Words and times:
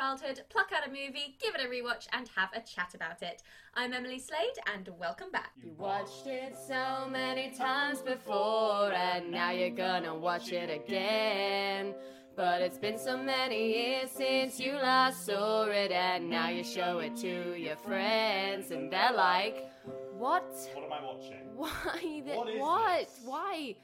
Childhood, 0.00 0.40
pluck 0.48 0.70
out 0.74 0.86
a 0.88 0.90
movie, 0.90 1.36
give 1.42 1.54
it 1.54 1.60
a 1.60 1.68
rewatch, 1.68 2.06
and 2.14 2.26
have 2.34 2.48
a 2.54 2.60
chat 2.60 2.94
about 2.94 3.20
it. 3.22 3.42
I'm 3.74 3.92
Emily 3.92 4.18
Slade, 4.18 4.56
and 4.74 4.88
welcome 4.98 5.30
back. 5.30 5.50
You 5.62 5.74
watched 5.76 6.26
it 6.26 6.56
so 6.56 7.06
many 7.10 7.50
times 7.50 8.00
before, 8.00 8.92
and 8.94 9.30
now 9.30 9.50
you're 9.50 9.68
gonna 9.76 10.14
watch 10.14 10.52
it 10.52 10.70
again. 10.70 11.94
But 12.34 12.62
it's 12.62 12.78
been 12.78 12.96
so 12.96 13.18
many 13.18 13.74
years 13.74 14.10
since 14.10 14.58
you 14.58 14.72
last 14.72 15.26
saw 15.26 15.64
it, 15.64 15.92
and 15.92 16.30
now 16.30 16.48
you 16.48 16.64
show 16.64 17.00
it 17.00 17.14
to 17.16 17.54
your 17.58 17.76
friends, 17.76 18.70
and 18.70 18.90
they're 18.90 19.12
like, 19.12 19.70
What? 20.16 20.50
What 20.72 20.84
am 20.86 20.92
I 20.94 21.04
watching? 21.04 21.42
Why? 21.54 21.98
Th- 22.00 22.38
What 22.38 22.48
is 22.48 22.58
what? 22.60 23.00
this? 23.00 23.20
Why? 23.26 23.76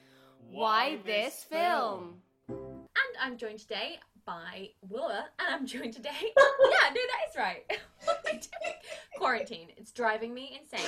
Why 0.49 0.97
this 1.05 1.35
this 1.35 1.43
film? 1.43 2.21
And 2.49 3.13
I'm 3.21 3.37
joined 3.37 3.59
today 3.59 3.99
by 4.27 4.69
Willa, 4.89 5.25
and 5.39 5.47
I'm 5.49 5.65
joined 5.65 5.93
today. 5.93 6.09
yeah, 6.21 6.89
no, 6.89 7.01
that 7.01 7.29
is 7.29 7.35
right. 7.37 7.63
what 8.03 8.17
am 8.17 8.23
I 8.25 8.31
doing? 8.31 8.75
Quarantine. 9.15 9.69
It's 9.77 9.91
driving 9.91 10.33
me 10.33 10.59
insane. 10.61 10.85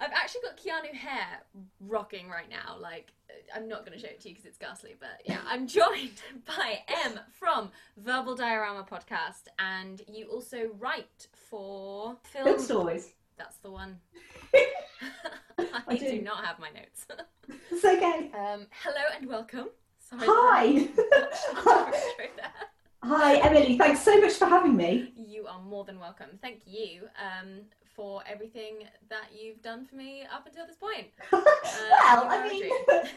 I've 0.00 0.10
actually 0.12 0.40
got 0.42 0.56
Keanu 0.56 0.92
hair 0.92 1.42
rocking 1.80 2.28
right 2.28 2.50
now. 2.50 2.76
Like, 2.78 3.12
I'm 3.54 3.68
not 3.68 3.86
going 3.86 3.96
to 3.96 4.04
show 4.04 4.10
it 4.10 4.20
to 4.22 4.28
you 4.28 4.34
because 4.34 4.46
it's 4.46 4.58
ghastly, 4.58 4.96
but 4.98 5.22
yeah, 5.24 5.38
I'm 5.46 5.66
joined 5.68 6.20
by 6.44 6.80
M 7.04 7.20
from 7.30 7.70
Verbal 7.98 8.34
Diorama 8.34 8.82
Podcast, 8.82 9.46
and 9.60 10.02
you 10.08 10.26
also 10.26 10.70
write 10.80 11.28
for 11.32 12.16
film. 12.24 12.46
Film 12.46 12.58
stories. 12.58 13.12
That's 13.38 13.58
the 13.58 13.70
one. 13.70 13.98
I 14.52 15.82
I 15.86 15.96
do 15.96 16.10
do. 16.10 16.22
not 16.22 16.44
have 16.44 16.58
my 16.58 16.70
notes. 16.70 17.06
It's 17.70 17.84
okay. 17.84 18.30
Um, 18.34 18.66
hello 18.82 19.02
and 19.16 19.28
welcome. 19.28 19.68
Hi. 20.20 20.88
Hi. 23.02 23.36
Emily. 23.36 23.76
Thanks 23.76 24.02
so 24.02 24.20
much 24.20 24.34
for 24.34 24.46
having 24.46 24.76
me. 24.76 25.12
You 25.16 25.46
are 25.46 25.60
more 25.60 25.84
than 25.84 25.98
welcome. 25.98 26.38
Thank 26.40 26.62
you 26.66 27.02
um, 27.18 27.60
for 27.94 28.22
everything 28.30 28.84
that 29.08 29.26
you've 29.34 29.60
done 29.62 29.84
for 29.84 29.96
me 29.96 30.22
up 30.32 30.46
until 30.46 30.66
this 30.66 30.76
point. 30.76 31.08
well, 31.32 31.44
I 32.28 32.48
mean, 32.48 32.62
it's, 32.88 33.10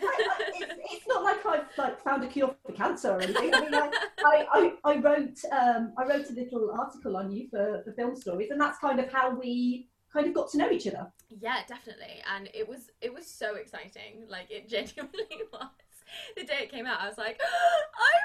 it's 0.91 1.07
not 1.07 1.23
like 1.23 1.45
I've 1.45 1.65
like 1.77 2.03
found 2.03 2.23
a 2.23 2.27
cure 2.27 2.55
for 2.65 2.71
cancer 2.73 3.11
or 3.11 3.21
anything. 3.21 3.53
I 3.53 3.61
mean, 3.61 3.73
I, 3.73 3.91
I, 4.19 4.45
I, 4.51 4.73
I 4.83 4.97
wrote 4.97 5.37
um, 5.51 5.93
I 5.97 6.03
wrote 6.03 6.29
a 6.29 6.33
little 6.33 6.71
article 6.71 7.15
on 7.15 7.31
you 7.31 7.47
for, 7.49 7.81
for 7.85 7.93
film 7.93 8.15
stories, 8.15 8.49
and 8.51 8.59
that's 8.59 8.79
kind 8.79 8.99
of 8.99 9.11
how 9.11 9.33
we 9.35 9.87
kind 10.11 10.27
of 10.27 10.33
got 10.33 10.49
to 10.51 10.57
know 10.57 10.71
each 10.71 10.87
other. 10.87 11.11
Yeah, 11.29 11.59
definitely. 11.67 12.21
And 12.35 12.49
it 12.53 12.67
was 12.67 12.89
it 13.01 13.13
was 13.13 13.27
so 13.27 13.55
exciting. 13.55 14.25
Like 14.27 14.49
it 14.49 14.67
genuinely 14.69 15.27
was. 15.53 15.69
The 16.35 16.43
day 16.43 16.59
it 16.63 16.71
came 16.71 16.85
out, 16.85 16.99
I 17.01 17.07
was 17.07 17.17
like, 17.17 17.39
I'm 17.41 18.19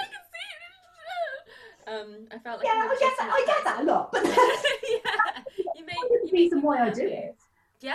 I 0.00 0.04
can 0.04 0.22
see 0.32 0.48
it. 1.88 2.00
Um, 2.00 2.26
I 2.30 2.38
felt 2.38 2.58
like 2.58 2.66
Yeah, 2.66 2.88
I 2.90 2.96
get 2.98 3.12
that. 3.18 3.30
I 3.32 3.44
get 3.46 3.64
that 3.64 3.80
a 3.80 3.84
lot, 3.84 4.12
but 4.12 4.24
yeah, 4.24 5.42
you 5.76 5.84
made 5.84 5.96
the 6.10 6.30
reason 6.32 6.62
why 6.62 6.86
I 6.86 6.90
do 6.90 7.06
it 7.06 7.36
Yeah, 7.80 7.94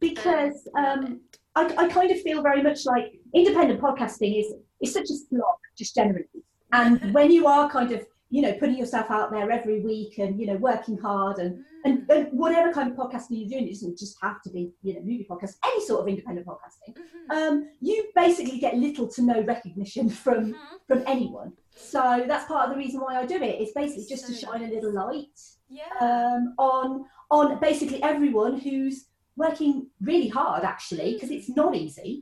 because 0.00 0.68
um, 0.76 1.20
I, 1.54 1.74
I 1.76 1.88
kind 1.88 2.10
of 2.10 2.20
feel 2.22 2.42
very 2.42 2.62
much 2.62 2.84
like 2.84 3.18
independent 3.34 3.80
podcasting 3.80 4.38
is 4.40 4.54
is 4.80 4.92
such 4.92 5.04
a 5.10 5.14
slog, 5.14 5.58
just 5.76 5.94
generally. 5.94 6.26
And 6.72 7.14
when 7.14 7.30
you 7.30 7.46
are 7.46 7.70
kind 7.70 7.92
of 7.92 8.04
you 8.34 8.42
know 8.42 8.52
putting 8.60 8.76
yourself 8.82 9.06
out 9.16 9.30
there 9.30 9.48
every 9.58 9.78
week 9.90 10.18
and 10.18 10.40
you 10.40 10.46
know 10.48 10.56
working 10.70 10.96
hard 10.98 11.36
and 11.38 11.52
and, 11.86 11.94
and 12.10 12.22
whatever 12.42 12.72
kind 12.72 12.90
of 12.90 12.96
podcasting 12.96 13.34
you're 13.38 13.48
doing, 13.54 13.66
it 13.68 13.72
doesn't 13.74 13.98
just 14.04 14.16
have 14.22 14.38
to 14.44 14.50
be 14.56 14.62
you 14.82 14.94
know 14.94 15.00
movie 15.00 15.26
podcast, 15.30 15.52
any 15.68 15.80
sort 15.88 16.00
of 16.02 16.08
independent 16.08 16.46
podcasting. 16.50 16.92
Mhm. 16.96 17.36
Um, 17.36 17.54
you 17.80 17.96
basically 18.16 18.58
get 18.58 18.76
little 18.86 19.06
to 19.14 19.20
no 19.22 19.38
recognition 19.54 20.08
from 20.24 20.40
Mhm. 20.52 20.56
from 20.88 21.00
anyone. 21.14 21.50
So 21.92 22.02
that's 22.30 22.46
part 22.52 22.62
of 22.68 22.70
the 22.74 22.78
reason 22.84 23.00
why 23.04 23.12
I 23.20 23.24
do 23.26 23.36
it. 23.36 23.54
It's 23.62 23.72
basically 23.72 24.06
just 24.14 24.26
to 24.26 24.32
So 24.34 24.40
shine 24.46 24.62
a 24.68 24.70
little 24.74 24.92
light 25.04 25.38
Yeah. 25.68 25.94
um, 26.06 26.42
on 26.58 27.04
on 27.30 27.46
basically 27.68 28.00
everyone 28.12 28.54
who's 28.64 28.96
working 29.36 29.74
really 30.10 30.28
hard 30.40 30.62
actually 30.74 31.08
because 31.14 31.30
it's 31.36 31.50
not 31.60 31.74
easy 31.84 32.12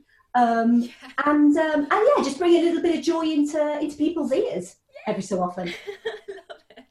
um, 0.43 0.69
yeah. 0.89 1.09
and 1.31 1.53
um, 1.67 1.79
and 1.93 2.01
yeah 2.09 2.19
just 2.27 2.37
bring 2.39 2.55
a 2.55 2.63
little 2.67 2.81
bit 2.87 2.95
of 2.97 3.01
joy 3.13 3.25
into 3.37 3.61
into 3.83 3.95
people's 4.05 4.31
ears 4.43 4.67
every 5.07 5.23
so 5.23 5.41
often 5.41 5.67
I 5.69 6.35
love 6.49 6.61
it. 6.77 6.83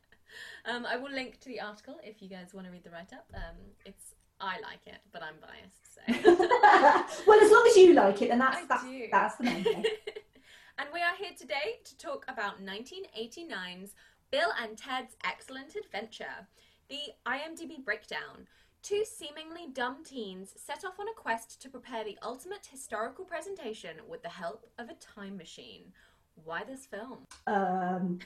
Um, 0.65 0.87
I 0.87 0.97
will 0.97 1.11
link 1.11 1.41
to 1.41 1.49
the 1.49 1.61
article 1.61 1.97
if 2.03 2.23
you 2.23 2.29
guys 2.29 2.55
want 2.55 2.67
to 2.67 2.73
read 2.73 2.85
the 2.85 2.91
write 2.91 3.13
up. 3.13 3.27
Um, 3.35 3.57
it's 3.85 4.15
I 4.41 4.59
like 4.61 4.87
it, 4.87 4.99
but 5.13 5.23
I'm 5.23 5.35
biased. 5.41 5.95
So. 5.95 7.25
well 7.27 7.43
as 7.43 7.51
long 7.51 7.67
as 7.69 7.77
you 7.77 7.95
like 7.95 8.23
it 8.23 8.29
then 8.29 8.39
that's 8.39 8.67
that's, 8.67 8.85
that's 9.11 9.37
the 9.37 9.45
main 9.45 9.63
thing 9.63 9.85
and 10.79 10.89
we 10.93 11.01
are 11.01 11.15
here 11.17 11.31
today 11.39 11.79
to 11.85 11.97
talk 11.97 12.25
about 12.29 12.65
1989's 12.65 13.95
Bill 14.33 14.49
and 14.63 14.79
Ted's 14.79 15.15
Excellent 15.27 15.77
Adventure, 15.77 16.49
the 16.89 17.13
IMDb 17.27 17.85
breakdown. 17.85 18.49
Two 18.83 19.05
seemingly 19.05 19.69
dumb 19.71 20.03
teens 20.03 20.55
set 20.57 20.87
off 20.87 20.99
on 20.99 21.07
a 21.07 21.13
quest 21.13 21.61
to 21.61 21.69
prepare 21.69 22.03
the 22.03 22.19
ultimate 22.23 22.67
historical 22.67 23.27
presentation 23.27 23.97
with 24.09 24.23
the 24.23 24.31
help 24.31 24.67
of 24.79 24.89
a 24.89 24.95
time 24.95 25.37
machine. 25.37 25.93
Why 26.35 26.65
this 26.65 26.87
film? 26.87 27.27
um, 27.47 28.19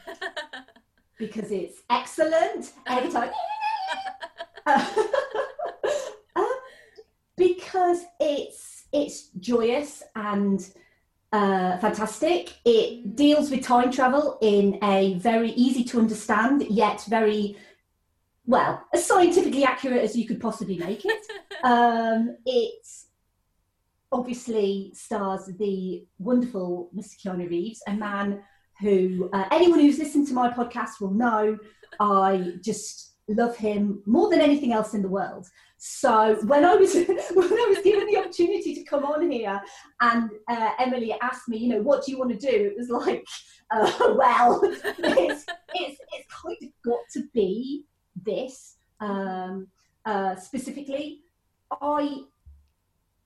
because 1.19 1.51
it's 1.51 1.83
excellent 1.91 2.73
every 2.87 3.11
time 3.11 3.31
Um, 6.37 6.55
because 7.37 8.05
it's 8.19 8.87
it's 8.93 9.29
joyous 9.39 10.03
and 10.15 10.69
uh, 11.33 11.79
fantastic. 11.79 12.55
It 12.65 13.15
deals 13.17 13.51
with 13.51 13.63
time 13.63 13.91
travel 13.91 14.39
in 14.41 14.79
a 14.83 15.15
very 15.15 15.51
easy 15.51 15.85
to 15.85 15.99
understand 15.99 16.65
yet 16.69 17.05
very 17.09 17.57
well 18.47 18.83
as 18.93 19.05
scientifically 19.05 19.65
accurate 19.65 20.03
as 20.03 20.17
you 20.17 20.27
could 20.27 20.41
possibly 20.41 20.79
make 20.79 21.05
it. 21.05 21.27
Um, 21.65 22.37
it 22.45 22.87
obviously 24.13 24.93
stars 24.95 25.51
the 25.59 26.05
wonderful 26.19 26.91
Mr. 26.97 27.15
Keanu 27.23 27.49
Reeves, 27.51 27.83
a 27.87 27.93
man 27.93 28.43
who 28.81 29.31
uh, 29.33 29.45
anyone 29.51 29.81
who's 29.81 29.99
listened 29.99 30.27
to 30.29 30.35
my 30.35 30.51
podcast 30.51 31.01
will 31.01 31.13
know 31.13 31.59
I 31.99 32.55
just 32.63 33.15
love 33.29 33.57
him 33.57 34.03
more 34.07 34.31
than 34.31 34.41
anything 34.41 34.73
else 34.73 34.95
in 34.95 35.03
the 35.03 35.09
world. 35.09 35.47
So 35.79 36.39
when 36.45 36.65
I 36.65 36.75
was 36.75 36.95
when 36.95 37.09
I 37.09 37.67
was 37.69 37.79
given 37.83 38.07
the 38.07 38.19
opportunity 38.19 38.75
to 38.75 38.85
come 38.85 39.05
on 39.05 39.31
here, 39.31 39.61
and 40.01 40.31
uh, 40.49 40.71
Emily 40.79 41.15
asked 41.23 41.49
me, 41.49 41.59
you 41.59 41.69
know, 41.69 41.83
what 41.83 42.05
do 42.05 42.13
you 42.13 42.19
want 42.19 42.31
to 42.31 42.39
do? 42.39 42.73
It 42.73 42.77
was 42.77 42.91
like, 42.91 43.27
uh, 43.71 43.91
well, 44.17 44.61
it's, 44.65 45.45
it's 45.75 46.01
it's 46.13 46.27
kind 46.43 46.57
of 46.63 46.69
got 46.85 47.01
to 47.13 47.25
be 47.35 47.85
this 48.25 48.77
um, 49.01 49.69
uh, 50.05 50.37
specifically. 50.37 51.21
I 51.81 52.23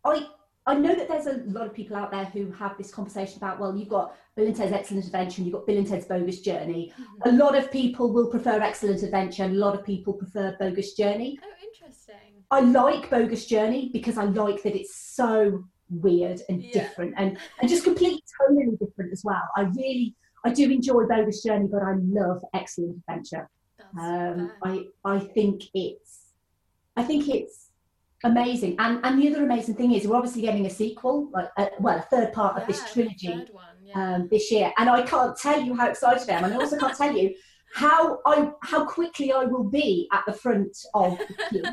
I 0.05 0.27
I 0.71 0.75
know 0.75 0.95
that 0.95 1.09
there's 1.09 1.27
a 1.27 1.43
lot 1.47 1.67
of 1.67 1.75
people 1.75 1.97
out 1.97 2.13
there 2.13 2.27
who 2.27 2.51
have 2.53 2.79
this 2.79 2.93
conversation 2.93 3.39
about, 3.39 3.59
well, 3.59 3.77
you've 3.77 3.89
got 3.89 4.15
Bill 4.37 4.47
and 4.47 4.55
Ted's 4.55 4.73
Excellent 4.73 5.05
Adventure 5.05 5.39
and 5.39 5.47
you've 5.47 5.55
got 5.55 5.67
Bill 5.67 5.79
and 5.79 5.87
Ted's 5.87 6.07
Bogus 6.07 6.41
Journey. 6.43 6.93
A 7.25 7.33
lot 7.33 7.57
of 7.59 7.73
people 7.73 8.13
will 8.13 8.29
prefer 8.29 8.61
Excellent 8.61 9.03
Adventure 9.03 9.43
and 9.43 9.57
a 9.57 9.59
lot 9.59 9.75
of 9.75 9.85
people 9.85 10.13
prefer 10.13 10.57
Bogus 10.61 10.95
Journey. 10.95 11.39
oh, 11.43 11.49
interesting. 11.67 12.15
I 12.53 12.61
like 12.61 13.11
Bogus 13.11 13.47
Journey 13.47 13.91
because 13.93 14.17
I 14.17 14.25
like 14.25 14.63
that 14.63 14.77
it's 14.77 14.95
so 14.95 15.65
weird 15.91 16.41
and 16.49 16.63
Yeah. 16.63 16.73
different 16.73 17.15
and, 17.17 17.37
and 17.61 17.69
just 17.69 17.83
completely 17.83 18.23
totally 18.41 18.77
different 18.77 19.11
as 19.13 19.23
well. 19.25 19.43
I 19.57 19.63
really, 19.63 20.15
I 20.45 20.53
do 20.53 20.71
enjoy 20.71 21.05
Bogus 21.07 21.43
Journey, 21.43 21.67
but 21.67 21.83
I 21.83 21.95
love 21.99 22.43
Excellent 22.55 22.97
Adventure. 22.99 23.51
Um. 24.01 24.53
I 24.63 24.85
I 25.05 25.19
think 25.19 25.65
it's 25.75 26.27
I 26.97 27.03
think 27.03 27.29
it's 27.29 27.70
amazing, 28.25 28.77
and 28.79 29.01
and 29.05 29.21
the 29.21 29.29
other 29.29 29.45
amazing 29.45 29.75
thing 29.75 29.93
is 29.93 30.07
we're 30.07 30.17
obviously 30.17 30.43
getting 30.43 30.67
a 30.67 30.71
sequel, 30.71 31.31
like 31.33 31.49
a, 31.59 31.69
well, 31.81 31.99
a 31.99 32.03
third 32.03 32.33
part 32.33 32.61
of 32.61 32.67
this 32.67 32.93
trilogy 32.93 33.47
one, 33.53 33.65
yeah. 33.83 34.15
um, 34.15 34.29
this 34.31 34.51
year, 34.51 34.73
and 34.79 34.89
I 34.89 35.03
can't 35.03 35.37
tell 35.37 35.61
you 35.61 35.75
how 35.75 35.89
excited 35.89 36.29
I 36.29 36.35
am, 36.35 36.45
and 36.45 36.55
I 36.55 36.57
also 36.57 36.79
can't 36.79 36.97
tell 36.97 37.17
you 37.17 37.35
how 37.73 38.19
I 38.27 38.51
how 38.63 38.85
quickly 38.85 39.33
I 39.33 39.45
will 39.45 39.65
be 39.65 40.09
at 40.13 40.25
the 40.27 40.33
front 40.33 40.77
of 40.95 41.19
the 41.19 41.35
queue. 41.49 41.63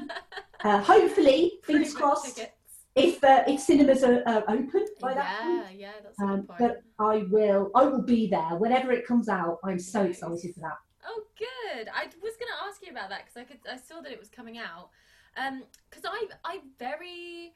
Uh, 0.63 0.81
hopefully, 0.81 1.59
fingers 1.63 1.93
crossed, 1.93 2.35
tickets. 2.35 2.51
if 2.95 3.23
uh, 3.23 3.43
if 3.47 3.59
cinemas 3.59 4.03
are, 4.03 4.23
are 4.25 4.43
open 4.47 4.87
by 4.99 5.13
that 5.13 5.39
point. 5.43 5.65
Yeah, 5.69 5.69
yeah, 5.77 5.91
that's 6.01 6.19
Um, 6.19 6.47
but 6.57 6.81
I 6.97 7.25
will 7.29 7.69
I 7.75 7.83
will 7.83 8.01
be 8.01 8.27
there 8.27 8.55
whenever 8.57 8.91
it 8.91 9.05
comes 9.05 9.29
out. 9.29 9.59
I'm 9.63 9.77
so 9.77 10.01
excited 10.01 10.55
for 10.55 10.61
that. 10.61 10.77
Oh, 11.07 11.23
good. 11.37 11.87
I 11.93 12.05
was 12.05 12.33
going 12.37 12.51
to 12.57 12.67
ask 12.67 12.81
you 12.83 12.91
about 12.91 13.09
that 13.09 13.25
because 13.25 13.37
I 13.37 13.43
could. 13.43 13.59
I 13.71 13.77
saw 13.77 14.01
that 14.01 14.11
it 14.11 14.17
was 14.17 14.29
coming 14.29 14.57
out. 14.57 14.89
Um, 15.37 15.63
because 15.89 16.05
I 16.05 16.27
I 16.43 16.59
very 16.79 17.53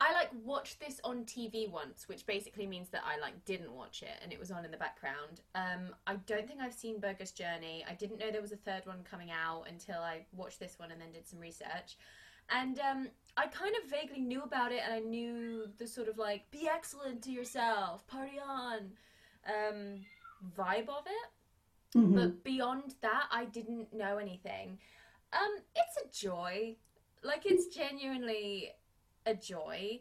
I 0.00 0.12
like 0.14 0.30
watched 0.44 0.80
this 0.80 1.00
on 1.04 1.24
TV 1.24 1.70
once, 1.70 2.08
which 2.08 2.26
basically 2.26 2.66
means 2.66 2.88
that 2.88 3.02
I 3.06 3.20
like 3.20 3.44
didn't 3.44 3.72
watch 3.72 4.02
it 4.02 4.18
and 4.20 4.32
it 4.32 4.38
was 4.38 4.50
on 4.50 4.64
in 4.64 4.72
the 4.72 4.76
background. 4.76 5.42
Um, 5.54 5.94
I 6.08 6.16
don't 6.26 6.48
think 6.48 6.60
I've 6.60 6.72
seen 6.74 6.98
Bogus 6.98 7.30
Journey. 7.30 7.84
I 7.88 7.94
didn't 7.94 8.18
know 8.18 8.32
there 8.32 8.42
was 8.42 8.50
a 8.50 8.56
third 8.56 8.82
one 8.84 9.04
coming 9.08 9.30
out 9.30 9.66
until 9.68 10.00
I 10.00 10.26
watched 10.32 10.58
this 10.58 10.76
one 10.78 10.90
and 10.90 11.00
then 11.00 11.12
did 11.12 11.28
some 11.28 11.38
research. 11.38 11.98
And 12.50 12.80
um, 12.80 13.08
I 13.36 13.46
kind 13.46 13.74
of 13.80 13.88
vaguely 13.88 14.20
knew 14.20 14.42
about 14.42 14.72
it 14.72 14.80
and 14.84 14.92
I 14.92 14.98
knew 14.98 15.68
the 15.78 15.86
sort 15.86 16.08
of 16.08 16.18
like 16.18 16.50
be 16.50 16.68
excellent 16.68 17.22
to 17.22 17.30
yourself, 17.30 18.04
party 18.08 18.40
on 18.44 18.90
um, 19.46 20.00
vibe 20.58 20.88
of 20.88 21.04
it. 21.06 21.96
Mhm. 21.96 22.14
But 22.16 22.42
beyond 22.42 22.96
that, 23.02 23.26
I 23.30 23.44
didn't 23.44 23.92
know 23.92 24.18
anything. 24.18 24.80
Um, 25.32 25.58
it's 25.76 25.96
a 25.96 26.26
joy. 26.26 26.76
Like 27.22 27.46
it's 27.46 27.66
genuinely 27.74 28.70
a 29.26 29.34
joy. 29.34 30.00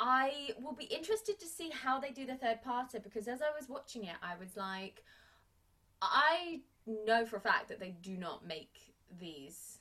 I 0.00 0.50
will 0.60 0.74
be 0.74 0.84
interested 0.84 1.40
to 1.40 1.46
see 1.46 1.70
how 1.70 1.98
they 1.98 2.10
do 2.10 2.24
the 2.26 2.36
third 2.36 2.60
parter 2.64 3.02
because 3.02 3.26
as 3.26 3.40
I 3.42 3.50
was 3.58 3.68
watching 3.68 4.04
it, 4.04 4.14
I 4.22 4.36
was 4.38 4.56
like, 4.56 5.02
I 6.00 6.60
know 6.86 7.24
for 7.26 7.36
a 7.36 7.40
fact 7.40 7.68
that 7.68 7.80
they 7.80 7.96
do 8.02 8.16
not 8.16 8.46
make 8.46 8.94
these 9.18 9.78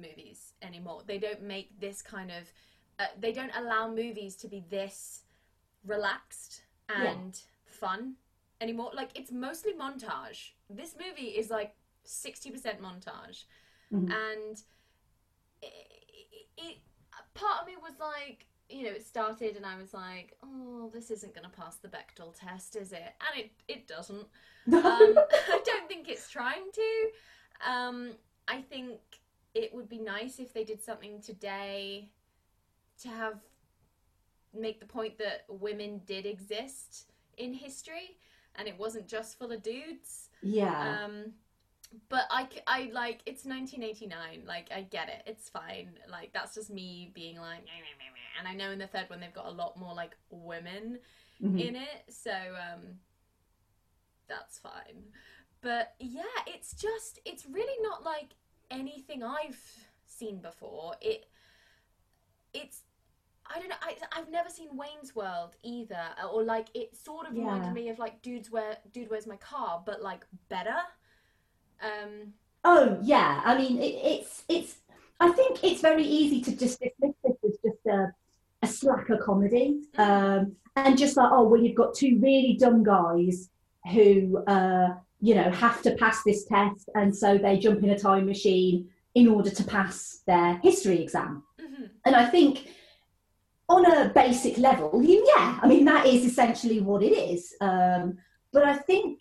movies 0.00 0.52
anymore. 0.62 1.02
They 1.06 1.18
don't 1.18 1.42
make 1.42 1.80
this 1.80 2.02
kind 2.02 2.30
of. 2.30 2.52
Uh, 2.98 3.06
they 3.18 3.32
don't 3.32 3.50
allow 3.56 3.88
movies 3.88 4.36
to 4.36 4.48
be 4.48 4.64
this 4.70 5.22
relaxed 5.84 6.62
Yeah. 6.88 7.12
and 7.12 7.40
fun 7.66 8.14
anymore. 8.60 8.90
Like 8.94 9.10
it's 9.18 9.32
mostly 9.32 9.72
montage. 9.74 10.52
This 10.70 10.94
movie 10.96 11.28
is 11.28 11.50
like 11.50 11.74
sixty 12.04 12.50
percent 12.50 12.80
montage, 12.80 13.44
Mhm. 13.92 14.12
and 14.12 14.62
it, 15.66 16.46
it, 16.56 16.76
part 17.34 17.62
of 17.62 17.66
me 17.66 17.74
was 17.80 17.94
like, 18.00 18.46
you 18.68 18.84
know, 18.84 18.90
it 18.90 19.06
started 19.06 19.56
and 19.56 19.64
I 19.64 19.76
was 19.76 19.94
like, 19.94 20.36
oh, 20.42 20.90
this 20.92 21.10
isn't 21.10 21.34
going 21.34 21.48
to 21.48 21.56
pass 21.56 21.76
the 21.76 21.88
Bechdel 21.88 22.34
test, 22.38 22.76
is 22.76 22.92
it? 22.92 23.14
And 23.20 23.44
it 23.44 23.50
it 23.68 23.86
doesn't. 23.86 24.18
Um, 24.18 24.26
I 24.72 25.60
don't 25.64 25.88
think 25.88 26.08
it's 26.08 26.28
trying 26.28 26.70
to. 26.72 27.70
Um, 27.70 28.12
I 28.48 28.60
think 28.60 28.98
it 29.54 29.72
would 29.74 29.88
be 29.88 29.98
nice 29.98 30.38
if 30.38 30.52
they 30.52 30.64
did 30.64 30.82
something 30.82 31.20
today 31.20 32.10
to 33.02 33.08
have 33.08 33.40
make 34.54 34.80
the 34.80 34.86
point 34.86 35.18
that 35.18 35.44
women 35.48 36.00
did 36.06 36.26
exist 36.26 37.12
in 37.36 37.52
history 37.52 38.16
and 38.56 38.66
it 38.66 38.78
wasn't 38.78 39.06
just 39.06 39.38
full 39.38 39.52
of 39.52 39.62
dudes. 39.62 40.30
yeah. 40.42 41.04
Um, 41.04 41.32
but 42.08 42.24
I, 42.30 42.48
I 42.66 42.90
like 42.92 43.20
it's 43.26 43.44
1989. 43.44 44.42
Like 44.46 44.70
I 44.74 44.82
get 44.82 45.08
it, 45.08 45.22
it's 45.26 45.48
fine. 45.48 45.98
Like 46.10 46.32
that's 46.32 46.54
just 46.54 46.70
me 46.70 47.10
being 47.14 47.36
like, 47.36 47.64
"Meh, 47.64 47.80
meh, 47.80 47.96
meh, 47.98 48.10
meh." 48.12 48.38
and 48.38 48.48
I 48.48 48.54
know 48.54 48.70
in 48.72 48.78
the 48.78 48.86
third 48.86 49.08
one 49.08 49.20
they've 49.20 49.32
got 49.32 49.46
a 49.46 49.50
lot 49.50 49.76
more 49.76 49.94
like 49.94 50.16
women 50.30 50.98
Mhm. 51.42 51.60
in 51.60 51.76
it, 51.76 52.04
so 52.08 52.32
um, 52.32 52.98
that's 54.28 54.58
fine. 54.58 55.12
But 55.60 55.94
yeah, 56.00 56.22
it's 56.46 56.72
just 56.74 57.20
it's 57.24 57.46
really 57.46 57.82
not 57.82 58.04
like 58.04 58.34
anything 58.70 59.22
I've 59.22 59.60
seen 60.06 60.40
before. 60.40 60.94
It 61.00 61.26
it's 62.52 62.82
I 63.48 63.60
don't 63.60 63.68
know. 63.68 63.76
I, 63.80 63.96
I've 64.12 64.28
never 64.30 64.48
seen 64.50 64.76
Wayne's 64.76 65.14
World 65.14 65.54
either, 65.62 66.02
or 66.32 66.42
like 66.42 66.68
it 66.74 66.96
sort 66.96 67.28
of 67.28 67.36
reminded 67.36 67.72
me 67.74 67.88
of 67.90 67.98
like 67.98 68.20
dudes 68.22 68.50
where 68.50 68.76
dude 68.92 69.08
where's 69.10 69.26
my 69.26 69.36
car, 69.36 69.82
but 69.86 70.02
like 70.02 70.26
better. 70.48 70.76
Um, 71.82 72.32
Oh 72.68 72.98
yeah, 73.00 73.42
I 73.44 73.56
mean 73.56 73.78
it, 73.78 73.94
it's 74.02 74.42
it's. 74.48 74.76
I 75.20 75.30
think 75.30 75.62
it's 75.62 75.80
very 75.80 76.02
easy 76.02 76.42
to 76.42 76.50
just 76.50 76.80
dismiss 76.80 77.14
this 77.24 77.36
as 77.44 77.58
just 77.64 77.86
a, 77.86 78.12
a 78.62 78.66
slacker 78.66 79.18
comedy, 79.18 79.82
um, 79.96 80.56
and 80.74 80.98
just 80.98 81.16
like 81.16 81.30
oh 81.30 81.44
well, 81.44 81.60
you've 81.60 81.76
got 81.76 81.94
two 81.94 82.18
really 82.20 82.56
dumb 82.58 82.82
guys 82.82 83.50
who 83.92 84.42
uh, 84.48 84.94
you 85.20 85.36
know 85.36 85.48
have 85.48 85.80
to 85.82 85.92
pass 85.94 86.24
this 86.24 86.44
test, 86.44 86.90
and 86.96 87.16
so 87.16 87.38
they 87.38 87.56
jump 87.56 87.84
in 87.84 87.90
a 87.90 87.98
time 87.98 88.26
machine 88.26 88.88
in 89.14 89.28
order 89.28 89.48
to 89.50 89.62
pass 89.62 90.22
their 90.26 90.58
history 90.64 91.00
exam. 91.00 91.44
mhm. 91.60 91.90
And 92.04 92.16
I 92.16 92.26
think 92.26 92.68
on 93.68 93.86
a 93.86 94.08
basic 94.12 94.58
level, 94.58 95.00
yeah, 95.04 95.60
I 95.62 95.68
mean 95.68 95.84
that 95.84 96.04
is 96.06 96.24
essentially 96.24 96.80
what 96.80 97.04
it 97.04 97.12
is. 97.12 97.54
Um, 97.60 98.18
but 98.52 98.64
I 98.64 98.74
think 98.74 99.20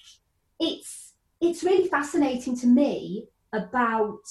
it's 0.60 1.05
it's 1.42 1.64
really 1.64 1.88
fascinating 1.88 2.58
to 2.58 2.68
me 2.68 3.28
about 3.54 4.22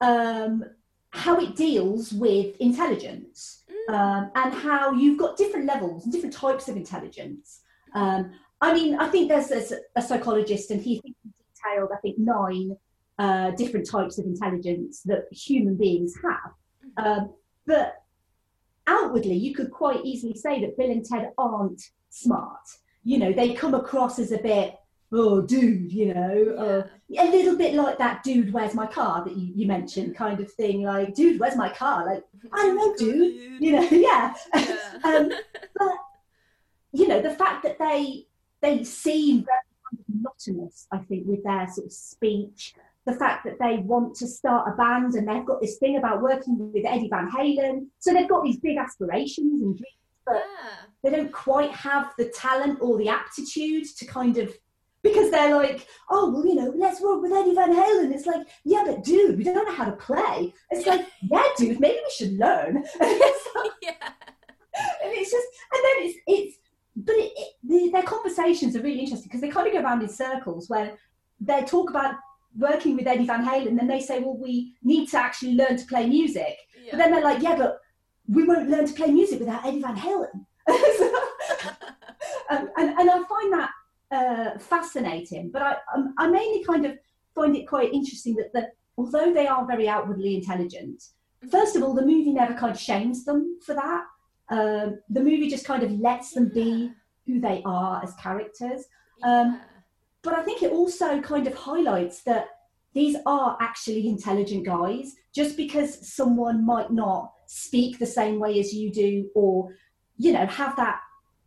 um, 0.00 0.64
how 1.10 1.38
it 1.38 1.56
deals 1.56 2.12
with 2.12 2.56
intelligence 2.58 3.64
Mm. 3.88 3.94
um, 3.94 4.30
and 4.34 4.54
how 4.54 4.92
you've 4.92 5.18
got 5.18 5.36
different 5.36 5.66
levels 5.66 6.04
and 6.04 6.12
different 6.12 6.34
types 6.34 6.68
of 6.68 6.76
intelligence. 6.76 7.60
Um, 7.94 8.32
I 8.60 8.74
mean, 8.74 8.96
I 8.96 9.08
think 9.08 9.28
there's, 9.28 9.48
there's 9.48 9.72
a 9.94 10.02
psychologist, 10.02 10.70
and 10.70 10.80
he 10.80 11.00
detailed, 11.00 11.90
I 11.92 11.98
think, 12.02 12.18
nine 12.18 12.76
uh, 13.18 13.50
different 13.52 13.88
types 13.88 14.18
of 14.18 14.26
intelligence 14.26 15.02
that 15.02 15.26
human 15.32 15.76
beings 15.76 16.14
have. 16.22 17.04
Um, 17.04 17.34
but 17.66 18.02
outwardly, 18.86 19.34
you 19.34 19.54
could 19.54 19.70
quite 19.70 20.04
easily 20.04 20.34
say 20.34 20.60
that 20.60 20.76
Bill 20.76 20.90
and 20.90 21.04
Ted 21.04 21.30
aren't 21.38 21.82
smart. 22.10 22.66
You 23.04 23.18
know, 23.18 23.32
they 23.32 23.54
come 23.54 23.74
across 23.74 24.18
as 24.18 24.32
a 24.32 24.38
bit, 24.38 24.76
oh, 25.16 25.40
dude, 25.40 25.92
you 25.92 26.12
know, 26.12 26.54
uh, 26.58 26.88
a 27.18 27.30
little 27.30 27.56
bit 27.56 27.74
like 27.74 27.98
that 27.98 28.22
dude, 28.22 28.52
where's 28.52 28.74
my 28.74 28.86
car 28.86 29.24
that 29.24 29.36
you, 29.36 29.52
you 29.54 29.66
mentioned, 29.66 30.14
kind 30.14 30.40
of 30.40 30.52
thing. 30.52 30.82
Like, 30.82 31.14
dude, 31.14 31.40
where's 31.40 31.56
my 31.56 31.70
car? 31.70 32.04
Like, 32.04 32.22
I 32.52 32.62
don't 32.62 32.76
know, 32.76 32.94
dude. 32.96 33.62
you 33.62 33.72
know, 33.72 33.82
yeah. 33.90 34.34
Yeah. 34.54 34.76
um, 35.04 35.30
but 35.78 35.92
you 36.92 37.08
know, 37.08 37.20
the 37.20 37.34
fact 37.34 37.62
that 37.62 37.78
they 37.78 38.26
they 38.60 38.84
seem 38.84 39.44
very 39.44 40.06
monotonous, 40.08 40.86
I 40.92 40.98
think, 40.98 41.26
with 41.26 41.42
their 41.44 41.66
sort 41.68 41.86
of 41.86 41.92
speech. 41.92 42.74
The 43.04 43.14
fact 43.14 43.44
that 43.44 43.60
they 43.60 43.76
want 43.76 44.16
to 44.16 44.26
start 44.26 44.68
a 44.68 44.76
band 44.76 45.14
and 45.14 45.28
they've 45.28 45.46
got 45.46 45.60
this 45.60 45.76
thing 45.76 45.96
about 45.96 46.22
working 46.22 46.72
with 46.72 46.84
Eddie 46.84 47.08
Van 47.08 47.30
Halen, 47.30 47.86
so 48.00 48.12
they've 48.12 48.28
got 48.28 48.42
these 48.42 48.58
big 48.58 48.78
aspirations 48.78 49.62
and 49.62 49.76
dreams, 49.76 49.96
but 50.24 50.42
yeah. 50.42 50.70
they 51.04 51.10
don't 51.10 51.32
quite 51.32 51.70
have 51.70 52.12
the 52.18 52.28
talent 52.30 52.78
or 52.80 52.98
the 52.98 53.08
aptitude 53.08 53.84
to 53.96 54.06
kind 54.06 54.38
of 54.38 54.52
because 55.08 55.30
they're 55.30 55.54
like, 55.54 55.86
oh 56.10 56.30
well, 56.30 56.46
you 56.46 56.54
know, 56.54 56.72
let's 56.76 57.00
work 57.00 57.22
with 57.22 57.32
Eddie 57.32 57.54
Van 57.54 57.72
Halen. 57.72 58.12
It's 58.12 58.26
like, 58.26 58.46
yeah, 58.64 58.82
but 58.86 59.04
dude, 59.04 59.36
we 59.38 59.44
don't 59.44 59.54
know 59.66 59.74
how 59.74 59.84
to 59.84 59.92
play. 59.92 60.52
It's 60.70 60.86
like, 60.86 61.06
yeah, 61.30 61.42
dude, 61.56 61.80
maybe 61.80 61.98
we 62.04 62.10
should 62.16 62.38
learn. 62.38 62.84
Like- 63.56 63.70
yeah. 63.82 63.92
and 65.02 65.12
it's 65.12 65.30
just 65.30 65.46
and 65.72 65.82
then 65.84 65.96
it's 66.06 66.18
it's 66.26 66.56
but 66.96 67.14
it, 67.14 67.32
it, 67.36 67.52
the, 67.64 67.90
their 67.90 68.02
conversations 68.02 68.76
are 68.76 68.82
really 68.82 69.00
interesting 69.00 69.28
because 69.28 69.40
they 69.40 69.48
kind 69.48 69.66
of 69.66 69.72
go 69.72 69.80
around 69.80 70.02
in 70.02 70.08
circles 70.10 70.68
where 70.68 70.98
they 71.40 71.62
talk 71.64 71.88
about 71.88 72.16
working 72.58 72.96
with 72.96 73.06
Eddie 73.06 73.26
Van 73.26 73.42
Halen 73.44 73.68
and 73.68 73.78
then 73.78 73.86
they 73.86 74.00
say 74.00 74.20
well 74.20 74.36
we 74.36 74.74
need 74.82 75.08
to 75.10 75.18
actually 75.18 75.54
learn 75.54 75.76
to 75.78 75.86
play 75.86 76.06
music 76.06 76.56
Yeah. 76.82 76.90
but 76.92 76.98
then 76.98 77.12
they're 77.12 77.24
like 77.24 77.42
yeah 77.42 77.56
but 77.56 77.78
we 78.28 78.44
won't 78.44 78.68
learn 78.68 78.86
to 78.86 78.92
play 78.92 79.10
music 79.10 79.40
without 79.40 79.64
Eddie 79.64 79.80
Van 79.80 79.96
Halen 79.96 80.44
um, 82.50 82.70
and, 82.76 82.90
and 82.98 83.10
I 83.10 83.22
find 83.28 83.52
that 83.54 83.70
uh, 84.10 84.58
fascinating 84.58 85.50
but 85.50 85.62
I, 85.62 85.76
um, 85.94 86.14
I 86.18 86.28
mainly 86.28 86.64
kind 86.64 86.86
of 86.86 86.98
find 87.34 87.56
it 87.56 87.66
quite 87.66 87.92
interesting 87.92 88.34
that 88.36 88.52
the, 88.52 88.70
although 88.96 89.32
they 89.32 89.46
are 89.46 89.66
very 89.66 89.88
outwardly 89.88 90.36
intelligent 90.36 91.02
first 91.50 91.76
of 91.76 91.82
all, 91.82 91.94
the 91.94 92.02
movie 92.02 92.32
never 92.32 92.54
kind 92.54 92.72
of 92.72 92.80
shames 92.80 93.24
them 93.24 93.58
for 93.64 93.74
that. 93.74 94.04
Um, 94.48 95.00
the 95.08 95.20
movie 95.20 95.48
just 95.48 95.66
kind 95.66 95.82
of 95.82 95.92
lets 95.92 96.32
them 96.32 96.48
be 96.48 96.92
who 97.26 97.40
they 97.40 97.62
are 97.64 98.02
as 98.02 98.14
characters. 98.14 98.84
um, 99.22 99.60
But 100.22 100.34
I 100.34 100.42
think 100.42 100.62
it 100.62 100.72
also 100.72 101.20
kind 101.20 101.46
of 101.46 101.54
highlights 101.54 102.22
that 102.22 102.48
these 102.94 103.16
are 103.26 103.56
actually 103.60 104.08
intelligent 104.08 104.64
guys. 104.64 105.14
Just 105.34 105.56
because 105.56 106.14
someone 106.14 106.64
might 106.64 106.90
not 106.90 107.32
speak 107.46 107.98
the 107.98 108.06
same 108.06 108.38
way 108.38 108.58
as 108.58 108.72
you 108.72 108.90
do, 108.90 109.28
or 109.34 109.74
you 110.16 110.32
know, 110.32 110.46
have 110.46 110.76
that 110.76 111.00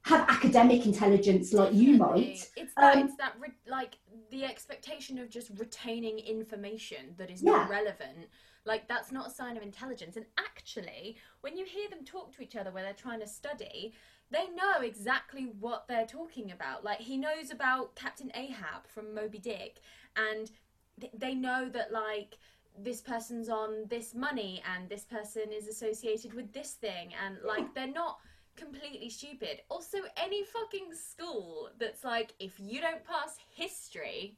have 0.10 0.28
academic 0.30 0.86
intelligence 0.86 1.54
like 1.54 1.74
you 1.74 1.98
might. 1.98 2.50
It's 2.58 2.74
that. 2.76 2.98
Um, 2.98 3.04
it's 3.06 3.16
that. 3.18 3.34
Re- 3.40 3.50
like 3.68 3.98
the 4.32 4.44
expectation 4.44 5.18
of 5.20 5.30
just 5.30 5.52
retaining 5.58 6.20
information 6.20 7.14
that 7.18 7.30
is 7.30 7.42
Yeah. 7.42 7.52
not 7.52 7.70
relevant. 7.70 8.28
Like 8.66 8.88
that's 8.88 9.12
not 9.12 9.28
a 9.28 9.30
sign 9.32 9.56
of 9.58 9.64
intelligence. 9.64 10.18
And 10.18 10.26
actually, 10.38 11.18
when 11.42 11.56
you 11.58 11.66
hear 11.66 11.90
them 11.90 12.04
talk 12.04 12.34
to 12.36 12.42
each 12.42 12.56
other 12.56 12.72
where 12.72 12.84
they're 12.84 12.94
trying 12.94 13.20
to 13.22 13.28
study, 13.28 13.94
they 14.32 14.48
know 14.50 14.82
exactly 14.82 15.46
what 15.60 15.88
they're 15.88 16.06
talking 16.06 16.52
about. 16.52 16.84
Like 16.84 17.00
he 17.00 17.18
knows 17.18 17.52
about 17.52 17.96
Captain 17.96 18.32
Ahab 18.36 18.88
from 18.88 19.14
Moby 19.16 19.40
Dick, 19.40 19.80
and 20.16 20.52
th- 21.00 21.14
they 21.18 21.34
know 21.36 21.70
that 21.70 21.92
like 21.92 22.38
this 22.78 23.02
person's 23.02 23.50
on 23.50 23.86
this 23.90 24.14
money 24.14 24.62
and 24.76 24.88
this 24.90 25.04
person 25.04 25.52
is 25.52 25.68
associated 25.68 26.34
with 26.34 26.54
this 26.54 26.74
thing 26.74 27.12
and 27.26 27.38
like 27.46 27.74
they're 27.74 27.88
not 27.92 28.20
completely 28.60 29.10
stupid. 29.10 29.62
Also, 29.70 29.98
any 30.18 30.44
fucking 30.44 30.94
school 30.94 31.70
that's 31.80 32.04
like, 32.04 32.34
if 32.40 32.60
you 32.60 32.82
don't 32.82 33.04
pass 33.04 33.38
history, 33.56 34.38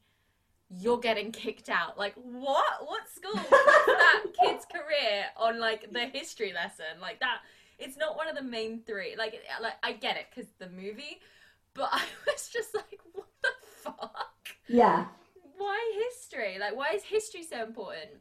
you're 0.69 0.99
getting 0.99 1.31
kicked 1.31 1.69
out. 1.69 1.97
Like 1.97 2.13
what? 2.15 2.85
What 2.85 3.01
school 3.09 3.33
that 3.51 4.23
kid's 4.39 4.65
career 4.65 5.25
on 5.37 5.59
like 5.59 5.91
the 5.91 6.05
history 6.05 6.53
lesson? 6.53 6.99
Like 7.01 7.19
that. 7.19 7.39
It's 7.79 7.97
not 7.97 8.15
one 8.15 8.27
of 8.27 8.35
the 8.35 8.43
main 8.43 8.81
three. 8.85 9.15
Like, 9.17 9.41
like 9.61 9.73
I 9.83 9.93
get 9.93 10.15
it 10.15 10.27
because 10.29 10.51
the 10.59 10.69
movie, 10.69 11.19
but 11.73 11.89
I 11.91 12.03
was 12.27 12.49
just 12.49 12.75
like, 12.75 12.99
what 13.13 13.27
the 13.41 13.49
fuck? 13.81 14.47
Yeah. 14.67 15.05
Why 15.57 16.05
history? 16.09 16.57
Like, 16.59 16.75
why 16.75 16.91
is 16.93 17.03
history 17.03 17.43
so 17.43 17.63
important? 17.63 18.11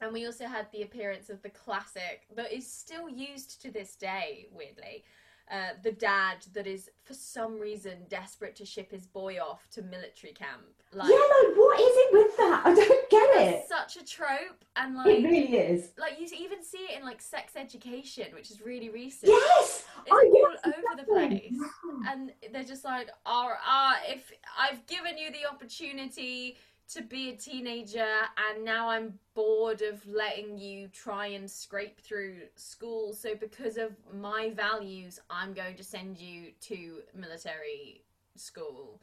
And 0.00 0.12
we 0.12 0.26
also 0.26 0.46
had 0.46 0.66
the 0.72 0.82
appearance 0.82 1.28
of 1.28 1.42
the 1.42 1.50
classic 1.50 2.26
that 2.36 2.52
is 2.52 2.70
still 2.70 3.08
used 3.08 3.60
to 3.62 3.70
this 3.70 3.96
day, 3.96 4.46
weirdly. 4.52 5.04
Uh, 5.50 5.70
the 5.82 5.92
dad 5.92 6.38
that 6.52 6.66
is, 6.66 6.90
for 7.04 7.14
some 7.14 7.58
reason, 7.58 7.98
desperate 8.08 8.54
to 8.56 8.66
ship 8.66 8.90
his 8.90 9.06
boy 9.06 9.38
off 9.40 9.66
to 9.70 9.82
military 9.82 10.32
camp. 10.32 10.62
Like, 10.92 11.08
yeah, 11.10 11.14
like 11.16 11.56
what 11.56 11.80
is 11.80 11.92
it 11.94 12.12
with 12.12 12.36
that? 12.38 12.62
I 12.64 12.74
don't 12.74 13.10
get 13.10 13.36
it. 13.36 13.54
it's 13.56 13.68
such 13.68 13.96
a 14.02 14.04
trope, 14.04 14.64
and 14.76 14.94
like, 14.94 15.06
It 15.06 15.24
really 15.24 15.56
is. 15.56 15.90
like 15.98 16.18
you 16.18 16.26
even 16.38 16.62
see 16.62 16.78
it 16.78 16.98
in 16.98 17.04
like 17.04 17.20
sex 17.20 17.54
education, 17.56 18.26
which 18.34 18.50
is 18.50 18.60
really 18.62 18.88
recent. 18.90 19.30
Yes. 19.32 19.84
It's 20.06 20.10
Oh, 20.10 20.16
all 20.16 20.50
yes, 20.52 20.60
over 20.64 20.96
the 20.96 21.02
exactly. 21.02 21.50
place. 21.58 21.70
And 22.08 22.32
they're 22.52 22.64
just 22.64 22.84
like, 22.84 23.08
oh, 23.26 23.52
ah, 23.64 23.98
if 24.06 24.32
I've 24.58 24.86
given 24.86 25.18
you 25.18 25.30
the 25.30 25.46
opportunity 25.50 26.56
to 26.94 27.02
be 27.02 27.30
a 27.30 27.36
teenager 27.36 28.06
and 28.50 28.64
now 28.64 28.88
I'm 28.88 29.18
bored 29.34 29.82
of 29.82 30.06
letting 30.06 30.56
you 30.58 30.88
try 30.88 31.26
and 31.28 31.50
scrape 31.50 32.00
through 32.00 32.36
school, 32.56 33.12
so 33.12 33.34
because 33.34 33.76
of 33.76 33.92
my 34.14 34.50
values, 34.56 35.20
I'm 35.28 35.52
going 35.52 35.76
to 35.76 35.84
send 35.84 36.18
you 36.18 36.52
to 36.62 37.00
military 37.14 38.02
school. 38.36 39.00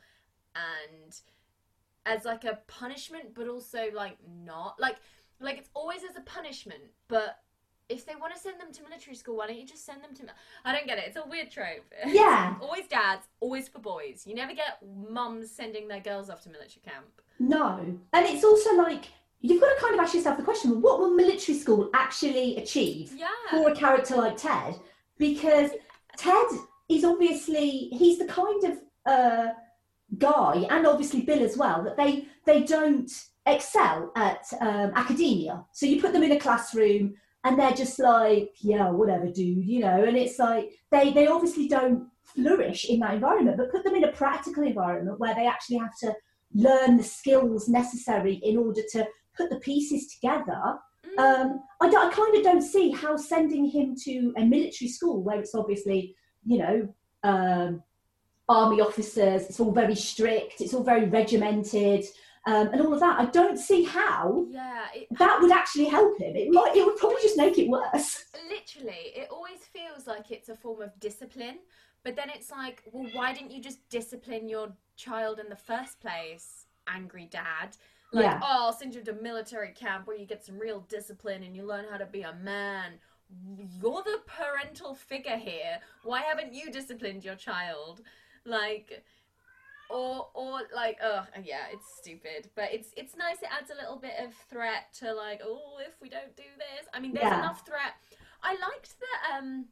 And 0.55 1.15
as 2.05 2.25
like 2.25 2.43
a 2.43 2.59
punishment 2.67 3.33
but 3.35 3.47
also 3.47 3.85
like 3.93 4.17
not. 4.45 4.79
Like 4.79 4.97
like 5.39 5.57
it's 5.57 5.69
always 5.73 6.01
as 6.09 6.15
a 6.15 6.21
punishment 6.21 6.79
but 7.07 7.39
if 7.87 8.05
they 8.05 8.15
want 8.15 8.33
to 8.33 8.39
send 8.39 8.59
them 8.59 8.71
to 8.71 8.81
military 8.83 9.15
school 9.15 9.35
why 9.37 9.45
don't 9.47 9.59
you 9.59 9.65
just 9.65 9.85
send 9.85 10.01
them 10.03 10.15
to 10.15 10.23
mi- 10.23 10.29
i 10.63 10.73
don't 10.73 10.87
get 10.87 10.97
it. 10.97 11.03
It's 11.07 11.17
a 11.17 11.27
weird 11.27 11.51
trope. 11.51 11.85
Yeah. 12.07 12.55
always 12.61 12.87
dads 12.87 13.27
always 13.39 13.67
for 13.67 13.79
boys. 13.79 14.23
You 14.25 14.33
never 14.35 14.53
get 14.53 14.79
mums 15.07 15.51
sending 15.51 15.87
their 15.87 15.99
girls 15.99 16.29
off 16.29 16.41
to 16.43 16.49
military 16.49 16.81
camp 16.83 17.21
No. 17.39 17.99
And 18.13 18.25
it's 18.25 18.43
also 18.43 18.75
like 18.75 19.05
you've 19.41 19.61
got 19.61 19.73
to 19.75 19.81
kind 19.81 19.93
of 19.95 19.99
ask 20.01 20.13
yourself 20.13 20.37
the 20.37 20.43
question: 20.43 20.81
what 20.81 20.99
will 20.99 21.11
military 21.11 21.57
school 21.57 21.89
actually 21.93 22.57
achieve 22.57 23.13
yeah 23.15 23.27
for 23.49 23.69
a 23.69 23.75
character 23.75 24.15
like 24.15 24.37
Ted? 24.37 24.75
Because 25.17 25.71
Ted 26.17 26.45
is 26.89 27.03
obviously 27.03 27.89
he's 27.91 28.19
the 28.19 28.25
kind 28.25 28.63
of 28.63 28.77
uh, 29.05 29.53
guy, 30.17 30.65
and 30.69 30.85
obviously 30.85 31.21
Bill 31.21 31.43
as 31.43 31.57
well, 31.57 31.83
that 31.83 31.97
they 31.97 32.27
they 32.45 32.63
don't 32.63 33.11
excel 33.45 34.11
at 34.15 34.45
um, 34.61 34.91
academia. 34.95 35.63
So 35.71 35.85
you 35.85 36.01
put 36.01 36.13
them 36.13 36.23
in 36.23 36.31
a 36.31 36.39
classroom, 36.39 37.13
and 37.43 37.59
they're 37.59 37.71
just 37.71 37.99
like, 37.99 38.53
yeah, 38.59 38.89
whatever, 38.89 39.27
dude, 39.27 39.65
you 39.65 39.79
know. 39.79 40.03
And 40.03 40.17
it's 40.17 40.39
like 40.39 40.71
they 40.91 41.11
they 41.11 41.27
obviously 41.27 41.67
don't 41.67 42.07
flourish 42.23 42.89
in 42.89 42.99
that 42.99 43.13
environment, 43.13 43.57
but 43.57 43.71
put 43.71 43.83
them 43.83 43.95
in 43.95 44.03
a 44.03 44.11
practical 44.11 44.63
environment 44.63 45.19
where 45.19 45.35
they 45.35 45.47
actually 45.47 45.77
have 45.77 45.97
to 45.99 46.13
learn 46.53 46.97
the 46.97 47.03
skills 47.03 47.67
necessary 47.67 48.35
in 48.43 48.57
order 48.57 48.81
to 48.91 49.05
put 49.35 49.49
the 49.49 49.59
pieces 49.59 50.07
together 50.07 50.77
Mm. 51.17 51.19
um, 51.19 51.59
I, 51.81 51.87
I 51.87 52.11
kind 52.11 52.35
of 52.35 52.43
don't 52.43 52.61
see 52.61 52.91
how 52.91 53.15
sending 53.17 53.65
him 53.65 53.95
to 54.03 54.33
a 54.37 54.45
military 54.45 54.89
school 54.89 55.21
where 55.21 55.39
it's 55.39 55.55
obviously, 55.55 56.15
you 56.45 56.57
know, 56.57 56.93
um, 57.23 57.83
army 58.47 58.81
officers, 58.81 59.43
it's 59.43 59.59
all 59.59 59.71
very 59.71 59.95
strict, 59.95 60.61
it's 60.61 60.73
all 60.73 60.83
very 60.83 61.05
regimented, 61.05 62.05
um, 62.45 62.67
and 62.67 62.81
all 62.81 62.93
of 62.93 62.99
that. 62.99 63.19
I 63.19 63.25
don't 63.25 63.57
see 63.57 63.83
how 63.83 64.45
yeah 64.49 64.85
it, 64.93 65.07
that 65.17 65.39
would 65.41 65.51
actually 65.51 65.85
help 65.85 66.19
him. 66.19 66.35
It 66.35 66.51
might, 66.51 66.75
it 66.75 66.85
would 66.85 66.97
probably 66.97 67.21
just 67.21 67.37
make 67.37 67.57
it 67.57 67.69
worse. 67.69 68.25
literally 68.49 69.11
it 69.15 69.29
always 69.31 69.59
feels 69.73 70.05
like 70.05 70.31
it's 70.31 70.49
a 70.49 70.55
form 70.55 70.81
of 70.81 70.97
discipline 70.99 71.57
but 72.05 72.15
then 72.15 72.29
it's 72.33 72.49
like 72.51 72.81
well 72.93 73.09
why 73.13 73.33
didn't 73.33 73.51
you 73.51 73.61
just 73.61 73.79
discipline 73.89 74.47
your 74.47 74.69
child 74.95 75.39
in 75.39 75.49
the 75.49 75.55
first 75.71 75.99
place 75.99 76.67
angry 76.87 77.27
dad? 77.29 77.75
Like 78.13 78.25
Yeah. 78.25 78.39
oh 78.41 78.65
i'll 78.67 78.73
send 78.73 78.95
you 78.95 79.03
to 79.03 79.13
military 79.13 79.73
camp 79.73 80.07
where 80.07 80.15
you 80.15 80.25
get 80.25 80.45
some 80.45 80.57
real 80.57 80.79
discipline 80.87 81.43
and 81.43 81.53
you 81.57 81.63
learn 81.65 81.85
how 81.91 81.97
to 81.97 82.05
be 82.05 82.21
a 82.21 82.33
man. 82.33 82.93
You're 83.81 84.03
the 84.03 84.19
parental 84.27 84.93
figure 84.93 85.35
here. 85.37 85.79
Why 86.03 86.21
haven't 86.21 86.53
you 86.53 86.71
disciplined 86.71 87.25
your 87.25 87.35
child? 87.35 88.01
Like 88.45 89.03
or 89.89 90.29
or 90.33 90.61
like 90.73 90.97
oh 91.03 91.25
yeah 91.43 91.65
it's 91.73 91.87
stupid. 91.97 92.49
But 92.55 92.67
it's 92.71 92.89
it's 92.95 93.15
nice 93.17 93.37
it 93.41 93.49
adds 93.51 93.71
a 93.71 93.75
little 93.81 93.97
bit 93.97 94.13
of 94.23 94.31
threat 94.49 94.93
to 94.99 95.11
like 95.13 95.41
oh 95.43 95.77
if 95.87 95.99
we 96.01 96.09
don't 96.09 96.35
do 96.37 96.49
this. 96.57 96.87
I 96.93 96.99
mean 96.99 97.13
there's 97.13 97.25
Yeah. 97.25 97.39
enough 97.39 97.65
threat. 97.65 97.93
I 98.43 98.51
liked 98.51 98.93
that 99.05 99.19
um 99.39 99.65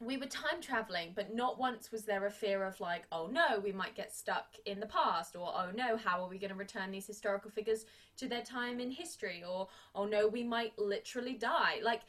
we 0.00 0.16
were 0.16 0.26
time 0.26 0.60
traveling 0.60 1.12
but 1.14 1.34
not 1.34 1.58
once 1.58 1.90
was 1.90 2.04
there 2.04 2.26
a 2.26 2.30
fear 2.30 2.64
of 2.64 2.78
like 2.80 3.04
oh 3.12 3.28
no 3.28 3.58
we 3.60 3.72
might 3.72 3.94
get 3.94 4.14
stuck 4.14 4.54
in 4.66 4.78
the 4.78 4.86
past 4.86 5.34
or 5.36 5.52
oh 5.54 5.70
no 5.74 5.96
how 5.96 6.22
are 6.22 6.28
we 6.28 6.38
going 6.38 6.50
to 6.50 6.56
return 6.56 6.90
these 6.90 7.06
historical 7.06 7.50
figures 7.50 7.86
to 8.16 8.28
their 8.28 8.42
time 8.42 8.78
in 8.78 8.90
history 8.90 9.42
or 9.48 9.68
oh 9.94 10.04
no 10.04 10.28
we 10.28 10.42
might 10.44 10.78
literally 10.78 11.34
die 11.34 11.76
like 11.82 12.02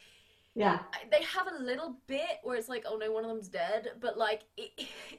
Yeah. 0.56 0.80
They 1.12 1.22
have 1.22 1.48
a 1.48 1.64
little 1.64 1.98
bit 2.08 2.40
where 2.42 2.56
it's 2.58 2.68
like, 2.68 2.84
oh 2.88 2.98
no, 2.98 3.12
one 3.12 3.24
of 3.24 3.30
them's 3.30 3.48
dead, 3.48 3.90
but 4.00 4.18
like 4.18 4.42
it, 4.58 4.72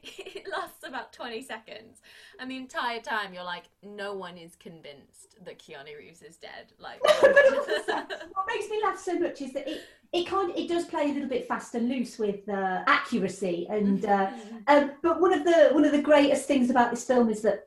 it 0.02 0.48
lasts 0.50 0.84
about 0.84 1.12
20 1.12 1.42
seconds. 1.42 2.02
And 2.40 2.50
the 2.50 2.56
entire 2.56 3.00
time 3.00 3.32
you're 3.32 3.44
like, 3.44 3.66
no 3.80 4.14
one 4.14 4.36
is 4.36 4.56
convinced 4.56 5.36
that 5.44 5.60
Keanu 5.60 5.96
Reeves 5.96 6.22
is 6.22 6.38
dead. 6.38 6.72
Like, 6.80 7.00
what 7.20 8.46
makes 8.48 8.68
me 8.68 8.80
laugh 8.82 8.98
so 8.98 9.16
much 9.16 9.40
is 9.40 9.52
that 9.52 9.68
it, 9.68 9.82
it 10.12 10.26
kind 10.26 10.50
of, 10.50 10.56
it 10.56 10.68
does 10.68 10.86
play 10.86 11.10
a 11.10 11.12
little 11.12 11.28
bit 11.28 11.46
fast 11.46 11.74
and 11.74 11.88
loose 11.88 12.18
with 12.18 12.48
uh, 12.48 12.82
accuracy 12.86 13.66
and 13.70 14.04
uh, 14.06 14.30
um, 14.66 14.92
but 15.02 15.20
one 15.20 15.32
of 15.32 15.44
the 15.44 15.68
one 15.72 15.84
of 15.84 15.92
the 15.92 16.00
greatest 16.02 16.46
things 16.46 16.70
about 16.70 16.90
this 16.90 17.04
film 17.04 17.28
is 17.28 17.42
that 17.42 17.64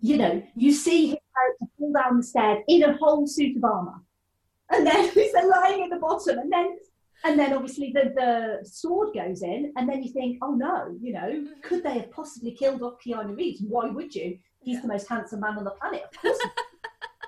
you 0.00 0.16
know 0.16 0.42
you 0.56 0.72
see 0.72 1.08
his 1.08 1.18
character 1.34 1.66
fall 1.78 1.92
down 1.92 2.16
the 2.16 2.22
stairs 2.22 2.58
in 2.68 2.82
a 2.82 2.96
whole 2.96 3.26
suit 3.26 3.56
of 3.56 3.64
armor 3.64 4.00
and 4.70 4.86
then 4.86 5.08
he's 5.14 5.32
lying 5.34 5.82
at 5.84 5.90
the 5.90 5.98
bottom 6.00 6.38
and 6.38 6.50
then 6.52 6.76
and 7.24 7.38
then 7.38 7.52
obviously 7.52 7.92
the, 7.94 8.12
the 8.16 8.68
sword 8.68 9.10
goes 9.14 9.42
in 9.42 9.72
and 9.76 9.88
then 9.88 10.02
you 10.02 10.12
think 10.12 10.38
oh 10.42 10.54
no 10.54 10.96
you 11.00 11.12
know 11.12 11.46
could 11.62 11.84
they 11.84 11.94
have 11.94 12.10
possibly 12.10 12.50
killed 12.50 12.82
off 12.82 12.94
Keanu 13.04 13.36
Reeves? 13.36 13.62
Why 13.62 13.86
would 13.88 14.12
you? 14.14 14.38
He's 14.60 14.76
Yeah. 14.76 14.82
the 14.82 14.88
most 14.88 15.08
handsome 15.08 15.40
man 15.40 15.56
on 15.58 15.64
the 15.64 15.70
planet 15.70 16.02
of 16.12 16.20
course 16.20 16.38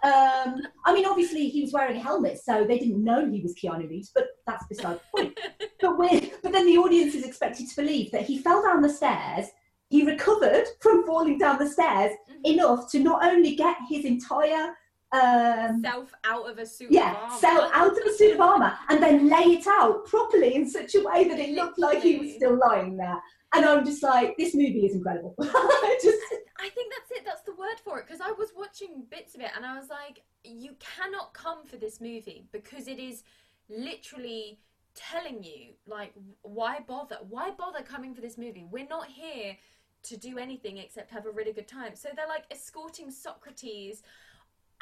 um, 0.04 0.60
I 0.84 0.92
mean, 0.92 1.06
obviously 1.06 1.48
he 1.48 1.62
was 1.62 1.72
wearing 1.72 1.96
a 1.96 2.00
helmet, 2.00 2.38
so 2.38 2.64
they 2.64 2.78
didn't 2.78 3.02
know 3.02 3.26
he 3.26 3.40
was 3.40 3.54
Keanu 3.54 3.88
Reeves, 3.88 4.12
but 4.14 4.26
that's 4.46 4.66
beside 4.66 4.98
the 4.98 5.16
point. 5.16 5.40
but, 5.80 5.96
but 6.42 6.52
then 6.52 6.66
the 6.66 6.76
audience 6.76 7.14
is 7.14 7.24
expected 7.24 7.70
to 7.70 7.76
believe 7.76 8.12
that 8.12 8.22
he 8.26 8.36
fell 8.36 8.62
down 8.62 8.82
the 8.82 8.88
stairs, 8.88 9.46
he 9.88 10.04
recovered 10.04 10.66
from 10.80 11.06
falling 11.06 11.38
down 11.38 11.58
the 11.58 11.68
stairs 11.68 12.12
enough 12.44 12.90
to 12.90 13.00
not 13.00 13.24
only 13.24 13.54
get 13.54 13.76
his 13.88 14.04
entire 14.04 14.74
um, 15.12 15.80
Self 15.80 16.12
out 16.24 16.50
of 16.50 16.58
a 16.58 16.66
suit 16.66 16.90
yeah, 16.90 17.12
of 17.12 17.16
armor. 17.16 17.38
cell 17.38 17.70
out 17.72 17.92
of 17.92 18.04
a 18.04 18.12
suit 18.12 18.34
of 18.34 18.40
armor 18.40 18.76
and 18.88 19.00
then 19.00 19.28
lay 19.28 19.54
it 19.54 19.66
out 19.68 20.04
properly 20.06 20.56
in 20.56 20.68
such 20.68 20.96
a 20.96 21.04
way 21.04 21.28
that 21.28 21.38
it 21.38 21.50
looked 21.50 21.78
like 21.78 22.02
he 22.02 22.18
was 22.18 22.34
still 22.34 22.58
lying 22.58 22.96
there. 22.96 23.22
And 23.54 23.64
I'm 23.64 23.84
just 23.84 24.02
like, 24.02 24.36
this 24.36 24.54
movie 24.54 24.86
is 24.86 24.94
incredible. 24.94 25.34
just 25.40 26.18
I 26.58 26.68
think 26.70 26.92
that's 26.92 27.10
it. 27.10 27.24
That's 27.24 27.42
the 27.42 27.52
word 27.52 27.78
for 27.82 27.98
it. 27.98 28.06
Because 28.06 28.20
I 28.20 28.32
was 28.32 28.50
watching 28.56 29.04
bits 29.10 29.34
of 29.34 29.40
it 29.40 29.50
and 29.56 29.64
I 29.64 29.78
was 29.78 29.88
like, 29.88 30.22
you 30.44 30.74
cannot 30.78 31.34
come 31.34 31.64
for 31.64 31.76
this 31.76 32.00
movie 32.00 32.46
because 32.52 32.88
it 32.88 32.98
is 32.98 33.22
literally 33.68 34.58
telling 34.94 35.42
you, 35.42 35.74
like, 35.86 36.12
why 36.42 36.78
bother? 36.86 37.18
Why 37.28 37.50
bother 37.50 37.82
coming 37.82 38.14
for 38.14 38.20
this 38.20 38.38
movie? 38.38 38.66
We're 38.70 38.86
not 38.86 39.06
here 39.06 39.56
to 40.04 40.16
do 40.16 40.38
anything 40.38 40.78
except 40.78 41.10
have 41.10 41.26
a 41.26 41.30
really 41.30 41.52
good 41.52 41.68
time. 41.68 41.94
So 41.94 42.10
they're 42.14 42.28
like 42.28 42.44
escorting 42.50 43.10
Socrates 43.10 44.02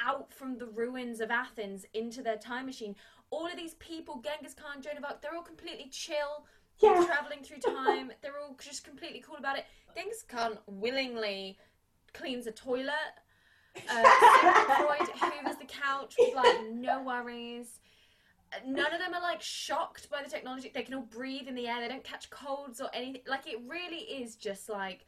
out 0.00 0.32
from 0.32 0.58
the 0.58 0.66
ruins 0.66 1.20
of 1.20 1.30
Athens 1.30 1.86
into 1.94 2.22
their 2.22 2.36
time 2.36 2.66
machine. 2.66 2.96
All 3.30 3.46
of 3.46 3.56
these 3.56 3.74
people, 3.74 4.22
Genghis 4.22 4.54
Khan, 4.54 4.82
Joan 4.82 4.98
of 4.98 5.04
Arc, 5.04 5.22
they're 5.22 5.34
all 5.34 5.42
completely 5.42 5.88
chill. 5.90 6.44
Yeah. 6.80 7.04
Traveling 7.06 7.42
through 7.44 7.58
time, 7.58 8.12
they're 8.22 8.38
all 8.40 8.56
just 8.60 8.84
completely 8.84 9.20
cool 9.24 9.36
about 9.36 9.56
it. 9.58 9.64
Genghis 9.94 10.24
Khan 10.26 10.58
willingly 10.66 11.58
cleans 12.12 12.46
a 12.46 12.52
toilet. 12.52 12.92
Uh, 13.88 14.02
Freud 14.02 15.08
hoovers 15.16 15.56
the 15.58 15.64
couch 15.66 16.14
with 16.18 16.34
like 16.34 16.70
no 16.72 17.02
worries. 17.02 17.78
None 18.66 18.92
of 18.92 18.98
them 19.00 19.14
are 19.14 19.22
like 19.22 19.40
shocked 19.40 20.10
by 20.10 20.22
the 20.22 20.28
technology. 20.28 20.70
They 20.74 20.82
can 20.82 20.94
all 20.94 21.02
breathe 21.02 21.48
in 21.48 21.54
the 21.54 21.66
air. 21.68 21.80
They 21.80 21.88
don't 21.88 22.04
catch 22.04 22.28
colds 22.30 22.80
or 22.80 22.88
anything. 22.92 23.22
Like 23.26 23.46
it 23.46 23.58
really 23.66 23.96
is 23.98 24.36
just 24.36 24.68
like 24.68 25.06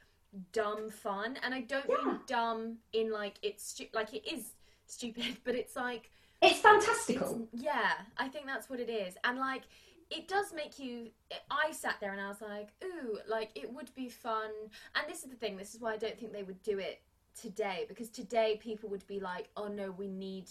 dumb 0.52 0.88
fun. 0.90 1.36
And 1.42 1.52
I 1.54 1.60
don't 1.62 1.84
Yeah. 1.88 1.96
mean 2.04 2.20
dumb 2.26 2.76
in 2.92 3.10
like 3.12 3.34
it's 3.42 3.66
stu- 3.68 3.88
like 3.92 4.14
it 4.14 4.26
is 4.32 4.52
stupid, 4.86 5.38
but 5.44 5.54
it's 5.54 5.76
like 5.76 6.10
it's 6.40 6.60
fantastical. 6.60 7.48
yeah, 7.52 7.92
I 8.18 8.28
think 8.28 8.46
that's 8.46 8.70
what 8.70 8.80
it 8.80 8.88
is. 8.88 9.14
And 9.24 9.38
like 9.38 9.62
it 10.10 10.28
does 10.28 10.52
make 10.54 10.78
you 10.78 11.08
I 11.50 11.72
sat 11.72 11.96
there 12.00 12.12
and 12.12 12.20
I 12.20 12.28
was 12.28 12.40
like, 12.40 12.68
ooh, 12.84 13.18
like 13.28 13.50
it 13.54 13.72
would 13.72 13.94
be 13.94 14.08
fun. 14.08 14.50
And 14.94 15.04
this 15.08 15.24
is 15.24 15.30
the 15.30 15.36
thing, 15.36 15.56
this 15.56 15.74
is 15.74 15.80
why 15.80 15.92
I 15.92 15.96
don't 15.96 16.18
think 16.18 16.32
they 16.32 16.42
would 16.42 16.62
do 16.62 16.78
it 16.78 17.02
today 17.40 17.84
because 17.88 18.08
today 18.08 18.58
people 18.62 18.88
would 18.90 19.06
be 19.06 19.20
like, 19.20 19.48
oh 19.56 19.68
no, 19.68 19.90
we 19.90 20.08
need 20.08 20.50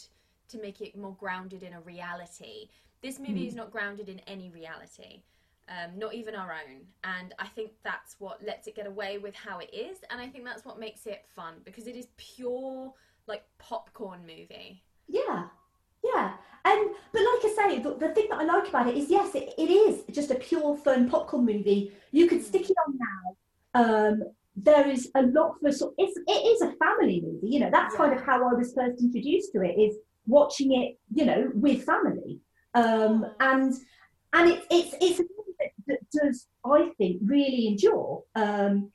to 0.50 0.60
make 0.60 0.82
it 0.82 0.98
more 0.98 1.16
grounded 1.20 1.64
in 1.64 1.74
a 1.74 1.82
reality. 1.82 2.70
This 3.02 3.20
movie 3.20 3.48
is 3.48 3.56
not 3.56 3.72
grounded 3.72 4.08
in 4.08 4.20
any 4.20 4.50
reality, 4.50 5.24
um, 5.68 5.98
not 5.98 6.14
even 6.14 6.36
our 6.36 6.54
own. 6.54 6.82
And 7.04 7.34
I 7.38 7.48
think 7.48 7.72
that's 7.84 8.16
what 8.20 8.44
lets 8.46 8.68
it 8.68 8.76
get 8.76 8.88
away 8.88 9.18
with 9.18 9.36
how 9.36 9.60
it 9.60 9.74
is. 9.74 9.98
And 10.10 10.22
I 10.22 10.28
think 10.28 10.46
that's 10.46 10.64
what 10.64 10.80
makes 10.80 11.06
it 11.06 11.26
fun 11.36 11.56
because 11.66 11.88
it 11.88 11.96
is 11.96 12.08
pure 12.18 12.94
like 13.28 13.44
popcorn 13.58 14.22
movie. 14.22 14.84
Yeah, 15.08 15.46
yeah. 16.04 16.34
And 16.66 16.90
but 17.12 17.20
like 17.20 17.52
I 17.52 17.56
say, 17.56 17.80
the, 17.80 17.96
the 17.96 18.10
thing 18.14 18.28
that 18.30 18.40
I 18.40 18.44
like 18.44 18.70
about 18.70 18.88
it 18.88 18.96
is 18.96 19.10
yes, 19.10 19.36
it, 19.36 19.54
it 19.58 19.70
is 19.70 20.04
just 20.12 20.32
a 20.32 20.36
pure 20.36 20.78
fun 20.78 21.10
popcorn 21.10 21.46
movie. 21.46 21.92
You 22.12 22.28
could 22.28 22.44
stick 22.44 22.70
it 22.70 22.78
on 22.88 22.98
now. 22.98 23.36
Um, 23.76 24.24
there 24.56 24.88
is 24.88 25.10
a 25.16 25.24
lot 25.24 25.56
for 25.60 25.72
sort. 25.72 25.94
It's 25.98 26.18
it 26.28 26.32
is 26.32 26.62
a 26.62 26.74
family 26.74 27.22
movie. 27.22 27.48
You 27.48 27.60
know, 27.60 27.70
that's 27.72 27.96
kind 27.96 28.14
of 28.14 28.24
how 28.24 28.48
I 28.50 28.54
was 28.54 28.74
first 28.74 29.02
introduced 29.02 29.52
to 29.54 29.62
it. 29.62 29.80
Is 29.80 29.98
watching 30.26 30.74
it, 30.82 30.98
you 31.14 31.26
know, 31.26 31.52
with 31.54 31.84
family. 31.84 32.40
Um, 32.74 33.26
and 33.40 33.74
and 34.34 34.50
it's 34.52 34.66
it's 34.72 34.96
it's 35.02 35.20
a 35.20 35.24
movie 35.24 35.56
that, 35.60 35.72
that 35.88 36.00
does 36.12 36.48
I 36.66 36.92
think 36.98 37.18
really 37.26 37.68
endure. 37.68 38.24
Um, 38.36 38.92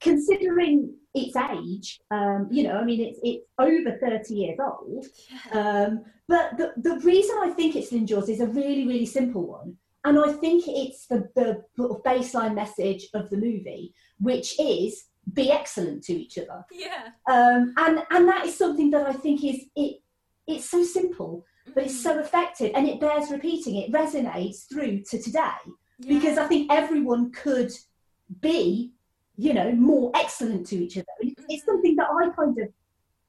considering 0.00 0.94
its 1.14 1.36
age, 1.36 2.00
um, 2.10 2.48
you 2.50 2.64
know, 2.64 2.76
I 2.76 2.84
mean, 2.84 3.00
it's 3.00 3.18
it's 3.22 3.44
over 3.58 3.96
thirty 3.98 4.34
years 4.34 4.58
old. 4.60 5.06
Yeah. 5.30 5.60
Um, 5.60 6.04
but 6.26 6.56
the, 6.56 6.72
the 6.76 6.98
reason 7.00 7.36
I 7.42 7.50
think 7.50 7.76
it's 7.76 7.92
endures 7.92 8.28
is 8.28 8.40
a 8.40 8.46
really, 8.46 8.86
really 8.86 9.06
simple 9.06 9.46
one. 9.46 9.76
And 10.06 10.18
I 10.18 10.32
think 10.32 10.64
it's 10.66 11.06
the, 11.06 11.30
the 11.34 11.62
baseline 12.04 12.54
message 12.54 13.08
of 13.14 13.30
the 13.30 13.36
movie, 13.36 13.94
which 14.20 14.58
is 14.58 15.04
be 15.32 15.50
excellent 15.50 16.02
to 16.04 16.12
each 16.14 16.36
other. 16.38 16.64
yeah. 16.70 17.08
Um, 17.26 17.72
and, 17.78 18.02
and 18.10 18.28
that 18.28 18.44
is 18.46 18.56
something 18.56 18.90
that 18.90 19.06
I 19.06 19.12
think 19.12 19.44
is, 19.44 19.64
it, 19.74 20.00
it's 20.46 20.68
so 20.68 20.82
simple, 20.82 21.44
but 21.74 21.84
it's 21.84 21.94
Mm. 22.00 22.02
so 22.02 22.18
effective 22.20 22.72
and 22.74 22.86
it 22.88 23.00
bears 23.00 23.30
repeating. 23.30 23.76
It 23.76 23.92
resonates 23.92 24.68
through 24.68 25.02
to 25.10 25.18
today 25.22 25.62
because 26.06 26.36
I 26.38 26.46
think 26.46 26.70
everyone 26.72 27.32
could 27.32 27.72
be, 28.40 28.92
you 29.36 29.52
know, 29.52 29.72
more 29.72 30.10
excellent 30.14 30.66
to 30.68 30.76
each 30.76 30.96
other. 30.96 31.06
It's, 31.20 31.40
Mhm. 31.42 31.64
something 31.66 31.96
that 31.96 32.08
I 32.10 32.30
kind 32.30 32.56
of 32.58 32.68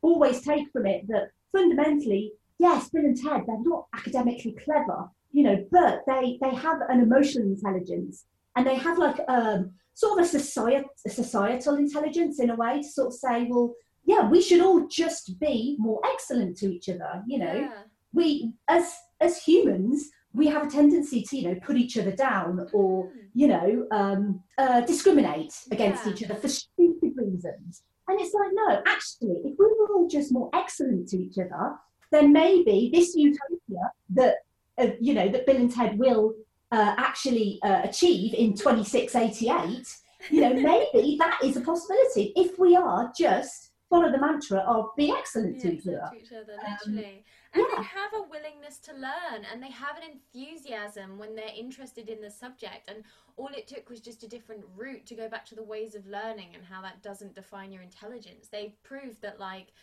always 0.02 0.42
take 0.42 0.70
from 0.72 0.86
it 0.86 1.08
that 1.08 1.30
fundamentally, 1.52 2.34
yes, 2.60 2.90
Bill 2.90 3.06
and 3.06 3.18
Ted, 3.18 3.44
they're 3.48 3.60
not 3.62 3.88
academically 3.94 4.54
clever, 4.54 5.10
you 5.32 5.44
know, 5.44 5.66
but 5.72 6.04
they 6.08 6.38
they 6.42 6.54
have 6.56 6.82
an 6.90 7.02
emotional 7.02 7.48
intelligence 7.48 8.26
and 8.56 8.66
they 8.68 8.76
have 8.76 8.98
like 8.98 9.20
um 9.28 9.72
sort 9.94 10.20
of 10.20 10.26
a 10.26 10.28
society 10.28 10.86
a 11.06 11.10
societal 11.10 11.76
intelligence 11.76 12.40
in 12.40 12.50
a 12.50 12.56
way 12.56 12.82
to 12.82 12.88
sort 12.88 13.08
of 13.08 13.14
say, 13.14 13.48
well, 13.50 13.74
yeah, 14.06 14.30
we 14.30 14.42
should 14.42 14.62
all 14.62 14.88
just 14.88 15.40
be 15.40 15.76
more 15.80 16.00
excellent 16.06 16.56
to 16.58 16.72
each 16.74 16.88
other, 16.90 17.24
you 17.28 17.40
know 17.40 17.54
Yeah. 17.54 17.84
we 18.14 18.54
as 18.68 18.94
as 19.20 19.42
humans 19.44 20.10
we 20.36 20.48
have 20.48 20.68
a 20.68 20.70
tendency 20.70 21.22
to 21.24 21.38
you 21.38 21.44
know 21.48 21.56
put 21.68 21.78
each 21.78 21.98
other 21.98 22.12
down 22.12 22.68
or 22.74 23.06
Mm. 23.06 23.12
you 23.42 23.48
know 23.54 23.68
um, 24.00 24.22
uh, 24.58 24.82
discriminate 24.82 25.54
against 25.72 26.06
Yeah. 26.06 26.12
each 26.12 26.24
other 26.24 26.36
for 26.44 26.48
stupid 26.48 27.12
reasons 27.16 27.84
and 28.08 28.20
it's 28.22 28.34
like 28.34 28.52
no 28.62 28.82
actually 28.86 29.38
if 29.50 29.54
we 29.60 29.66
were 29.66 29.90
all 29.96 30.08
just 30.18 30.32
more 30.38 30.50
excellent 30.62 31.08
to 31.10 31.18
each 31.26 31.38
other 31.44 31.66
then 32.12 32.32
maybe 32.34 32.78
this 32.94 33.16
utopia 33.16 33.84
that 34.20 34.36
uh, 34.82 34.88
you 35.00 35.14
know 35.18 35.28
that 35.34 35.46
bill 35.46 35.58
and 35.64 35.72
ted 35.72 35.98
will 35.98 36.34
uh, 36.72 36.94
actually 36.98 37.60
uh, 37.64 37.82
achieve 37.90 38.34
in 38.34 38.50
2688 38.54 39.88
you 40.32 40.42
know 40.42 40.54
maybe 40.54 41.16
that 41.20 41.38
is 41.44 41.56
a 41.58 41.62
possibility 41.62 42.34
if 42.36 42.58
we 42.60 42.76
are 42.76 43.12
just 43.18 43.72
follow 43.90 44.12
the 44.12 44.18
mantra 44.18 44.60
of 44.60 44.86
be 44.98 45.12
excellent 45.12 45.60
to 45.62 45.74
each 45.76 45.88
other 45.88 46.10
to 46.12 46.18
each 46.22 46.32
other, 46.34 46.54
Um, 46.66 46.96
literally. 46.96 47.24
And 47.56 47.66
they 47.78 47.84
have 47.84 48.14
a 48.14 48.22
willingness 48.30 48.78
to 48.80 48.94
learn 48.94 49.46
and 49.52 49.64
they 49.64 49.72
have 49.72 49.98
an 49.98 50.04
enthusiasm 50.12 51.18
when 51.18 51.36
they're 51.36 51.46
interested 51.58 52.10
in 52.10 52.22
the 52.22 52.30
subject. 52.30 52.88
And 52.88 53.04
all 53.38 53.48
it 53.48 53.68
took 53.68 53.90
was 53.90 54.02
just 54.02 54.24
a 54.24 54.28
different 54.28 54.64
route 54.76 55.06
to 55.08 55.16
go 55.16 55.28
back 55.28 55.46
to 55.48 55.56
the 55.56 55.64
ways 55.64 55.96
of 55.96 56.06
learning 56.06 56.50
and 56.54 56.64
how 56.64 56.82
that 56.82 57.02
doesn't 57.02 57.36
define 57.36 57.72
your 57.72 57.82
intelligence. 57.82 58.48
They 58.48 58.76
proved 58.84 59.22
that, 59.22 59.40
like, 59.40 59.74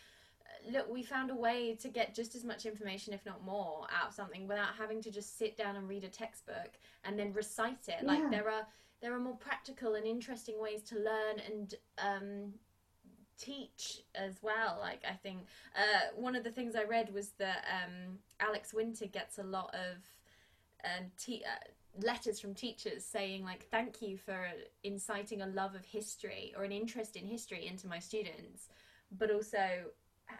uh, 0.41 0.71
look, 0.71 0.89
we 0.89 1.03
found 1.03 1.31
a 1.31 1.35
way 1.35 1.75
to 1.81 1.89
get 1.89 2.15
just 2.15 2.35
as 2.35 2.43
much 2.43 2.65
information, 2.65 3.13
if 3.13 3.25
not 3.25 3.43
more, 3.43 3.87
out 3.99 4.09
of 4.09 4.13
something 4.13 4.47
without 4.47 4.75
having 4.77 5.01
to 5.01 5.11
just 5.11 5.37
sit 5.37 5.57
down 5.57 5.75
and 5.75 5.89
read 5.89 6.03
a 6.03 6.09
textbook 6.09 6.71
and 7.03 7.17
then 7.17 7.33
recite 7.33 7.87
it. 7.87 8.01
Yeah. 8.01 8.07
Like, 8.07 8.29
there 8.31 8.49
are. 8.49 8.67
There 9.01 9.13
are 9.13 9.19
more 9.19 9.35
practical 9.35 9.95
and 9.95 10.05
interesting 10.05 10.61
ways 10.61 10.81
to 10.83 10.95
learn 10.95 11.41
and 11.45 11.75
um, 11.97 12.53
teach 13.37 14.01
as 14.15 14.39
well. 14.41 14.77
Like 14.79 15.01
I 15.09 15.13
think 15.13 15.47
uh, 15.75 16.15
one 16.15 16.35
of 16.35 16.43
the 16.43 16.51
things 16.51 16.75
I 16.75 16.83
read 16.83 17.13
was 17.13 17.29
that 17.39 17.65
um, 17.71 18.19
Alex 18.39 18.73
Winter 18.73 19.05
gets 19.05 19.37
a 19.37 19.43
lot 19.43 19.73
of 19.73 19.97
um, 20.83 21.11
te- 21.17 21.43
uh, 21.43 22.05
letters 22.05 22.39
from 22.39 22.53
teachers 22.53 23.05
saying 23.05 23.43
like 23.43 23.67
thank 23.69 24.01
you 24.01 24.17
for 24.17 24.47
inciting 24.83 25.41
a 25.41 25.47
love 25.47 25.75
of 25.75 25.85
history 25.85 26.53
or 26.57 26.63
an 26.63 26.71
interest 26.71 27.15
in 27.15 27.25
history 27.25 27.67
into 27.67 27.87
my 27.87 27.99
students, 27.99 28.69
but 29.17 29.31
also 29.31 29.59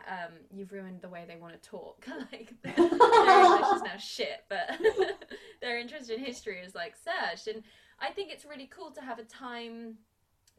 um, 0.07 0.33
you've 0.51 0.71
ruined 0.71 1.01
the 1.01 1.09
way 1.09 1.25
they 1.27 1.35
want 1.35 1.53
to 1.53 1.69
talk. 1.69 2.05
like 2.31 2.53
their 2.63 2.73
English 2.77 3.75
is 3.75 3.81
now 3.81 3.97
shit, 3.97 4.43
but 4.49 4.79
their 5.61 5.79
interest 5.79 6.09
in 6.09 6.19
history 6.19 6.59
is 6.59 6.75
like 6.75 6.95
surged, 6.95 7.47
and 7.47 7.63
I 7.99 8.11
think 8.11 8.31
it's 8.31 8.45
really 8.45 8.69
cool 8.73 8.91
to 8.91 9.01
have 9.01 9.19
a 9.19 9.23
time 9.23 9.95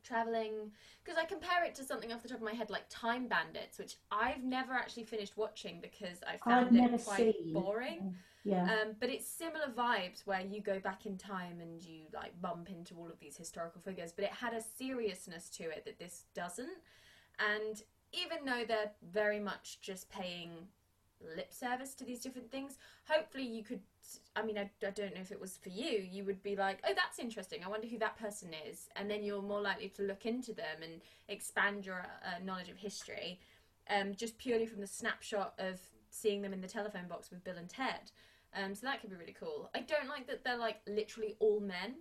traveling 0.05 0.71
because 1.03 1.19
I 1.19 1.25
compare 1.25 1.65
it 1.65 1.75
to 1.77 1.85
something 1.85 2.13
off 2.13 2.23
the 2.23 2.29
top 2.29 2.39
of 2.39 2.45
my 2.45 2.53
head 2.53 2.71
like 2.71 2.85
Time 2.89 3.27
Bandits, 3.29 3.79
which 3.79 3.97
I've 4.11 4.43
never 4.45 4.73
actually 4.73 5.05
finished 5.05 5.37
watching 5.37 5.81
because 5.81 6.19
I 6.27 6.35
I've 6.35 6.41
found 6.41 6.73
never 6.73 6.95
it 6.95 7.05
quite 7.05 7.35
seen. 7.35 7.53
boring. 7.53 8.15
yeah 8.45 8.65
Um, 8.65 8.95
but 9.01 9.09
it's 9.11 9.27
similar 9.27 9.69
vibes 9.77 10.27
where 10.27 10.41
you 10.43 10.61
go 10.61 10.79
back 10.79 11.07
in 11.07 11.17
time 11.17 11.61
and 11.61 11.83
you 11.83 12.03
like 12.13 12.41
bump 12.41 12.71
into 12.71 12.95
all 12.97 13.07
of 13.09 13.19
these 13.19 13.37
historical 13.37 13.81
figures, 13.81 14.13
but 14.13 14.25
it 14.25 14.33
had 14.33 14.53
a 14.53 14.61
seriousness 14.63 15.49
to 15.51 15.65
it 15.65 15.85
that 15.87 15.99
this 15.99 16.25
doesn't. 16.35 16.79
And 17.39 17.83
even 18.13 18.45
though 18.45 18.65
they're 18.67 18.93
very 19.13 19.41
much 19.41 19.81
just 19.81 20.09
paying 20.11 20.51
lip 21.37 21.53
service 21.53 21.95
to 21.95 22.05
these 22.05 22.21
different 22.21 22.51
things, 22.51 22.79
hopefully 23.09 23.45
you 23.45 23.63
could. 23.63 23.81
I 24.37 24.43
mean, 24.43 24.59
I, 24.59 24.71
I 24.87 24.91
don't 24.91 25.15
know 25.15 25.21
if 25.21 25.33
it 25.33 25.41
was 25.41 25.57
for 25.57 25.71
you, 25.71 26.07
you 26.11 26.25
would 26.25 26.43
be 26.43 26.57
like, 26.57 26.79
oh, 26.87 26.93
that's 26.95 27.19
interesting. 27.19 27.61
I 27.65 27.69
wonder 27.69 27.87
who 27.87 27.99
that 27.99 28.19
person 28.19 28.51
is. 28.69 28.89
And 28.97 29.11
then 29.11 29.23
you're 29.23 29.41
more 29.41 29.63
likely 29.63 29.89
to 29.91 30.03
look 30.03 30.27
into 30.27 30.53
them 30.53 30.83
and 30.83 31.01
expand 31.29 31.87
your 31.87 32.07
uh, 32.23 32.45
knowledge 32.45 32.69
of 32.69 32.77
history 32.77 33.41
um, 33.91 34.15
just 34.15 34.39
purely 34.39 34.67
from 34.67 34.81
the 34.81 34.87
snapshot 34.87 35.55
of 35.59 35.81
seeing 36.11 36.43
them 36.43 36.53
in 36.53 36.61
the 36.61 36.69
telephone 36.69 37.09
box 37.09 37.31
with 37.31 37.45
Bill 37.45 37.57
and 37.57 37.69
Ted. 37.69 38.11
Um, 38.57 38.75
so 38.75 38.87
that 38.87 39.01
could 39.01 39.11
be 39.11 39.17
really 39.17 39.37
cool. 39.39 39.71
I 39.75 39.81
don't 39.81 40.09
like 40.09 40.27
that 40.29 40.45
they're 40.45 40.57
like 40.57 40.81
literally 40.87 41.37
all 41.41 41.61
men, 41.61 41.97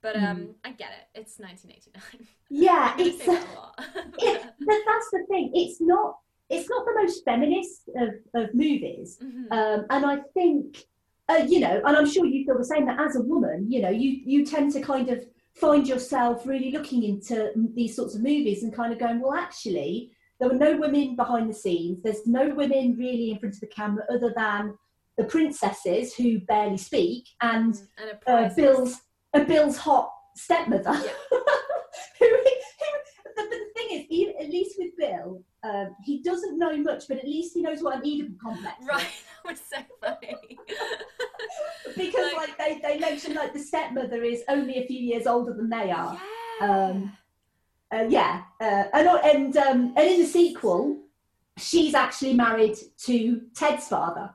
but 0.00 0.16
um, 0.16 0.56
I 0.64 0.72
get 0.72 0.90
it. 0.90 1.20
It's 1.20 1.38
1989. 1.38 2.26
yeah 2.50 2.94
it's 2.98 3.26
a 3.26 3.32
it, 4.18 4.42
that, 4.42 4.82
that's 4.86 5.10
the 5.12 5.24
thing. 5.28 5.52
It's 5.54 5.80
not. 5.80 6.18
It's 6.50 6.68
not 6.68 6.84
the 6.84 6.94
most 7.02 7.24
feminist 7.24 7.88
of, 7.96 8.10
of 8.34 8.54
movies, 8.54 9.18
Mhm. 9.22 9.46
um, 9.50 9.86
and 9.90 10.04
I 10.04 10.16
think, 10.34 10.84
uh, 11.28 11.44
you 11.48 11.60
know, 11.60 11.80
and 11.84 11.96
I'm 11.96 12.06
sure 12.06 12.26
you 12.26 12.44
feel 12.44 12.58
the 12.58 12.64
same. 12.64 12.86
That 12.86 13.00
as 13.00 13.16
a 13.16 13.22
woman, 13.22 13.70
you 13.70 13.80
know, 13.80 13.90
you 13.90 14.10
you 14.24 14.44
tend 14.44 14.72
to 14.72 14.80
kind 14.80 15.08
of 15.08 15.24
find 15.54 15.86
yourself 15.86 16.46
really 16.46 16.70
looking 16.70 17.02
into 17.04 17.52
these 17.74 17.94
sorts 17.96 18.14
of 18.14 18.22
movies 18.22 18.62
and 18.62 18.74
kind 18.74 18.92
of 18.92 18.98
going, 18.98 19.20
well, 19.20 19.34
actually, 19.34 20.10
there 20.40 20.48
were 20.48 20.54
no 20.56 20.76
women 20.76 21.14
behind 21.14 21.48
the 21.48 21.54
scenes. 21.54 22.02
There's 22.02 22.26
no 22.26 22.54
women 22.54 22.96
really 22.98 23.30
in 23.30 23.38
front 23.38 23.54
of 23.54 23.60
the 23.60 23.66
camera 23.66 24.04
other 24.10 24.32
than 24.36 24.74
the 25.18 25.24
princesses 25.24 26.14
who 26.14 26.40
barely 26.40 26.78
speak 26.78 27.24
and 27.42 27.74
and 27.98 28.18
a 28.26 28.30
uh, 28.30 28.54
Bill's 28.54 29.00
uh, 29.34 29.44
Bill's 29.44 29.76
hot 29.76 30.10
stepmother. 30.36 30.90
Yeah. 30.92 31.12
who, 32.18 32.26
who, 32.26 32.42
the, 33.36 33.42
the 33.42 33.66
thing 33.76 33.81
is, 33.92 34.06
even, 34.08 34.34
at 34.40 34.48
least 34.50 34.76
with 34.78 34.96
Bill, 34.96 35.42
um, 35.62 35.94
he 36.04 36.22
doesn't 36.22 36.58
know 36.58 36.76
much, 36.76 37.04
but 37.08 37.18
at 37.18 37.24
least 37.24 37.54
he 37.54 37.62
knows 37.62 37.82
what 37.82 37.96
an 37.96 38.02
Oedipal 38.02 38.38
complex 38.40 38.80
is. 38.80 38.86
Right, 38.88 39.06
that 39.44 39.50
was 39.50 39.60
so 39.60 39.78
funny. 40.00 40.58
Because 41.96 42.32
Like- 42.34 42.58
like 42.58 42.58
they, 42.58 42.80
they 42.82 42.98
mention 42.98 43.34
like 43.34 43.52
the 43.52 43.58
stepmother 43.58 44.22
is 44.22 44.42
only 44.48 44.78
a 44.82 44.86
few 44.86 44.98
years 44.98 45.26
older 45.26 45.52
than 45.52 45.68
they 45.68 45.90
are. 45.90 46.18
yeah. 46.60 46.68
Um, 46.86 47.16
Uh, 47.92 48.06
yeah, 48.08 48.44
uh, 48.58 48.84
and 48.94 49.06
and 49.32 49.56
um, 49.58 49.80
and 49.98 50.08
in 50.12 50.20
the 50.20 50.26
sequel, 50.26 50.98
she's 51.58 51.92
actually 51.94 52.32
married 52.32 52.74
to 53.06 53.42
Ted's 53.54 53.86
father. 53.88 54.30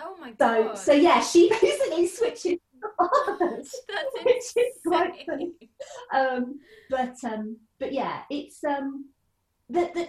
oh 0.00 0.16
my 0.18 0.30
So 0.30 0.34
god. 0.64 0.78
so 0.78 0.92
yeah, 0.94 1.20
she 1.20 1.50
basically 1.60 2.06
switches 2.06 2.58
fathers. 2.96 3.70
That's 3.88 4.24
which 4.24 4.46
is 4.64 4.74
quite 4.86 5.26
funny. 5.26 5.52
um, 6.14 6.58
but 6.88 7.16
um, 7.24 7.58
but 7.84 7.92
yeah, 7.92 8.22
it's 8.30 8.64
um, 8.64 9.10
that 9.68 9.92
that 9.92 10.08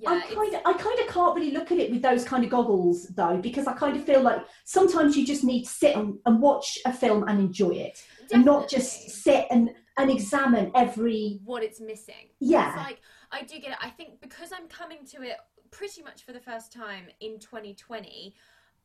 Yeah, 0.00 0.10
I 0.10 0.20
kind 0.34 0.54
of 0.54 0.60
I 0.64 0.72
kind 0.72 0.98
of 0.98 1.06
can't 1.06 1.36
really 1.36 1.52
look 1.52 1.70
at 1.70 1.78
it 1.78 1.92
with 1.92 2.02
those 2.02 2.24
kind 2.24 2.42
of 2.42 2.50
goggles 2.50 3.06
though, 3.14 3.38
because 3.38 3.68
I 3.68 3.74
kind 3.74 3.96
of 3.96 4.04
feel 4.04 4.22
like 4.22 4.40
sometimes 4.64 5.16
you 5.16 5.24
just 5.24 5.44
need 5.44 5.64
to 5.64 5.70
sit 5.70 5.94
and, 5.94 6.18
and 6.26 6.42
watch 6.42 6.78
a 6.84 6.92
film 6.92 7.28
and 7.28 7.38
enjoy 7.38 7.70
it, 7.70 8.04
and 8.32 8.44
not 8.44 8.68
just 8.68 9.08
sit 9.10 9.46
and 9.52 9.70
and 9.98 10.10
examine 10.10 10.72
every 10.74 11.38
what 11.44 11.62
it's 11.62 11.80
missing. 11.80 12.26
Yeah. 12.40 12.70
It's 12.70 12.76
like 12.76 13.00
I 13.30 13.42
do 13.42 13.60
get 13.60 13.70
it. 13.70 13.78
I 13.80 13.90
think 13.90 14.20
because 14.20 14.50
I'm 14.52 14.66
coming 14.66 15.06
to 15.12 15.22
it 15.22 15.36
pretty 15.70 16.02
much 16.02 16.24
for 16.24 16.32
the 16.32 16.40
first 16.40 16.72
time 16.72 17.04
in 17.20 17.38
2020, 17.38 18.34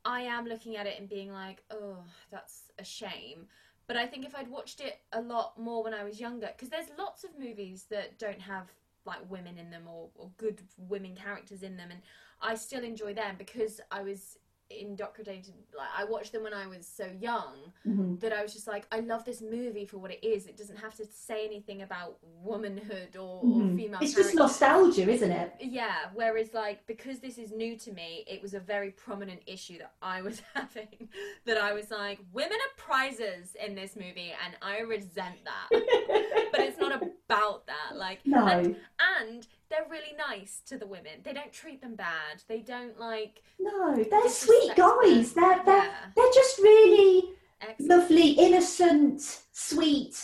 I 0.04 0.20
am 0.20 0.44
looking 0.44 0.76
at 0.76 0.86
it 0.86 1.00
and 1.00 1.08
being 1.08 1.32
like, 1.32 1.64
oh, 1.72 2.04
that's 2.30 2.70
a 2.78 2.84
shame. 2.84 3.48
But 3.86 3.96
I 3.96 4.06
think 4.06 4.24
if 4.24 4.34
I'd 4.34 4.50
watched 4.50 4.80
it 4.80 5.00
a 5.12 5.20
lot 5.20 5.58
more 5.58 5.82
when 5.84 5.94
I 5.94 6.04
was 6.04 6.20
younger, 6.20 6.48
because 6.54 6.70
there's 6.70 6.88
lots 6.98 7.24
of 7.24 7.38
movies 7.38 7.86
that 7.90 8.18
don't 8.18 8.40
have 8.40 8.68
like 9.06 9.30
women 9.30 9.58
in 9.58 9.70
them 9.70 9.82
or, 9.86 10.08
or 10.14 10.30
good 10.38 10.62
women 10.78 11.14
characters 11.14 11.62
in 11.62 11.76
them, 11.76 11.90
and 11.90 12.00
I 12.40 12.54
still 12.54 12.82
enjoy 12.82 13.14
them 13.14 13.36
because 13.38 13.80
I 13.90 14.02
was 14.02 14.38
indoctrinated 14.70 15.54
like 15.76 15.88
I 15.96 16.04
watched 16.04 16.32
them 16.32 16.42
when 16.42 16.54
I 16.54 16.66
was 16.66 16.86
so 16.86 17.06
young 17.20 17.72
Mhm. 17.86 18.18
that 18.20 18.32
I 18.32 18.42
was 18.42 18.52
just 18.52 18.66
like 18.66 18.86
I 18.90 19.00
love 19.00 19.24
this 19.24 19.40
movie 19.42 19.84
for 19.84 19.98
what 19.98 20.10
it 20.10 20.24
is 20.24 20.46
it 20.46 20.56
doesn't 20.56 20.78
have 20.78 20.94
to 20.96 21.04
say 21.04 21.44
anything 21.44 21.82
about 21.82 22.18
womanhood 22.42 23.16
or, 23.16 23.40
or 23.42 23.44
Mhm. 23.44 23.76
female 23.76 24.00
It's 24.02 24.14
just 24.14 24.34
nostalgia, 24.34 25.08
isn't 25.08 25.30
it? 25.30 25.52
yeah 25.60 26.06
whereas 26.14 26.54
like 26.54 26.86
because 26.86 27.20
this 27.20 27.36
is 27.38 27.52
new 27.52 27.76
to 27.78 27.92
me 27.92 28.24
it 28.26 28.40
was 28.42 28.54
a 28.54 28.60
very 28.60 28.90
prominent 28.90 29.40
issue 29.46 29.78
that 29.78 29.94
I 30.00 30.22
was 30.22 30.40
having 30.54 31.08
that 31.44 31.58
I 31.58 31.72
was 31.72 31.90
like 31.90 32.20
women 32.32 32.56
are 32.58 32.74
prizes 32.76 33.54
in 33.64 33.74
this 33.74 33.96
movie 33.96 34.32
and 34.44 34.56
I 34.62 34.80
resent 34.80 35.36
that 35.44 35.68
but 36.52 36.60
it's 36.60 36.78
not 36.78 36.92
about 37.02 37.66
that 37.66 37.96
like 37.96 38.20
No. 38.26 38.46
and, 38.46 38.76
and 39.18 39.46
they're 39.70 39.86
really 39.90 40.14
nice 40.30 40.60
to 40.66 40.78
the 40.78 40.86
women 40.86 41.12
they 41.22 41.32
don't 41.32 41.52
treat 41.52 41.80
them 41.80 41.94
bad 41.94 42.42
they 42.48 42.60
don't 42.60 42.98
like 42.98 43.42
No, 43.58 43.94
they're 43.94 44.28
sweet 44.28 44.72
guys. 44.76 45.32
them. 45.32 45.42
They're 45.44 45.62
they're 45.64 45.84
Yeah. 45.84 45.94
they're 46.16 46.32
just 46.34 46.58
really 46.58 47.30
excellent 47.60 47.90
lovely, 47.90 48.28
innocent, 48.32 49.20
sweet 49.52 50.14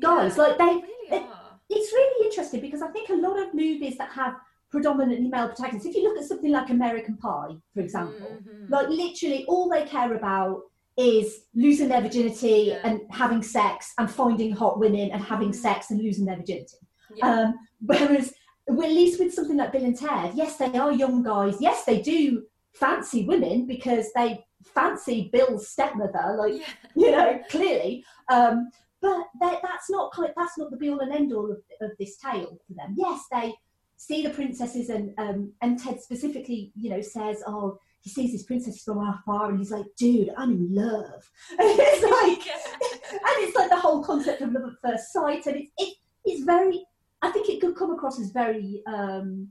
guys. 0.00 0.36
Yeah, 0.36 0.42
Like 0.42 0.58
they, 0.58 0.64
they 0.66 0.72
really 0.72 1.24
it- 1.24 1.26
it's 1.72 1.92
really 1.92 2.26
interesting 2.26 2.60
because 2.60 2.82
I 2.82 2.88
think 2.88 3.08
a 3.10 3.14
lot 3.14 3.38
of 3.38 3.54
movies 3.54 3.96
that 3.98 4.10
have 4.10 4.34
predominantly 4.70 5.28
male 5.28 5.46
protagonists, 5.48 5.86
if 5.88 5.94
you 5.94 6.02
look 6.02 6.18
at 6.18 6.24
something 6.24 6.50
like 6.50 6.68
American 6.70 7.16
Pie, 7.16 7.56
for 7.74 7.80
example, 7.80 8.26
Mhm. 8.42 8.68
like 8.70 8.88
literally 8.88 9.44
all 9.46 9.68
they 9.68 9.84
care 9.84 10.14
about 10.14 10.62
is 10.96 11.44
losing 11.54 11.88
their 11.88 12.00
virginity 12.02 12.64
Yeah. 12.68 12.80
and 12.84 13.00
having 13.10 13.42
sex 13.42 13.94
and 13.98 14.10
finding 14.10 14.50
hot 14.52 14.78
women 14.78 15.10
and 15.12 15.22
having 15.22 15.50
Mhm. 15.50 15.54
sex 15.54 15.90
and 15.90 16.00
losing 16.02 16.24
their 16.26 16.36
virginity. 16.36 16.76
yeah. 17.14 17.26
Um, 17.40 17.54
whereas, 17.84 18.32
well, 18.66 18.86
at 18.86 18.92
least 18.92 19.18
with 19.18 19.34
something 19.34 19.56
like 19.56 19.72
Bill 19.72 19.84
and 19.84 19.98
Ted, 19.98 20.32
yes, 20.34 20.56
they 20.56 20.76
are 20.78 20.92
young 20.92 21.22
guys. 21.22 21.56
Yes, 21.60 21.84
they 21.84 22.00
do 22.00 22.44
fancy 22.74 23.24
women 23.24 23.66
because 23.66 24.06
they 24.14 24.44
fancy 24.64 25.30
Bill's 25.32 25.68
stepmother, 25.68 26.36
like 26.38 26.54
yeah. 26.54 26.66
you 26.94 27.10
know, 27.10 27.40
clearly. 27.50 28.04
Um, 28.30 28.70
but 29.02 29.26
that, 29.40 29.60
that's 29.62 29.90
not 29.90 30.12
quite, 30.12 30.32
that's 30.36 30.58
not 30.58 30.70
the 30.70 30.76
be 30.76 30.90
all 30.90 31.00
and 31.00 31.12
end 31.12 31.32
all 31.32 31.50
of, 31.50 31.58
of 31.80 31.90
this 31.98 32.16
tale 32.18 32.58
for 32.66 32.74
them. 32.74 32.94
Yes, 32.98 33.24
they 33.32 33.54
see 33.96 34.22
the 34.22 34.30
princesses, 34.30 34.88
and 34.88 35.12
um, 35.18 35.52
and 35.62 35.78
Ted 35.78 36.00
specifically, 36.00 36.72
you 36.74 36.90
know, 36.90 37.00
says, 37.00 37.42
"Oh, 37.46 37.78
he 38.00 38.10
sees 38.10 38.32
his 38.32 38.42
princesses 38.44 38.82
from 38.82 38.98
afar, 38.98 39.50
and 39.50 39.58
he's 39.58 39.70
like, 39.70 39.86
dude, 39.96 40.30
I'm 40.36 40.52
in 40.52 40.74
love." 40.74 41.30
And 41.58 41.68
it's 41.78 42.02
like, 42.02 42.46
Yeah. 42.46 43.10
and 43.12 43.36
it's 43.38 43.56
like 43.56 43.70
the 43.70 43.76
whole 43.76 44.02
concept 44.02 44.42
of 44.42 44.52
love 44.52 44.64
at 44.64 44.90
first 44.90 45.12
sight, 45.12 45.46
and 45.46 45.56
it's 45.56 45.70
it, 45.78 45.94
it's 46.24 46.44
very. 46.44 46.84
I 47.22 47.30
think 47.30 47.48
it 47.48 47.60
could 47.60 47.76
come 47.76 47.90
across 47.90 48.18
as 48.20 48.30
very, 48.30 48.82
um, 48.86 49.48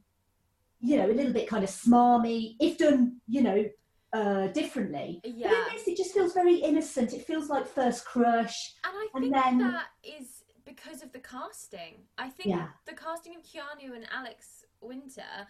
you 0.81 0.97
know, 0.97 1.09
a 1.09 1.13
little 1.13 1.33
bit 1.33 1.47
kind 1.47 1.63
of 1.63 1.69
smarmy 1.69 2.55
if 2.59 2.77
done, 2.77 3.21
you 3.27 3.41
know, 3.43 3.65
uh, 4.13 4.47
differently. 4.47 5.19
But 5.23 5.33
Yeah. 5.35 5.67
in 5.67 5.73
this, 5.75 5.87
it 5.87 5.97
just 5.97 6.13
feels 6.13 6.33
very 6.33 6.55
innocent. 6.55 7.13
It 7.13 7.25
feels 7.27 7.49
like 7.49 7.67
first 7.67 8.05
crush. 8.05 8.75
And 8.83 8.93
I 8.97 9.07
And 9.13 9.23
think 9.23 9.35
then- 9.35 9.57
that 9.59 9.89
is 10.03 10.43
because 10.65 11.03
of 11.03 11.11
the 11.11 11.19
casting. 11.19 12.07
I 12.17 12.29
think 12.29 12.49
Yeah. 12.49 12.69
the 12.85 12.93
casting 12.95 13.35
of 13.35 13.43
Keanu 13.43 13.93
and 13.93 14.07
Alex 14.11 14.65
Winter 14.81 15.47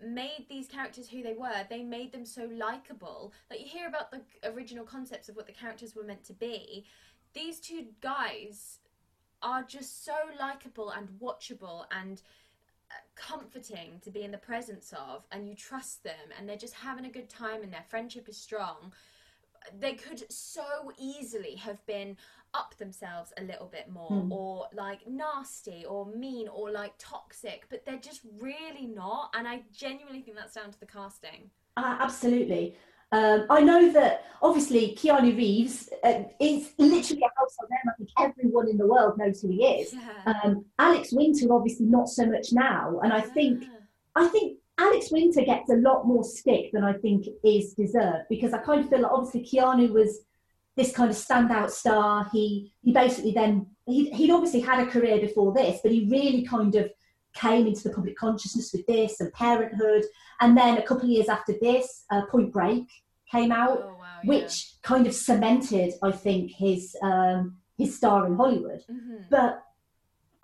made 0.00 0.46
these 0.48 0.66
characters 0.66 1.08
who 1.08 1.22
they 1.22 1.34
were. 1.34 1.64
They 1.68 1.84
made 1.84 2.10
them 2.10 2.24
so 2.24 2.46
likable. 2.46 3.32
Like 3.50 3.60
you 3.60 3.66
hear 3.66 3.86
about 3.86 4.10
the 4.10 4.24
original 4.42 4.84
concepts 4.84 5.28
of 5.28 5.36
what 5.36 5.46
the 5.46 5.52
characters 5.52 5.94
were 5.94 6.02
meant 6.02 6.24
to 6.24 6.32
be. 6.34 6.86
These 7.34 7.60
two 7.60 7.94
guys 8.00 8.80
are 9.42 9.62
just 9.62 10.04
so 10.04 10.14
likable 10.38 10.90
and 10.90 11.08
watchable 11.20 11.84
and 11.90 12.22
uh, 12.90 12.94
comforting 13.16 14.00
to 14.02 14.10
be 14.10 14.22
in 14.22 14.30
the 14.30 14.38
presence 14.38 14.92
of 14.92 15.24
and 15.32 15.48
you 15.48 15.54
trust 15.54 16.04
them 16.04 16.30
and 16.38 16.48
they're 16.48 16.56
just 16.56 16.74
having 16.74 17.06
a 17.06 17.10
good 17.10 17.28
time 17.28 17.62
and 17.62 17.72
their 17.72 17.84
friendship 17.88 18.28
is 18.28 18.36
strong 18.36 18.92
they 19.78 19.94
could 19.94 20.30
so 20.30 20.92
easily 20.98 21.54
have 21.56 21.84
been 21.86 22.16
up 22.54 22.76
themselves 22.78 23.32
a 23.38 23.42
little 23.42 23.66
bit 23.66 23.88
more 23.90 24.22
Hmm. 24.22 24.30
or 24.30 24.66
like 24.74 25.06
nasty 25.06 25.84
or 25.86 26.06
mean 26.06 26.48
or 26.48 26.70
like 26.70 26.92
toxic 26.98 27.66
but 27.70 27.84
they're 27.86 27.96
just 27.98 28.20
really 28.40 28.86
not 28.86 29.32
and 29.34 29.48
i 29.48 29.62
genuinely 29.72 30.20
think 30.20 30.36
that's 30.36 30.54
down 30.54 30.70
to 30.70 30.80
the 30.80 30.86
casting 30.86 31.50
Uh, 31.76 31.96
absolutely. 32.00 32.76
Um, 33.12 33.46
I 33.50 33.60
know 33.60 33.92
that 33.92 34.24
obviously 34.40 34.96
Keanu 34.98 35.36
Reeves 35.36 35.90
uh, 36.02 36.24
is 36.40 36.72
literally 36.78 37.22
a 37.22 37.38
household 37.38 37.70
name. 37.70 37.80
I 37.86 37.92
think 37.98 38.10
everyone 38.18 38.68
in 38.68 38.78
the 38.78 38.86
world 38.86 39.18
knows 39.18 39.42
who 39.42 39.48
he 39.48 39.64
is. 39.64 39.94
yeah 39.94 40.34
Um, 40.44 40.64
Alex 40.78 41.12
Winter, 41.12 41.52
obviously, 41.52 41.86
not 41.86 42.08
so 42.08 42.26
much 42.26 42.52
now. 42.52 43.00
And 43.02 43.12
I 43.12 43.20
think 43.20 43.64
I 44.16 44.26
think 44.28 44.58
Alex 44.78 45.10
Winter 45.12 45.42
gets 45.42 45.70
a 45.70 45.76
lot 45.76 46.06
more 46.06 46.24
stick 46.24 46.72
than 46.72 46.84
I 46.84 46.94
think 46.94 47.26
is 47.44 47.74
deserved 47.74 48.24
because 48.28 48.52
I 48.52 48.58
kind 48.58 48.80
of 48.80 48.88
feel 48.88 49.02
like 49.02 49.12
obviously 49.12 49.42
Keanu 49.42 49.92
was 49.92 50.20
this 50.76 50.92
kind 50.92 51.10
of 51.10 51.16
standout 51.16 51.70
star. 51.70 52.28
He 52.32 52.72
he 52.82 52.92
basically 52.92 53.32
then 53.32 53.66
he 53.86 54.10
he'd 54.10 54.30
obviously 54.30 54.60
had 54.60 54.86
a 54.86 54.90
career 54.90 55.20
before 55.20 55.52
this, 55.52 55.80
but 55.82 55.92
he 55.92 56.08
really 56.10 56.44
kind 56.44 56.74
of 56.74 56.90
came 57.34 57.66
into 57.66 57.82
the 57.82 57.94
public 57.94 58.16
consciousness 58.16 58.72
with 58.72 58.86
this 58.86 59.20
and 59.20 59.32
Parenthood, 59.32 60.04
and 60.40 60.56
then 60.56 60.78
a 60.78 60.82
couple 60.82 61.04
of 61.04 61.10
years 61.10 61.28
after 61.28 61.54
this, 61.60 62.04
uh, 62.10 62.22
Point 62.26 62.52
Break 62.52 62.88
came 63.30 63.52
out, 63.52 63.80
oh 63.82 63.96
wow 63.98 64.18
yeah. 64.22 64.28
which 64.28 64.74
kind 64.82 65.06
of 65.06 65.14
cemented, 65.14 65.94
I 66.02 66.12
think, 66.12 66.50
his 66.52 66.96
um, 67.02 67.56
his 67.78 67.96
star 67.96 68.26
in 68.26 68.36
Hollywood. 68.36 68.82
Mhm. 68.90 69.24
But 69.30 69.62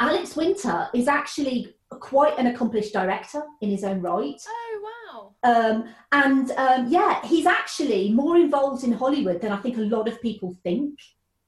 Alex 0.00 0.36
Winter 0.36 0.88
is 0.94 1.08
actually 1.08 1.74
quite 1.90 2.38
an 2.38 2.46
accomplished 2.46 2.92
director 2.92 3.42
in 3.60 3.70
his 3.70 3.84
own 3.84 4.00
right. 4.00 4.40
oh 4.48 4.80
wow 4.88 5.32
Um, 5.42 5.84
and 6.12 6.50
um, 6.52 6.88
yeah, 6.88 7.24
he's 7.26 7.46
actually 7.46 8.12
more 8.12 8.36
involved 8.36 8.84
in 8.84 8.92
Hollywood 8.92 9.40
than 9.40 9.52
I 9.52 9.56
think 9.58 9.76
a 9.78 9.82
lot 9.82 10.08
of 10.08 10.20
people 10.20 10.54
think 10.62 10.98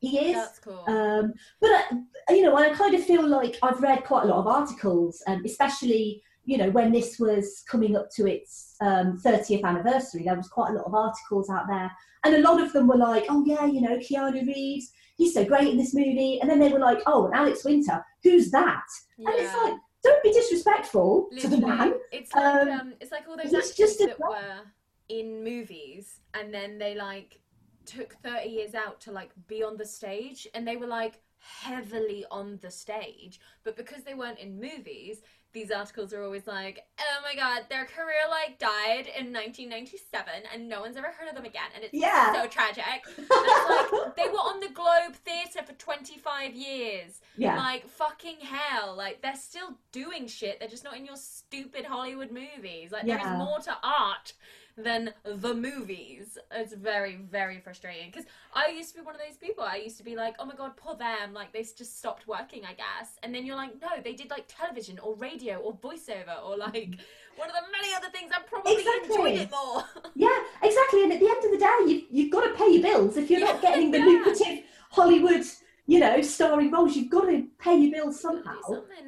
he 0.01 0.19
is. 0.19 0.35
that's 0.35 0.59
cool 0.59 0.85
Um, 0.89 1.33
but 1.61 1.71
uh, 1.71 1.97
you 2.31 2.43
know, 2.43 2.57
I 2.57 2.71
kind 2.71 2.95
of 2.95 3.05
feel 3.05 3.27
like 3.27 3.59
I've 3.63 3.81
read 3.81 4.05
quite 4.05 4.25
a 4.25 4.27
lot 4.27 4.39
of 4.39 4.47
articles, 4.47 5.23
um, 5.27 5.43
especially 5.45 6.23
you 6.45 6.57
know 6.57 6.71
when 6.71 6.91
this 6.91 7.19
was 7.19 7.63
coming 7.69 7.97
up 7.97 8.09
to 8.17 8.27
its 8.27 8.77
um, 8.81 9.19
30th 9.25 9.65
anniversary. 9.65 10.23
There 10.25 10.37
was 10.37 10.49
quite 10.49 10.71
a 10.71 10.75
lot 10.75 10.87
of 10.87 10.95
articles 10.95 11.51
out 11.51 11.67
there, 11.69 11.91
and 12.25 12.35
a 12.35 12.41
lot 12.41 12.61
of 12.63 12.73
them 12.73 12.87
were 12.89 12.97
like, 12.97 13.27
"Oh 13.29 13.45
yeah, 13.47 13.67
you 13.67 13.81
know, 13.81 13.99
Keanu 13.99 14.47
Reeves, 14.47 14.91
he's 15.17 15.35
so 15.35 15.45
great 15.45 15.69
in 15.69 15.77
this 15.77 15.95
movie," 15.95 16.39
and 16.41 16.49
then 16.49 16.59
they 16.59 16.73
were 16.73 16.79
like, 16.79 17.03
"Oh, 17.07 17.27
and 17.27 17.35
Alex 17.35 17.65
Winter, 17.65 18.05
who's 18.23 18.51
that?" 18.51 18.83
And 19.19 19.29
it's 19.29 19.55
like, 19.63 19.75
don't 20.03 20.23
be 20.23 20.33
disrespectful 20.33 21.29
to 21.39 21.49
the 21.49 21.59
man. 21.59 21.93
It's 22.11 22.35
like 22.35 22.45
Um, 22.45 22.69
um, 22.69 22.95
it's 23.01 23.13
like 23.13 23.29
all 23.29 23.37
those 23.37 23.53
actors 23.53 23.75
just 23.75 23.99
that 23.99 24.19
were 24.19 24.63
in 25.11 25.45
movies 25.45 26.21
and 26.35 26.55
then 26.55 26.79
they 26.79 26.95
like 26.95 27.39
took 27.87 28.15
30 28.23 28.49
years 28.49 28.75
out 28.75 29.01
to 29.01 29.13
like 29.13 29.31
be 29.49 29.63
on 29.63 29.77
the 29.77 29.87
stage 29.87 30.47
and 30.55 30.67
they 30.67 30.77
were 30.77 30.87
like 30.87 31.21
heavily 31.39 32.25
on 32.31 32.59
the 32.61 32.71
stage 32.71 33.41
but 33.65 33.77
because 33.77 34.03
they 34.05 34.15
weren't 34.15 34.39
in 34.39 34.61
movies 34.61 35.23
these 35.53 35.71
articles 35.73 36.13
are 36.13 36.23
always 36.23 36.47
like 36.47 36.81
oh 37.01 37.23
my 37.25 37.35
god 37.35 37.63
their 37.71 37.85
career 37.87 38.23
like 38.29 38.59
died 38.59 39.07
in 39.19 39.33
1997 39.33 40.33
and 40.53 40.69
no 40.69 40.81
one's 40.81 40.97
ever 40.97 41.09
heard 41.09 41.29
of 41.29 41.35
them 41.35 41.45
again 41.47 41.71
and 41.75 41.83
it's 41.83 41.95
Yeah. 41.95 42.33
so 42.43 42.47
tragic 42.47 42.85
and 43.17 43.27
like 43.29 44.15
they 44.17 44.29
were 44.29 44.39
on 44.39 44.61
the 44.61 44.69
globe 44.69 45.15
theatre 45.25 45.65
for 45.67 45.73
25 45.73 46.55
years 46.55 47.21
Yeah, 47.37 47.57
like 47.57 47.89
fucking 47.89 48.37
hell. 48.43 48.95
Like 48.95 49.23
they're 49.23 49.35
still 49.35 49.79
doing 49.93 50.27
shit. 50.29 50.61
They're 50.61 50.69
just 50.69 50.85
not 50.85 50.97
in 50.97 51.05
your 51.07 51.17
stupid 51.17 51.85
Hollywood 51.87 52.31
movies. 52.31 52.93
Like 52.93 53.07
there 53.07 53.17
Yeah. 53.19 53.33
is 53.35 53.39
more 53.39 53.59
to 53.61 53.77
art 53.83 54.35
than 54.83 55.13
the 55.25 55.55
movies. 55.55 56.39
It's 56.53 56.75
very, 56.75 57.17
very 57.17 57.61
frustrating. 57.61 58.11
Because 58.11 58.27
I 58.55 58.69
used 58.69 58.91
to 58.95 59.01
be 59.01 59.05
one 59.05 59.15
of 59.15 59.21
those 59.21 59.37
people. 59.37 59.65
I 59.65 59.77
used 59.77 59.97
to 59.99 60.05
be 60.05 60.17
like, 60.17 60.35
oh 60.39 60.45
my 60.45 60.55
god, 60.55 60.77
poor 60.77 60.97
them. 60.97 61.33
Like 61.33 61.53
they 61.53 61.63
just 61.63 61.99
stopped 61.99 62.27
working, 62.27 62.65
I 62.65 62.75
guess. 62.75 63.19
And 63.23 63.35
then 63.35 63.45
you're 63.47 63.57
like, 63.57 63.81
no, 63.81 63.89
they 64.03 64.15
did 64.15 64.31
like 64.31 64.45
television 64.49 64.99
or 64.99 65.15
radio 65.17 65.57
or 65.57 65.75
voiceover 65.75 66.43
or 66.45 66.57
like 66.57 66.75
one 67.37 67.49
of 67.49 67.55
the 67.55 67.63
many 67.73 67.95
other 67.97 68.09
things. 68.11 68.33
I 68.35 68.43
probably 68.43 68.75
Exactly. 68.75 69.15
enjoyed 69.15 69.41
it 69.41 69.51
more. 69.51 69.85
yeah, 70.15 70.39
exactly. 70.63 71.05
And 71.05 71.13
at 71.13 71.21
the 71.21 71.29
end 71.29 71.45
of 71.45 71.51
the 71.51 71.59
day, 71.59 71.93
you, 71.93 72.03
you've 72.11 72.33
got 72.33 72.45
to 72.47 72.55
pay 72.55 72.71
your 72.73 72.83
bills. 72.83 73.17
If 73.17 73.31
you're 73.31 73.41
not 73.41 73.63
getting 73.63 73.91
the 73.93 73.99
yeah. 73.99 74.05
lucrative 74.05 74.65
Hollywood, 74.91 75.45
you 75.87 75.99
know, 75.99 76.21
starring 76.23 76.71
roles, 76.71 76.97
you've 76.97 77.11
got 77.11 77.27
to 77.27 77.47
pay 77.59 77.77
your 77.77 77.93
bills 77.93 78.21
somehow. 78.21 78.61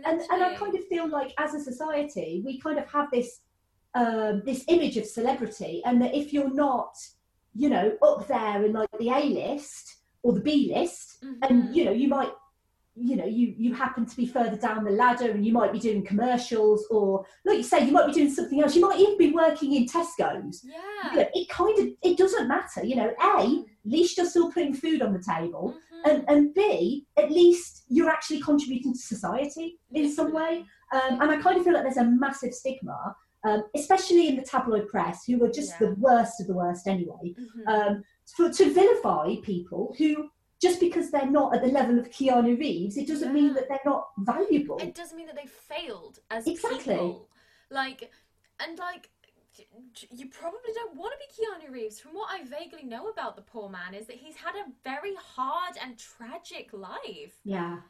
And 0.05 0.21
and 0.21 0.43
I 0.43 0.55
kind 0.57 0.75
of 0.75 0.85
feel 0.89 1.09
like 1.09 1.33
as 1.39 1.55
a 1.55 1.61
society 1.61 2.43
we 2.45 2.59
kind 2.61 2.79
of 2.79 2.91
have 2.91 3.09
this 3.13 3.41
um, 3.95 4.43
this 4.45 4.65
image 4.69 4.97
of 4.97 5.07
celebrity, 5.07 5.83
and 5.85 6.01
that 6.03 6.15
if 6.15 6.33
you're 6.33 6.53
not, 6.53 6.95
you 7.55 7.69
know, 7.69 7.97
up 8.03 8.27
there 8.29 8.65
in 8.65 8.73
like 8.73 8.89
the 8.99 9.11
A 9.11 9.25
list 9.25 9.97
or 10.23 10.33
the 10.33 10.41
B 10.41 10.73
list, 10.75 11.23
Mhm. 11.23 11.39
and 11.49 11.77
you 11.77 11.85
know 11.85 11.91
you 11.93 12.09
might 12.09 12.31
you 12.95 13.17
know 13.17 13.25
you 13.25 13.55
you 13.57 13.73
happen 13.73 14.05
to 14.05 14.17
be 14.17 14.27
further 14.27 14.57
down 14.57 14.85
the 14.85 14.91
ladder 14.91 15.31
and 15.31 15.47
you 15.47 15.53
might 15.53 15.73
be 15.73 15.79
doing 15.79 16.05
commercials 16.05 16.87
or 16.91 17.25
like 17.47 17.57
you 17.57 17.63
say 17.63 17.87
you 17.87 17.91
might 17.93 18.07
be 18.07 18.13
doing 18.13 18.31
something 18.31 18.63
else 18.63 18.77
you 18.77 18.83
might 18.83 19.01
even 19.01 19.17
be 19.17 19.31
working 19.33 19.73
in 19.73 19.87
tesco's 19.87 20.63
you 20.63 20.71
Yeah. 20.73 21.23
know, 21.23 21.29
it 21.33 21.49
kind 21.49 21.79
of 21.79 21.89
it 22.03 22.19
doesn't 22.19 22.49
matter 22.49 22.85
you 22.85 22.97
know 22.97 23.11
a 23.19 23.65
at 23.65 23.91
least 23.91 24.19
you're 24.19 24.27
still 24.27 24.53
putting 24.53 24.75
food 24.75 25.01
on 25.01 25.15
the 25.15 25.23
table 25.23 25.75
Mhm. 25.75 26.11
and, 26.11 26.25
and 26.29 26.53
b 26.55 27.07
at 27.17 27.31
least 27.31 27.85
you're 27.89 28.11
actually 28.11 28.41
contributing 28.43 28.93
to 28.93 28.99
society 28.99 29.79
in 29.95 30.13
some 30.13 30.31
way 30.31 30.63
um, 30.93 31.19
and 31.23 31.31
i 31.31 31.41
kind 31.41 31.57
of 31.57 31.65
feel 31.65 31.73
like 31.73 31.85
there's 31.85 31.97
a 31.97 32.05
massive 32.05 32.53
stigma 32.53 33.17
um, 33.45 33.65
especially 33.75 34.29
in 34.29 34.37
the 34.37 34.43
tabloid 34.43 34.89
press 34.89 35.25
who 35.25 35.43
are 35.45 35.51
just 35.51 35.73
Yeah. 35.73 35.89
the 35.89 35.95
worst 35.97 36.41
of 36.41 36.47
the 36.47 36.55
worst 36.55 36.87
anyway 36.87 37.35
Mhm. 37.39 37.67
um, 37.67 38.05
for, 38.37 38.51
to 38.51 38.73
vilify 38.73 39.37
people 39.43 39.95
who 39.99 40.31
just 40.61 40.79
because 40.79 41.11
they're 41.11 41.27
not 41.29 41.53
at 41.57 41.61
the 41.61 41.67
level 41.69 41.99
of 41.99 42.09
Keanu 42.09 42.57
Reeves, 42.57 42.97
it 42.97 43.09
doesn't 43.09 43.33
mean 43.33 43.53
that 43.55 43.69
they're 43.69 43.81
not 43.85 44.11
valuable. 44.19 44.79
it 44.79 44.95
doesn't 44.95 45.17
mean 45.17 45.27
that 45.27 45.35
they 45.35 45.47
failed 45.47 46.21
as 46.31 46.47
Exactly. 46.47 46.79
people. 46.95 47.29
Like, 47.69 48.13
and 48.61 48.79
like, 48.79 49.11
you 50.11 50.27
probably 50.29 50.73
don't 50.73 50.95
want 50.97 51.15
to 51.15 51.19
be 51.19 51.35
Keanu 51.35 51.73
Reeves. 51.73 51.99
From 51.99 52.15
what 52.15 52.29
I 52.31 52.45
vaguely 52.45 52.85
know 52.85 53.09
about 53.09 53.35
the 53.35 53.43
poor 53.43 53.69
man, 53.69 53.93
is 53.93 54.07
that 54.07 54.17
he's 54.17 54.37
had 54.37 54.55
a 54.55 54.71
very 54.85 55.17
hard 55.17 55.77
and 55.83 55.99
tragic 55.99 56.73
life. 56.73 57.41
yeah, 57.45 57.81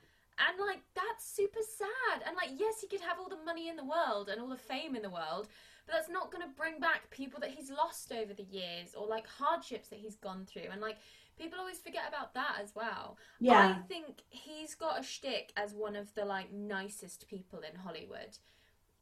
And 0.48 0.58
like 0.66 0.82
that's 0.94 1.24
super 1.24 1.60
sad. 1.62 2.22
And 2.26 2.36
like 2.36 2.50
yes, 2.58 2.80
he 2.80 2.88
could 2.88 3.00
have 3.00 3.18
all 3.18 3.28
the 3.28 3.44
money 3.44 3.68
in 3.68 3.76
the 3.76 3.84
world 3.84 4.28
and 4.28 4.40
all 4.40 4.48
the 4.48 4.56
fame 4.56 4.94
in 4.96 5.02
the 5.02 5.10
world, 5.10 5.48
but 5.86 5.94
that's 5.94 6.08
not 6.08 6.30
going 6.30 6.42
to 6.42 6.54
bring 6.56 6.78
back 6.80 7.10
people 7.10 7.40
that 7.40 7.50
he's 7.50 7.70
lost 7.70 8.12
over 8.12 8.32
the 8.34 8.44
years 8.44 8.94
or 8.96 9.06
like 9.06 9.26
hardships 9.26 9.88
that 9.88 9.98
he's 9.98 10.16
gone 10.16 10.44
through. 10.46 10.70
And 10.70 10.80
like 10.80 10.98
people 11.38 11.58
always 11.58 11.78
forget 11.78 12.04
about 12.08 12.34
that 12.34 12.56
as 12.62 12.74
well. 12.74 13.16
yeah, 13.40 13.76
I 13.78 13.86
think 13.86 14.22
he's 14.28 14.74
got 14.74 15.00
a 15.00 15.02
shtick 15.02 15.52
as 15.56 15.74
one 15.74 15.96
of 15.96 16.14
the 16.14 16.24
like 16.24 16.52
nicest 16.52 17.28
people 17.28 17.60
in 17.60 17.78
Hollywood. 17.78 18.38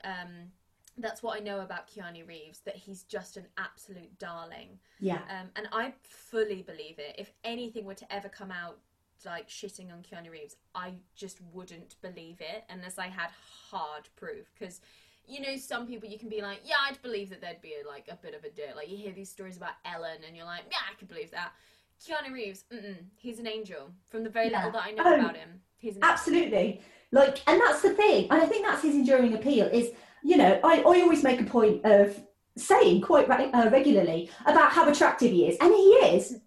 Um, 0.04 0.52
that's 0.98 1.22
what 1.22 1.36
I 1.36 1.40
know 1.40 1.60
about 1.60 1.88
Keanu 1.88 2.26
Reeves. 2.26 2.60
That 2.60 2.76
he's 2.76 3.04
just 3.04 3.36
an 3.36 3.46
absolute 3.56 4.18
darling. 4.18 4.78
yeah, 4.98 5.20
Um, 5.30 5.48
and 5.56 5.68
I 5.72 5.94
fully 6.02 6.62
believe 6.62 6.98
it. 6.98 7.14
If 7.18 7.32
anything 7.44 7.84
were 7.84 7.94
to 7.94 8.12
ever 8.12 8.28
come 8.28 8.50
out 8.50 8.78
like 9.24 9.48
shitting 9.48 9.92
on 9.92 10.02
Keanu 10.02 10.30
Reeves, 10.30 10.56
I 10.74 10.92
just 11.14 11.38
wouldn't 11.52 11.96
believe 12.02 12.40
it 12.40 12.64
unless 12.70 12.98
I 12.98 13.06
had 13.08 13.30
hard 13.70 14.08
proof. 14.16 14.50
Because 14.58 14.80
you 15.26 15.40
know, 15.40 15.56
some 15.56 15.86
people 15.86 16.08
you 16.08 16.18
can 16.18 16.28
be 16.28 16.42
like, 16.42 16.60
yeah, 16.64 16.74
I'd 16.88 17.00
believe 17.02 17.30
that 17.30 17.40
there'd 17.40 17.60
be 17.62 17.74
like 17.86 18.08
a 18.10 18.16
bit 18.16 18.34
of 18.34 18.42
a 18.44 18.50
dirt. 18.50 18.74
Like 18.74 18.90
you 18.90 18.96
hear 18.96 19.12
these 19.12 19.30
stories 19.30 19.56
about 19.56 19.74
Ellen, 19.84 20.18
and 20.26 20.36
you're 20.36 20.46
like, 20.46 20.62
yeah, 20.70 20.78
I 20.90 20.94
could 20.98 21.08
believe 21.08 21.30
that. 21.30 21.52
Keanu 22.04 22.32
Reeves, 22.32 22.64
mm-mm, 22.72 22.96
he's 23.16 23.38
an 23.38 23.46
angel. 23.46 23.90
From 24.08 24.24
the 24.24 24.30
very 24.30 24.50
Yeah. 24.50 24.64
little 24.64 24.72
that 24.72 24.84
I 24.86 24.90
know 24.92 25.02
Oh, 25.06 25.14
about 25.20 25.36
him, 25.36 25.60
he's 25.78 25.96
an 25.96 26.02
angel. 26.02 26.10
absolutely. 26.12 26.80
Like, 27.12 27.42
and 27.46 27.60
that's 27.60 27.82
the 27.82 27.90
thing, 27.90 28.26
and 28.30 28.40
I 28.42 28.46
think 28.46 28.64
that's 28.66 28.82
his 28.82 28.94
enduring 28.94 29.34
appeal. 29.34 29.66
Is 29.66 29.90
you 30.22 30.36
know, 30.36 30.60
I, 30.64 30.80
I 30.80 31.00
always 31.00 31.22
make 31.22 31.40
a 31.40 31.44
point 31.44 31.84
of 31.84 32.18
saying 32.56 33.00
quite 33.02 33.28
re- 33.28 33.50
uh, 33.52 33.70
regularly 33.70 34.30
about 34.46 34.72
how 34.72 34.88
attractive 34.88 35.30
he 35.30 35.46
is, 35.46 35.56
and 35.60 35.72
he 35.72 35.80
is 36.16 36.38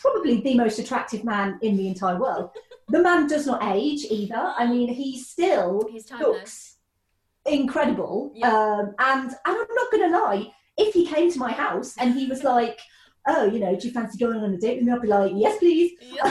probably 0.00 0.40
the 0.40 0.54
most 0.54 0.78
attractive 0.78 1.24
man 1.24 1.58
in 1.62 1.76
the 1.76 1.88
entire 1.88 2.18
world. 2.18 2.50
the 2.88 3.00
man 3.00 3.26
does 3.26 3.46
not 3.46 3.62
age 3.62 4.04
either. 4.10 4.52
I 4.56 4.66
mean, 4.66 4.88
he 4.92 5.18
still 5.18 5.88
He's 5.90 6.10
looks 6.12 6.76
incredible. 7.46 8.32
Um, 8.42 8.94
and 8.98 9.30
and 9.30 9.36
I'm 9.46 9.74
not 9.74 9.90
going 9.90 10.10
to 10.10 10.18
lie, 10.18 10.52
if 10.76 10.94
he 10.94 11.06
came 11.06 11.30
to 11.32 11.38
my 11.38 11.52
house 11.52 11.94
and 11.98 12.14
he 12.14 12.26
was 12.26 12.42
like, 12.44 12.80
"Oh, 13.26 13.44
you 13.46 13.58
know, 13.58 13.74
do 13.76 13.88
you 13.88 13.92
fancy 13.92 14.18
going 14.18 14.38
on 14.38 14.54
a 14.54 14.58
date 14.58 14.78
with 14.78 14.86
me?" 14.86 14.92
I'd 14.92 15.02
be 15.02 15.08
like, 15.08 15.32
"Yes, 15.34 15.58
please." 15.58 15.92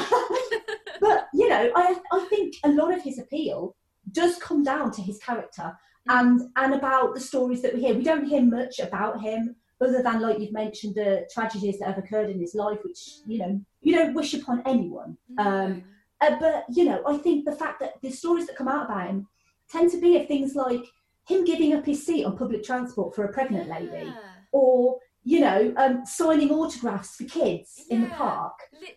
But 1.00 1.28
you 1.34 1.50
know, 1.50 1.70
I 1.76 2.00
I 2.12 2.20
think 2.30 2.56
a 2.64 2.70
lot 2.70 2.94
of 2.94 3.02
his 3.02 3.20
appeal 3.20 3.76
does 4.12 4.38
come 4.38 4.64
down 4.64 4.92
to 4.92 5.02
his 5.02 5.18
character 5.20 5.78
and 6.08 6.42
and 6.56 6.74
about 6.74 7.14
the 7.14 7.20
stories 7.20 7.62
that 7.62 7.74
we 7.74 7.82
hear. 7.82 7.96
We 7.96 8.04
don't 8.04 8.26
hear 8.26 8.42
much 8.42 8.80
about 8.80 9.22
him 9.22 9.56
other 9.84 10.02
than 10.02 10.22
like 10.22 10.40
you've 10.40 10.54
mentioned 10.54 10.96
the 10.96 11.28
tragedies 11.34 11.80
that 11.80 11.88
have 11.88 11.98
occurred 11.98 12.30
in 12.30 12.40
his 12.40 12.56
life, 12.56 12.80
which 12.84 13.02
you 13.26 13.38
know 13.40 13.62
you 13.82 13.96
don't 13.96 14.14
wish 14.14 14.34
upon 14.34 14.62
anyone. 14.66 15.18
Um, 15.38 15.84
uh, 16.22 16.38
but 16.40 16.66
you 16.70 16.86
know, 16.86 17.02
I 17.06 17.18
think 17.18 17.46
the 17.46 17.56
fact 17.56 17.80
that 17.82 17.94
the 18.02 18.12
stories 18.12 18.48
that 18.48 18.56
come 18.56 18.68
out 18.68 18.86
about 18.86 19.08
him 19.08 19.28
tend 19.70 19.92
to 19.92 20.00
be 20.00 20.18
of 20.18 20.28
things 20.28 20.56
like 20.56 20.84
him 21.28 21.44
giving 21.46 21.74
up 21.74 21.86
his 21.86 22.06
seat 22.06 22.26
on 22.26 22.38
public 22.38 22.64
transport 22.64 23.16
for 23.16 23.26
a 23.26 23.34
pregnant 23.34 23.68
lady, 23.70 24.16
or 24.52 25.00
you 25.24 25.40
know, 25.40 25.74
um, 25.78 26.06
signing 26.06 26.52
autographs 26.52 27.16
for 27.16 27.24
kids 27.26 27.86
in 27.90 28.02
the 28.02 28.10
park, 28.10 28.54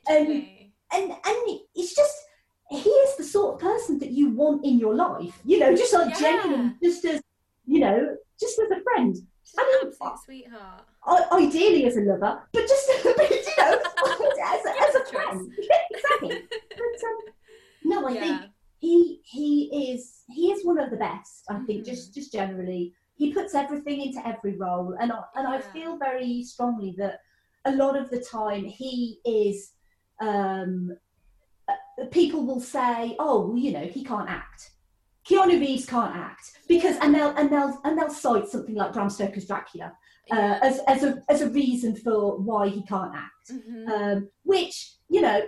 literally. 0.09 0.73
and 0.93 1.11
and 1.11 1.61
it's 1.75 1.95
just 1.95 2.17
he 2.71 2.91
is 2.91 3.17
the 3.17 3.25
sort 3.25 3.55
of 3.55 3.61
person 3.61 3.99
that 4.01 4.11
you 4.11 4.31
want 4.31 4.65
in 4.65 4.79
your 4.79 4.95
life, 4.95 5.39
you 5.45 5.59
know, 5.59 5.75
just 5.75 5.93
like 5.95 6.09
Yeah. 6.09 6.19
genuine, 6.21 6.77
just 6.83 7.05
as 7.05 7.21
you 7.65 7.81
know, 7.81 8.17
just 8.41 8.59
as 8.59 8.71
a 8.71 8.81
friend, 8.83 9.17
She's 9.47 9.59
I 9.59 9.63
an 9.83 9.89
absolute 9.89 10.19
sweetheart. 10.25 10.85
I, 11.07 11.25
ideally 11.45 11.87
as 11.87 11.97
a 11.97 12.01
lover, 12.01 12.43
but 12.53 12.67
just 12.67 12.91
but, 13.05 13.31
you 13.31 13.43
know, 13.59 13.79
as 14.45 14.67
a, 14.67 14.83
as 14.89 14.95
a 14.97 15.05
friend, 15.13 15.53
yeah, 15.59 15.79
exactly. 15.91 16.49
But, 16.77 17.09
um, 17.09 17.19
no, 17.85 18.09
I 18.09 18.15
yeah. 18.15 18.21
think 18.21 18.43
he 18.81 19.21
he 19.25 19.93
is 19.93 20.23
he 20.29 20.51
is 20.51 20.65
one 20.65 20.79
of 20.79 20.91
the 20.91 20.97
best. 20.97 21.45
I 21.49 21.61
think 21.61 21.83
Mhm. 21.83 21.87
just 21.87 22.15
just 22.15 22.33
generally 22.33 22.95
he 23.15 23.33
puts 23.33 23.55
everything 23.55 24.01
into 24.03 24.27
every 24.27 24.57
role, 24.57 24.97
and 25.01 25.13
I, 25.13 25.21
and 25.37 25.47
I 25.47 25.61
feel 25.61 25.97
very 25.97 26.43
strongly 26.43 26.95
that 26.99 27.21
a 27.65 27.73
lot 27.73 27.97
of 27.97 28.11
the 28.11 28.21
time 28.21 28.65
he 28.65 29.21
is. 29.25 29.73
Um, 30.21 30.91
uh, 31.69 32.07
people 32.11 32.47
will 32.47 32.61
say, 32.61 33.17
"Oh, 33.19 33.49
well, 33.49 33.59
you 33.59 33.73
know, 33.73 33.87
he 33.87 34.05
can't 34.05 34.29
act." 34.31 34.71
Keanu 35.29 35.61
Reeves 35.61 35.87
can't 35.87 36.15
act 36.15 36.53
because, 36.69 36.97
and 37.01 37.15
they'll 37.15 37.35
and 37.37 37.51
they'll 37.51 37.79
and 37.85 37.99
they'll 37.99 38.11
cite 38.11 38.49
something 38.49 38.75
like 38.75 38.93
Bram 38.93 39.11
Stoker's 39.11 39.47
Dracula 39.47 39.93
uh, 40.31 40.59
as 40.63 40.81
as 40.87 41.03
a 41.03 41.23
as 41.29 41.43
a 41.43 41.51
reason 41.51 41.97
for 41.97 42.39
why 42.39 42.69
he 42.69 42.83
can't 42.83 43.15
act 43.15 43.51
Mhm. 43.53 43.89
um, 43.89 44.29
which 44.45 44.93
you 45.09 45.21
know, 45.21 45.41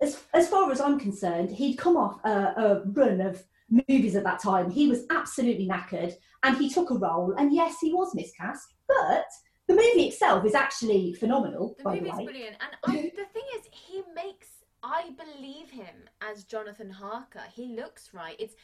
as 0.00 0.22
as 0.34 0.48
far 0.48 0.70
as 0.72 0.80
I'm 0.80 0.98
concerned, 0.98 1.50
he'd 1.50 1.76
come 1.76 1.96
off 1.96 2.20
a, 2.24 2.30
a 2.56 2.82
run 2.92 3.20
of 3.20 3.42
movies 3.88 4.16
at 4.16 4.24
that 4.24 4.40
time. 4.42 4.70
He 4.70 4.88
was 4.88 5.04
absolutely 5.10 5.68
knackered, 5.68 6.12
and 6.42 6.56
he 6.56 6.68
took 6.68 6.90
a 6.90 6.94
role. 6.94 7.34
And 7.38 7.54
yes, 7.54 7.76
he 7.80 7.92
was 7.92 8.14
miscast, 8.14 8.74
but 8.88 9.26
the 9.68 9.74
movie 9.74 10.08
itself 10.08 10.44
is 10.44 10.54
actually 10.54 11.14
phenomenal. 11.14 11.76
The 11.78 11.84
the 11.84 11.90
movie's 11.90 12.12
brilliant, 12.12 12.56
and 12.60 12.72
I, 12.84 12.92
the 13.16 13.24
thing 13.32 13.44
is, 13.56 13.68
he 13.72 14.02
makes 14.14 14.48
I 14.82 15.10
believe 15.10 15.70
him 15.70 16.08
as 16.22 16.44
Jonathan 16.44 16.90
Harker. 16.90 17.42
He 17.54 17.76
looks 17.76 18.10
right. 18.14 18.34
It's 18.38 18.54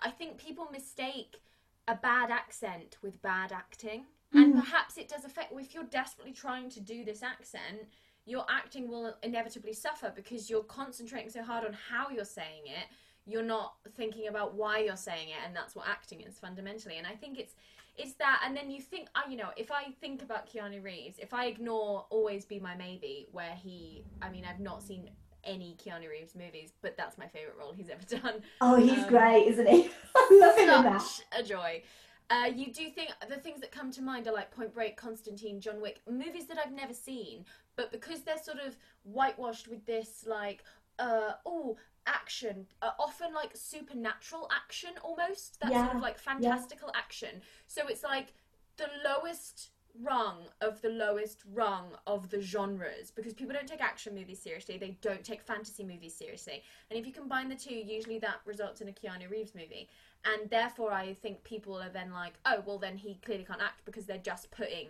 I 0.00 0.10
think 0.10 0.38
people 0.38 0.68
mistake 0.70 1.40
a 1.88 1.94
bad 1.94 2.30
accent 2.30 2.96
with 3.02 3.20
bad 3.22 3.52
acting, 3.52 4.06
and 4.32 4.54
Mhm. 4.54 4.60
perhaps 4.60 4.96
it 4.96 5.08
does 5.08 5.24
affect. 5.24 5.52
If 5.52 5.74
you're 5.74 5.84
desperately 5.84 6.32
trying 6.32 6.70
to 6.70 6.80
do 6.80 7.04
this 7.04 7.22
accent, 7.22 7.88
your 8.24 8.46
acting 8.48 8.88
will 8.88 9.16
inevitably 9.22 9.72
suffer 9.72 10.10
because 10.10 10.48
you're 10.48 10.64
concentrating 10.64 11.28
so 11.30 11.42
hard 11.42 11.64
on 11.64 11.72
how 11.72 12.08
you're 12.10 12.24
saying 12.24 12.66
it. 12.66 12.88
You're 13.24 13.42
not 13.42 13.76
thinking 13.94 14.28
about 14.28 14.54
why 14.54 14.78
you're 14.78 14.96
saying 14.96 15.28
it, 15.30 15.38
and 15.44 15.54
that's 15.54 15.74
what 15.74 15.88
acting 15.88 16.20
is 16.22 16.38
fundamentally. 16.38 16.98
And 16.98 17.06
I 17.06 17.16
think 17.16 17.38
it's 17.38 17.54
it's 17.94 18.14
that 18.14 18.42
and 18.44 18.56
then 18.56 18.70
you 18.70 18.80
think 18.80 19.06
I 19.14 19.28
you 19.28 19.36
know 19.36 19.52
if 19.54 19.70
i 19.70 19.90
think 20.00 20.22
about 20.22 20.46
keanu 20.46 20.82
reeves 20.82 21.18
if 21.18 21.34
i 21.34 21.44
ignore 21.44 22.06
always 22.08 22.46
be 22.46 22.58
my 22.58 22.74
maybe 22.74 23.28
where 23.32 23.54
he 23.54 24.02
i 24.22 24.30
mean 24.30 24.46
i've 24.46 24.60
not 24.60 24.82
seen 24.82 25.10
any 25.44 25.76
keanu 25.84 26.08
reeves 26.08 26.34
movies 26.34 26.72
but 26.82 26.96
that's 26.96 27.18
my 27.18 27.26
favorite 27.26 27.56
role 27.58 27.72
he's 27.72 27.90
ever 27.90 28.02
done 28.20 28.42
oh, 28.60 28.76
he's 28.76 29.02
um, 29.04 29.08
great, 29.08 29.46
isn't 29.48 29.66
he? 29.66 29.90
I 30.16 30.38
love 30.40 30.56
him 30.56 30.68
in 30.68 30.84
that. 30.84 31.20
a 31.38 31.42
joy 31.42 31.82
uh, 32.30 32.46
you 32.46 32.72
do 32.72 32.88
think 32.88 33.10
the 33.28 33.36
things 33.36 33.60
that 33.60 33.70
come 33.70 33.90
to 33.92 34.00
mind 34.00 34.26
are 34.26 34.32
like 34.32 34.50
Point 34.50 34.72
Break, 34.72 34.96
Constantine, 34.96 35.60
John 35.60 35.82
Wick, 35.82 36.00
movies 36.10 36.46
that 36.46 36.56
I've 36.56 36.72
never 36.72 36.94
seen, 36.94 37.44
but 37.76 37.92
because 37.92 38.22
they're 38.22 38.42
sort 38.42 38.58
of 38.58 38.74
whitewashed 39.02 39.68
with 39.68 39.84
this 39.84 40.24
like, 40.26 40.64
uh, 40.98 41.32
oh, 41.44 41.76
action, 42.06 42.66
uh, 42.80 42.92
often 42.98 43.34
like 43.34 43.50
supernatural 43.54 44.48
action 44.50 44.92
almost, 45.02 45.60
that 45.60 45.72
sort 45.72 45.96
of 45.96 46.00
like 46.00 46.18
fantastical 46.18 46.90
action. 46.94 47.42
So 47.66 47.86
it's 47.86 48.02
like 48.02 48.32
the 48.78 48.88
lowest 49.04 49.71
rung 50.00 50.38
of 50.60 50.80
the 50.80 50.88
lowest 50.88 51.42
rung 51.52 51.86
of 52.06 52.30
the 52.30 52.40
genres 52.40 53.10
because 53.10 53.34
people 53.34 53.52
don't 53.52 53.66
take 53.66 53.82
action 53.82 54.14
movies 54.14 54.40
seriously, 54.40 54.78
they 54.78 54.96
don't 55.00 55.24
take 55.24 55.42
fantasy 55.42 55.84
movies 55.84 56.14
seriously. 56.14 56.62
And 56.90 56.98
if 56.98 57.06
you 57.06 57.12
combine 57.12 57.48
the 57.48 57.54
two, 57.54 57.74
usually 57.74 58.18
that 58.20 58.36
results 58.44 58.80
in 58.80 58.88
a 58.88 58.92
Keanu 58.92 59.30
Reeves 59.30 59.54
movie. 59.54 59.88
And 60.24 60.48
therefore, 60.50 60.92
I 60.92 61.14
think 61.14 61.42
people 61.44 61.76
are 61.80 61.88
then 61.88 62.12
like, 62.12 62.34
oh, 62.46 62.62
well, 62.64 62.78
then 62.78 62.96
he 62.96 63.18
clearly 63.24 63.44
can't 63.44 63.60
act 63.60 63.84
because 63.84 64.06
they're 64.06 64.18
just 64.18 64.50
putting 64.50 64.88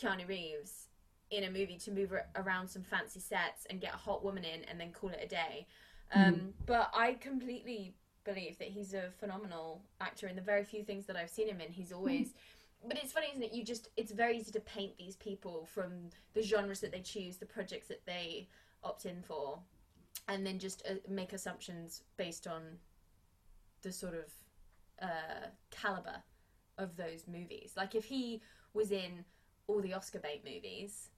Keanu 0.00 0.26
Reeves 0.26 0.88
in 1.30 1.44
a 1.44 1.50
movie 1.50 1.78
to 1.78 1.90
move 1.90 2.12
around 2.36 2.68
some 2.68 2.82
fancy 2.82 3.20
sets 3.20 3.66
and 3.70 3.80
get 3.80 3.94
a 3.94 3.98
hot 3.98 4.24
woman 4.24 4.44
in 4.44 4.64
and 4.64 4.80
then 4.80 4.90
call 4.92 5.10
it 5.10 5.20
a 5.22 5.26
day. 5.28 5.66
Um, 6.14 6.54
But 6.66 6.90
I 6.94 7.14
completely 7.14 7.94
believe 8.24 8.58
that 8.58 8.68
he's 8.68 8.94
a 8.94 9.10
phenomenal 9.18 9.82
actor 10.00 10.28
in 10.28 10.36
the 10.36 10.42
very 10.42 10.64
few 10.64 10.82
things 10.84 11.06
that 11.06 11.16
I've 11.16 11.30
seen 11.30 11.48
him 11.48 11.60
in. 11.60 11.72
He's 11.72 11.92
always. 11.92 12.34
But 12.86 12.98
it's 12.98 13.12
funny, 13.12 13.28
isn't 13.30 13.42
it? 13.42 13.52
You 13.52 13.64
just, 13.64 13.88
it's 13.96 14.12
very 14.12 14.36
easy 14.38 14.52
to 14.52 14.60
paint 14.60 14.96
these 14.98 15.16
people 15.16 15.66
from 15.72 16.10
the 16.34 16.42
genres 16.42 16.80
that 16.80 16.92
they 16.92 17.00
choose, 17.00 17.36
the 17.36 17.46
projects 17.46 17.88
that 17.88 18.04
they 18.06 18.48
opt 18.82 19.06
in 19.06 19.22
for. 19.22 19.60
and 20.28 20.46
then 20.46 20.58
just 20.58 20.82
uh, 20.88 20.94
make 21.08 21.32
assumptions 21.32 22.02
based 22.16 22.46
on 22.46 22.62
the 23.82 23.92
sort 23.92 24.14
of 24.14 24.32
uh, 25.00 25.46
caliber 25.70 26.22
of 26.78 26.96
those 26.96 27.24
movies. 27.26 27.72
Like 27.76 27.94
if 27.94 28.04
he 28.04 28.40
was 28.72 28.90
in 28.92 29.24
all 29.66 29.80
the 29.80 29.94
Oscar 29.94 30.20
bait 30.20 30.42
movies 30.44 31.10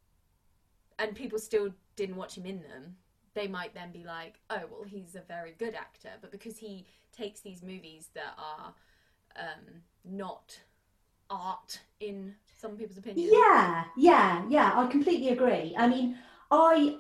and 0.99 1.15
people 1.15 1.39
still 1.39 1.71
didn't 1.97 2.17
watch 2.17 2.37
him 2.37 2.47
in 2.47 2.63
them, 2.63 2.97
they 3.35 3.49
might 3.49 3.75
then 3.75 3.91
be 3.91 4.05
like, 4.05 4.35
oh, 4.51 4.63
well, 4.71 4.85
he's 4.87 5.17
a 5.17 5.23
very 5.27 5.55
good 5.59 5.75
actor. 5.75 6.11
But 6.21 6.31
because 6.31 6.57
he 6.57 6.87
takes 7.13 7.41
these 7.41 7.63
movies 7.63 8.11
that 8.15 8.35
are 8.39 8.75
um, 9.37 9.83
not 10.05 10.59
art 11.31 11.81
in 12.01 12.35
some 12.61 12.77
people's 12.77 12.99
opinion. 12.99 13.31
Yeah, 13.33 13.85
yeah, 13.97 14.45
yeah. 14.49 14.73
I 14.75 14.87
completely 14.87 15.29
agree. 15.31 15.75
I 15.77 15.89
mean, 15.89 16.19
I 16.51 16.97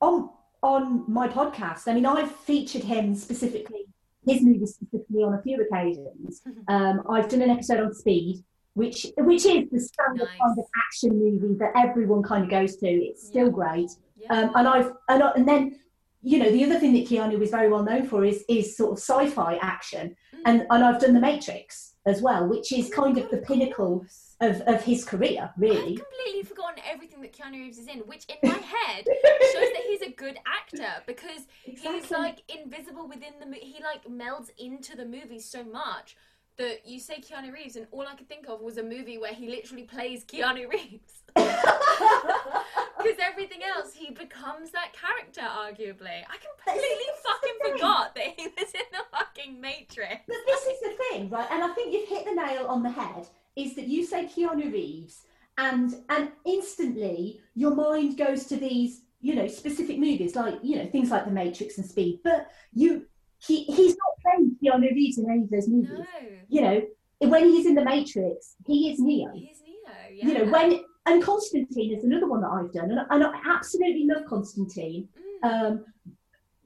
on 0.00 0.30
on 0.62 1.04
my 1.12 1.28
podcast. 1.28 1.88
I 1.88 1.94
mean, 1.94 2.06
I've 2.06 2.30
featured 2.30 2.84
him 2.84 3.14
specifically, 3.14 3.86
his 4.26 4.42
movies 4.42 4.74
specifically 4.74 5.22
on 5.24 5.34
a 5.34 5.42
few 5.42 5.60
occasions. 5.60 6.42
Um, 6.68 7.02
I've 7.10 7.28
done 7.28 7.42
an 7.42 7.50
episode 7.50 7.80
on 7.80 7.92
Speed, 7.94 8.44
which 8.74 9.06
which 9.18 9.44
is 9.46 9.68
the 9.70 9.80
standard 9.80 10.28
Nice. 10.28 10.38
kind 10.40 10.58
of 10.58 10.64
action 10.86 11.18
movie 11.18 11.54
that 11.58 11.72
everyone 11.76 12.22
kind 12.22 12.44
of 12.44 12.50
goes 12.50 12.76
to. 12.76 12.86
It's 12.88 13.26
still 13.26 13.46
Yeah. 13.46 13.52
great. 13.52 13.90
Yeah. 14.16 14.32
Um, 14.34 14.52
and 14.54 14.68
I've 14.68 14.92
and, 15.08 15.22
I, 15.22 15.30
and 15.32 15.48
then 15.48 15.78
you 16.22 16.38
know 16.38 16.50
the 16.52 16.64
other 16.64 16.78
thing 16.78 16.92
that 16.92 17.06
Keanu 17.06 17.40
is 17.42 17.50
very 17.50 17.68
well 17.68 17.82
known 17.82 18.06
for 18.06 18.24
is 18.24 18.44
is 18.48 18.76
sort 18.76 18.92
of 18.92 18.98
sci-fi 18.98 19.56
action, 19.56 20.14
Mm. 20.34 20.42
and 20.46 20.66
and 20.70 20.84
I've 20.84 21.00
done 21.00 21.14
The 21.14 21.20
Matrix 21.20 21.91
as 22.04 22.20
well, 22.20 22.46
which 22.48 22.72
is 22.72 22.90
Oh 22.92 23.02
kind 23.02 23.18
of 23.18 23.30
the 23.30 23.38
pinnacle 23.38 24.04
of 24.40 24.60
of 24.62 24.82
his 24.82 25.04
career, 25.04 25.50
really. 25.56 25.98
I've 25.98 26.04
completely 26.04 26.42
forgotten 26.44 26.82
everything 26.90 27.20
that 27.22 27.32
Keanu 27.32 27.52
Reeves 27.52 27.78
is 27.78 27.86
in, 27.86 28.00
which 28.00 28.26
in 28.26 28.36
my 28.48 28.56
head 28.76 29.04
shows 29.04 29.70
that 29.72 29.82
he's 29.86 30.02
a 30.02 30.10
good 30.10 30.38
actor 30.46 31.02
because 31.06 31.42
he's 31.64 32.10
like 32.10 32.42
invisible 32.48 33.08
within 33.08 33.34
the 33.40 33.46
mo- 33.46 33.56
he 33.60 33.82
like 33.82 34.04
melds 34.06 34.50
into 34.58 34.96
the 34.96 35.04
movie 35.04 35.38
so 35.38 35.62
much 35.62 36.16
that 36.58 36.86
you 36.86 37.00
say 37.00 37.20
Keanu 37.20 37.52
Reeves 37.52 37.76
and 37.76 37.86
all 37.90 38.06
I 38.06 38.14
could 38.14 38.28
think 38.28 38.46
of 38.48 38.60
was 38.60 38.78
a 38.78 38.82
movie 38.82 39.18
where 39.18 39.32
he 39.32 39.48
literally 39.48 39.84
plays 39.84 40.24
Keanu 40.24 40.68
Reeves 40.68 41.22
because 41.34 43.18
everything 43.20 43.60
else 43.62 43.94
he 43.94 44.12
becomes 44.12 44.70
that 44.72 44.92
character 44.92 45.40
arguably 45.40 46.22
I 46.28 46.36
completely 46.64 47.06
fucking 47.24 47.72
forgot 47.72 48.14
that 48.14 48.34
he 48.36 48.48
was 48.48 48.74
in 48.74 48.82
the 48.92 49.04
fucking 49.10 49.60
Matrix 49.60 50.22
But 50.26 50.36
this 50.46 50.66
is 50.66 50.80
the 50.80 50.94
thing, 51.10 51.30
right? 51.30 51.48
And 51.50 51.62
I 51.62 51.68
think 51.74 51.92
you've 51.92 52.08
hit 52.08 52.24
the 52.24 52.34
nail 52.34 52.66
on 52.66 52.82
the 52.82 52.90
head. 52.90 53.26
Is 53.56 53.74
that 53.76 53.88
you 53.88 54.04
say 54.04 54.24
Keanu 54.24 54.72
Reeves, 54.72 55.22
and 55.58 55.94
and 56.08 56.30
instantly 56.46 57.40
your 57.54 57.74
mind 57.74 58.16
goes 58.16 58.46
to 58.46 58.56
these, 58.56 59.02
you 59.20 59.34
know, 59.34 59.46
specific 59.46 59.98
movies 59.98 60.34
like 60.34 60.54
you 60.62 60.76
know 60.76 60.86
things 60.86 61.10
like 61.10 61.26
The 61.26 61.30
Matrix 61.30 61.76
and 61.76 61.86
Speed. 61.86 62.20
But 62.24 62.50
you, 62.72 63.06
he 63.46 63.64
he's 63.64 63.96
not 63.96 64.12
playing 64.22 64.56
Keanu 64.62 64.90
Reeves 64.92 65.18
in 65.18 65.30
any 65.30 65.42
of 65.44 65.50
those 65.50 65.68
movies. 65.68 65.90
no 65.98 66.04
You 66.48 66.60
know, 66.62 66.82
when 67.20 67.44
he's 67.48 67.66
in 67.66 67.74
The 67.74 67.84
Matrix, 67.84 68.54
he 68.66 68.90
is 68.90 68.98
Neo. 69.00 69.30
he's 69.34 69.60
Neo 69.64 69.74
yeah 70.12 70.26
You 70.26 70.34
know, 70.34 70.50
when 70.52 70.80
and 71.06 71.22
Constantine 71.22 71.92
is 71.96 72.04
another 72.04 72.28
one 72.28 72.40
that 72.42 72.48
I've 72.50 72.72
done, 72.72 72.90
and, 72.92 73.00
I- 73.00 73.06
and 73.10 73.24
I 73.24 73.32
absolutely 73.46 74.06
love 74.06 74.24
Constantine 74.26 75.08
Mm. 75.44 75.50
um, 75.50 75.84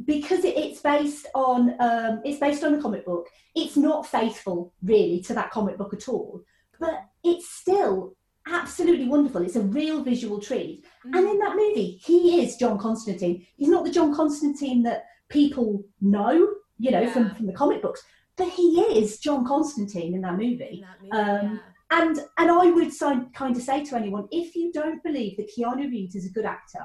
because 0.04 0.44
it, 0.44 0.56
it's 0.56 0.80
based 0.82 1.26
on 1.34 1.74
um, 1.80 2.20
it's 2.24 2.38
based 2.38 2.62
on 2.64 2.74
a 2.74 2.82
comic 2.82 3.04
book. 3.06 3.28
It's 3.54 3.76
not 3.76 4.06
faithful 4.06 4.72
really 4.82 5.20
to 5.22 5.32
that 5.34 5.50
comic 5.50 5.78
book 5.78 5.94
at 5.94 6.08
all, 6.08 6.42
but 6.78 6.94
it's 7.24 7.48
still 7.48 8.14
absolutely 8.46 9.08
wonderful. 9.08 9.42
It's 9.42 9.56
a 9.56 9.62
real 9.62 10.02
visual 10.02 10.38
treat. 10.40 10.84
Mm. 11.06 11.16
And 11.18 11.28
in 11.30 11.38
that 11.38 11.56
movie, 11.56 11.98
he 12.04 12.42
is 12.44 12.56
John 12.56 12.76
Constantine. 12.78 13.46
He's 13.56 13.68
not 13.68 13.84
the 13.84 13.90
John 13.90 14.14
Constantine 14.14 14.82
that 14.82 15.06
people 15.30 15.82
know, 16.00 16.46
you 16.78 16.90
know, 16.90 17.08
from, 17.10 17.24
Yeah. 17.26 17.34
from 17.34 17.46
the 17.46 17.52
comic 17.52 17.82
books, 17.82 18.02
but 18.36 18.48
he 18.48 18.80
is 18.80 19.18
John 19.18 19.46
Constantine 19.46 20.14
in 20.14 20.20
that 20.22 20.34
in 20.34 20.36
movie. 20.38 20.84
that 20.84 21.02
movie, 21.02 21.12
um, 21.12 21.54
yeah. 21.54 21.58
And 21.98 22.18
and 22.38 22.50
I 22.50 22.66
would 22.70 22.92
kind 23.32 23.56
of 23.56 23.62
say 23.62 23.84
to 23.84 23.96
anyone, 23.96 24.26
if 24.32 24.56
you 24.56 24.72
don't 24.72 25.02
believe 25.04 25.36
that 25.36 25.50
Keanu 25.56 25.88
Reeves 25.90 26.16
is 26.16 26.26
a 26.26 26.30
good 26.32 26.44
actor, 26.44 26.84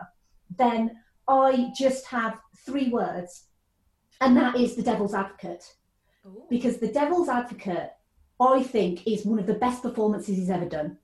then 0.57 0.91
I 1.27 1.71
just 1.75 2.05
have 2.07 2.37
three 2.65 2.89
words, 2.89 3.47
and 4.21 4.37
that 4.37 4.55
is 4.55 4.75
the 4.75 4.83
Devil's 4.83 5.13
Advocate. 5.15 5.63
Ooh. 6.27 6.43
Because 6.49 6.77
the 6.77 6.87
Devil's 6.87 7.29
Advocate, 7.29 7.89
I 8.39 8.61
think, 8.61 9.07
is 9.07 9.25
one 9.25 9.39
of 9.39 9.47
the 9.47 9.55
best 9.55 9.81
performances 9.81 10.37
he's 10.37 10.51
ever 10.51 10.69
done. 10.69 10.97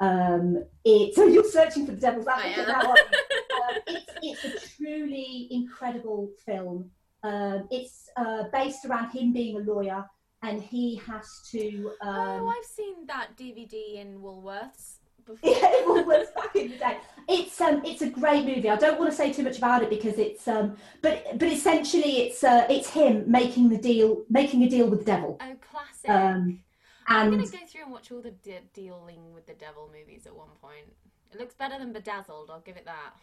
Um, 0.00 0.64
it, 0.84 1.14
so 1.14 1.26
you're 1.26 1.44
searching 1.44 1.84
for 1.84 1.92
the 1.92 2.00
Devil's 2.00 2.26
Advocate 2.26 2.68
now. 2.68 2.94
Um, 3.52 3.76
it's, 4.22 4.44
it's 4.44 4.64
a 4.64 4.76
truly 4.76 5.46
incredible 5.50 6.30
film. 6.44 6.90
Um, 7.22 7.68
it's 7.70 8.08
uh, 8.16 8.44
based 8.52 8.84
around 8.84 9.10
him 9.10 9.32
being 9.32 9.56
a 9.56 9.60
lawyer, 9.60 10.04
and 10.42 10.60
he 10.60 10.96
has 11.06 11.40
to. 11.50 11.92
Um, 12.00 12.42
oh, 12.42 12.48
I've 12.48 12.64
seen 12.64 13.06
that 13.06 13.36
DVD 13.36 14.00
in 14.00 14.20
Woolworths 14.20 14.98
before. 15.24 15.50
Yeah, 15.50 15.70
was 15.86 16.28
back 16.34 16.54
in 16.56 16.70
the 16.70 16.76
day. 16.76 16.98
It's 17.28 17.60
um, 17.60 17.82
it's 17.84 18.02
a 18.02 18.10
great 18.10 18.44
movie. 18.44 18.68
I 18.68 18.76
don't 18.76 18.98
want 18.98 19.10
to 19.10 19.16
say 19.16 19.32
too 19.32 19.44
much 19.44 19.58
about 19.58 19.82
it 19.82 19.90
because 19.90 20.18
it's 20.18 20.46
um, 20.48 20.76
but 21.00 21.38
but 21.38 21.48
essentially 21.48 22.22
it's 22.22 22.42
uh, 22.42 22.66
it's 22.68 22.90
him 22.90 23.24
making 23.30 23.68
the 23.68 23.78
deal, 23.78 24.24
making 24.28 24.62
a 24.64 24.68
deal 24.68 24.88
with 24.88 25.00
the 25.00 25.04
devil. 25.04 25.38
Oh, 25.40 25.54
classic. 25.70 26.10
Um, 26.10 26.60
I'm 27.06 27.30
gonna 27.30 27.42
go 27.44 27.58
through 27.66 27.82
and 27.82 27.92
watch 27.92 28.10
all 28.12 28.22
the 28.22 28.30
de- 28.30 28.60
dealing 28.74 29.32
with 29.34 29.46
the 29.46 29.54
devil 29.54 29.90
movies 29.92 30.26
at 30.26 30.34
one 30.34 30.50
point. 30.60 30.86
It 31.32 31.38
looks 31.38 31.54
better 31.54 31.78
than 31.78 31.92
Bedazzled. 31.92 32.50
I'll 32.50 32.60
give 32.60 32.76
it 32.76 32.84
that. 32.84 33.14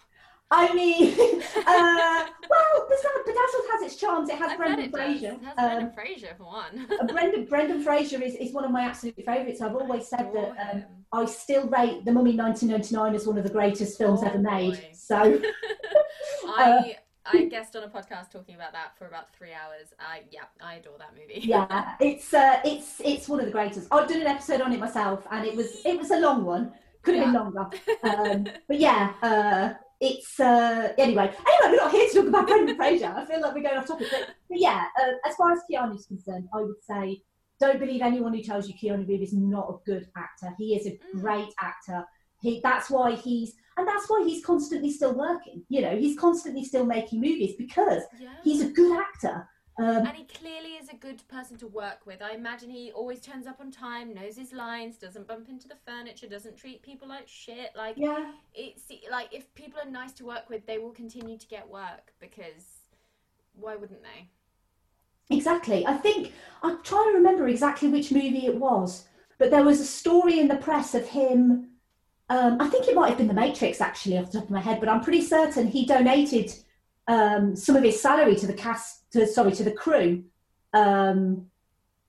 I 0.52 0.74
mean, 0.74 1.14
uh, 1.58 2.26
well, 2.50 2.88
Bedazzled 2.90 3.66
has 3.72 3.82
its 3.84 3.96
charms. 3.98 4.30
It 4.30 4.38
has 4.38 4.52
I 4.52 4.58
Brendan. 4.58 4.92
Fraser. 4.92 5.28
It 5.34 5.44
has 5.44 5.54
Um, 5.58 5.66
Brendan 5.68 5.92
Fraser 5.92 6.34
for 6.38 6.46
one. 6.46 6.88
uh, 7.00 7.06
Brendan 7.06 7.46
Brendan 7.46 7.84
Fraser 7.84 8.22
is, 8.22 8.36
is 8.36 8.52
one 8.54 8.66
of 8.66 8.72
my 8.72 8.82
absolute 8.84 9.16
favourites. 9.26 9.62
I've 9.62 9.76
always 9.76 10.08
said 10.08 10.32
that 10.34 10.74
um. 10.74 10.84
I 11.12 11.26
still 11.26 11.68
rate 11.68 12.06
The 12.06 12.12
Mummy 12.12 12.36
1999 12.38 13.16
as 13.16 13.26
one 13.26 13.38
of 13.40 13.44
the 13.44 13.50
greatest 13.50 13.98
films 13.98 14.20
Oh, 14.24 14.28
ever 14.28 14.38
made. 14.38 14.74
boy. 14.74 14.90
So 14.94 15.16
I 16.48 16.98
I 17.26 17.46
guessed 17.46 17.76
on 17.76 17.84
a 17.84 17.88
podcast 17.88 18.32
talking 18.32 18.54
about 18.56 18.74
that 18.74 18.96
for 18.98 19.08
about 19.08 19.34
three 19.36 19.52
hours. 19.54 19.88
I 20.00 20.22
yeah, 20.32 20.42
I 20.62 20.76
adore 20.76 20.98
that 21.00 21.14
movie. 21.20 21.42
yeah, 21.48 21.96
it's 22.00 22.34
uh, 22.34 22.60
it's 22.64 23.02
it's 23.04 23.28
one 23.28 23.40
of 23.40 23.46
the 23.48 23.52
greatest. 23.52 23.88
I've 23.92 24.08
done 24.08 24.22
an 24.22 24.28
episode 24.28 24.62
on 24.62 24.72
it 24.74 24.80
myself, 24.80 25.26
and 25.32 25.46
it 25.46 25.56
was 25.56 25.84
it 25.86 25.98
was 25.98 26.12
a 26.12 26.20
long 26.20 26.44
one. 26.46 26.74
Could 27.02 27.16
have 27.16 27.26
been 27.26 27.34
longer, 27.34 27.70
um, 28.04 28.48
but 28.68 28.80
yeah, 28.80 29.14
uh, 29.24 29.74
it's 30.00 30.40
uh, 30.40 30.94
anyway. 30.98 31.26
Anyway, 31.26 31.72
we're 31.72 31.76
not 31.76 31.92
here 31.92 32.08
to 32.08 32.16
talk 32.16 32.28
about 32.28 32.48
Brendan 32.48 32.76
Fraser. 32.76 33.08
I 33.16 33.26
feel 33.26 33.42
like 33.42 33.54
we're 33.54 33.64
going 33.64 33.78
off 33.78 33.88
topic, 33.88 34.08
but, 34.12 34.30
but 34.50 34.60
yeah, 34.60 34.86
uh, 35.00 35.12
as 35.30 35.36
far 35.36 35.52
as 35.52 35.60
Keanu's 35.70 36.06
concerned, 36.06 36.48
I 36.54 36.62
would 36.62 36.82
say 36.82 37.22
don't 37.60 37.80
believe 37.80 38.02
anyone 38.02 38.34
who 38.34 38.42
tells 38.42 38.68
you 38.70 38.74
Keanu 38.76 39.08
Reeves 39.08 39.34
is 39.34 39.38
not 39.38 39.70
a 39.70 39.78
good 39.86 40.08
actor. 40.16 40.54
He 40.58 40.76
is 40.76 40.88
a 40.88 40.92
Mm. 40.92 41.22
great 41.22 41.54
actor. 41.62 42.06
He 42.42 42.62
that's 42.64 42.90
why 42.90 43.16
he's 43.16 43.54
and 43.78 43.88
that's 43.88 44.10
why 44.10 44.24
he's 44.26 44.44
constantly 44.46 44.92
still 44.92 45.14
working. 45.14 45.64
You 45.70 45.82
know, 45.82 45.96
he's 45.98 46.18
constantly 46.18 46.64
still 46.64 46.86
making 46.86 47.20
movies 47.20 47.56
because 47.58 48.04
yeah. 48.20 48.30
he's 48.44 48.62
a 48.62 48.70
good 48.70 48.98
actor. 48.98 49.48
Um, 49.80 50.06
and 50.06 50.10
he 50.10 50.26
clearly 50.26 50.72
is 50.72 50.90
a 50.90 50.96
good 50.96 51.26
person 51.30 51.56
to 51.60 51.68
work 51.68 52.00
with. 52.06 52.22
I 52.22 52.32
imagine 52.32 52.70
he 52.70 52.92
always 52.92 53.22
turns 53.22 53.48
up 53.48 53.62
on 53.62 53.72
time, 53.72 54.14
knows 54.14 54.36
his 54.36 54.52
lines, 54.52 54.98
doesn't 54.98 55.26
bump 55.26 55.48
into 55.48 55.70
the 55.70 55.78
furniture, 55.86 56.28
doesn't 56.28 56.58
treat 56.58 56.84
people 56.84 57.08
like 57.08 57.30
shit. 57.30 57.72
Like 57.78 57.96
yeah. 57.98 58.32
it's 58.54 58.92
like 59.10 59.34
if 59.34 59.54
people 59.56 59.80
are 59.82 59.90
nice 59.90 60.12
to 60.14 60.26
work 60.26 60.50
with, 60.50 60.66
they 60.66 60.80
will 60.80 60.92
continue 60.92 61.38
to 61.38 61.48
get 61.48 61.70
work 61.70 62.12
because 62.20 62.66
why 63.54 63.78
wouldn't 63.78 64.04
they? 64.04 64.28
Exactly. 65.34 65.88
I 65.88 65.94
think 65.94 66.34
I'm 66.62 66.84
trying 66.84 67.12
to 67.12 67.18
remember 67.18 67.48
exactly 67.48 67.88
which 67.88 68.12
movie 68.12 68.48
it 68.48 68.56
was, 68.56 69.06
but 69.38 69.50
there 69.50 69.64
was 69.64 69.80
a 69.80 69.86
story 69.86 70.42
in 70.42 70.50
the 70.50 70.58
press 70.58 70.94
of 70.94 71.08
him. 71.08 71.70
Um, 72.28 72.60
I 72.60 72.68
think 72.68 72.90
it 72.90 72.96
might 72.96 73.10
have 73.10 73.18
been 73.18 73.28
The 73.28 73.34
Matrix, 73.34 73.80
actually, 73.80 74.18
off 74.18 74.32
the 74.32 74.40
top 74.40 74.44
of 74.46 74.52
my 74.52 74.60
head, 74.60 74.82
but 74.82 74.90
I'm 74.90 75.02
pretty 75.02 75.22
certain 75.22 75.68
he 75.68 75.86
donated 75.86 76.54
um, 77.10 77.56
some 77.56 77.76
of 77.76 77.84
his 77.84 78.02
salary 78.02 78.36
to 78.36 78.48
the 78.48 78.54
cast, 78.54 79.12
to, 79.12 79.26
sorry, 79.28 79.52
to 79.54 79.64
the 79.64 79.72
crew, 79.72 80.24
um, 80.74 81.48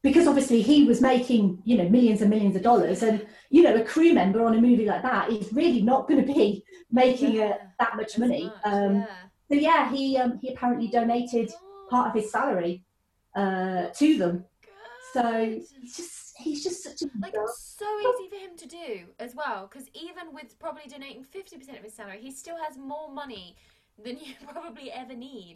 because 0.02 0.26
obviously 0.26 0.60
he 0.62 0.84
was 0.84 1.00
making, 1.00 1.60
you 1.64 1.76
know, 1.78 1.88
millions 1.88 2.20
and 2.20 2.30
millions 2.30 2.54
of 2.54 2.62
dollars, 2.62 3.02
and 3.02 3.26
you 3.50 3.62
know, 3.62 3.74
a 3.74 3.84
crew 3.84 4.12
member 4.12 4.44
on 4.44 4.54
a 4.56 4.60
movie 4.60 4.86
like 4.86 5.02
that 5.02 5.30
is 5.30 5.52
really 5.52 5.82
not 5.82 6.06
going 6.08 6.24
to 6.24 6.32
be 6.32 6.62
making 6.92 7.32
Yeah, 7.34 7.44
uh 7.44 7.56
that 7.78 7.96
much 7.96 8.18
money. 8.18 8.44
much, 8.44 8.54
Um, 8.64 8.94
yeah. 8.96 9.06
So 9.48 9.54
yeah, 9.56 9.90
he 9.90 10.16
um, 10.16 10.38
he 10.40 10.52
apparently 10.52 10.88
donated 10.88 11.50
part 11.90 12.08
of 12.08 12.14
his 12.14 12.30
salary 12.30 12.84
uh, 13.34 13.88
to 13.88 14.18
them. 14.18 14.44
So 15.12 15.22
he's 15.80 15.96
just 15.96 16.34
he's 16.38 16.62
just 16.62 16.84
such 16.84 17.02
a 17.02 17.06
like 17.20 17.34
it's 17.34 17.76
so 17.78 17.86
easy 18.00 18.28
for 18.30 18.36
him 18.36 18.56
to 18.56 18.68
do 18.68 19.06
as 19.18 19.34
well 19.34 19.68
because 19.70 19.88
even 19.94 20.32
with 20.32 20.58
probably 20.58 20.82
donating 20.88 21.24
50% 21.24 21.76
of 21.76 21.84
his 21.84 21.94
salary 21.94 22.18
he 22.20 22.30
still 22.30 22.56
has 22.64 22.78
more 22.78 23.10
money 23.12 23.56
than 24.04 24.18
you 24.18 24.34
probably 24.52 24.90
ever 24.90 25.14
need 25.14 25.54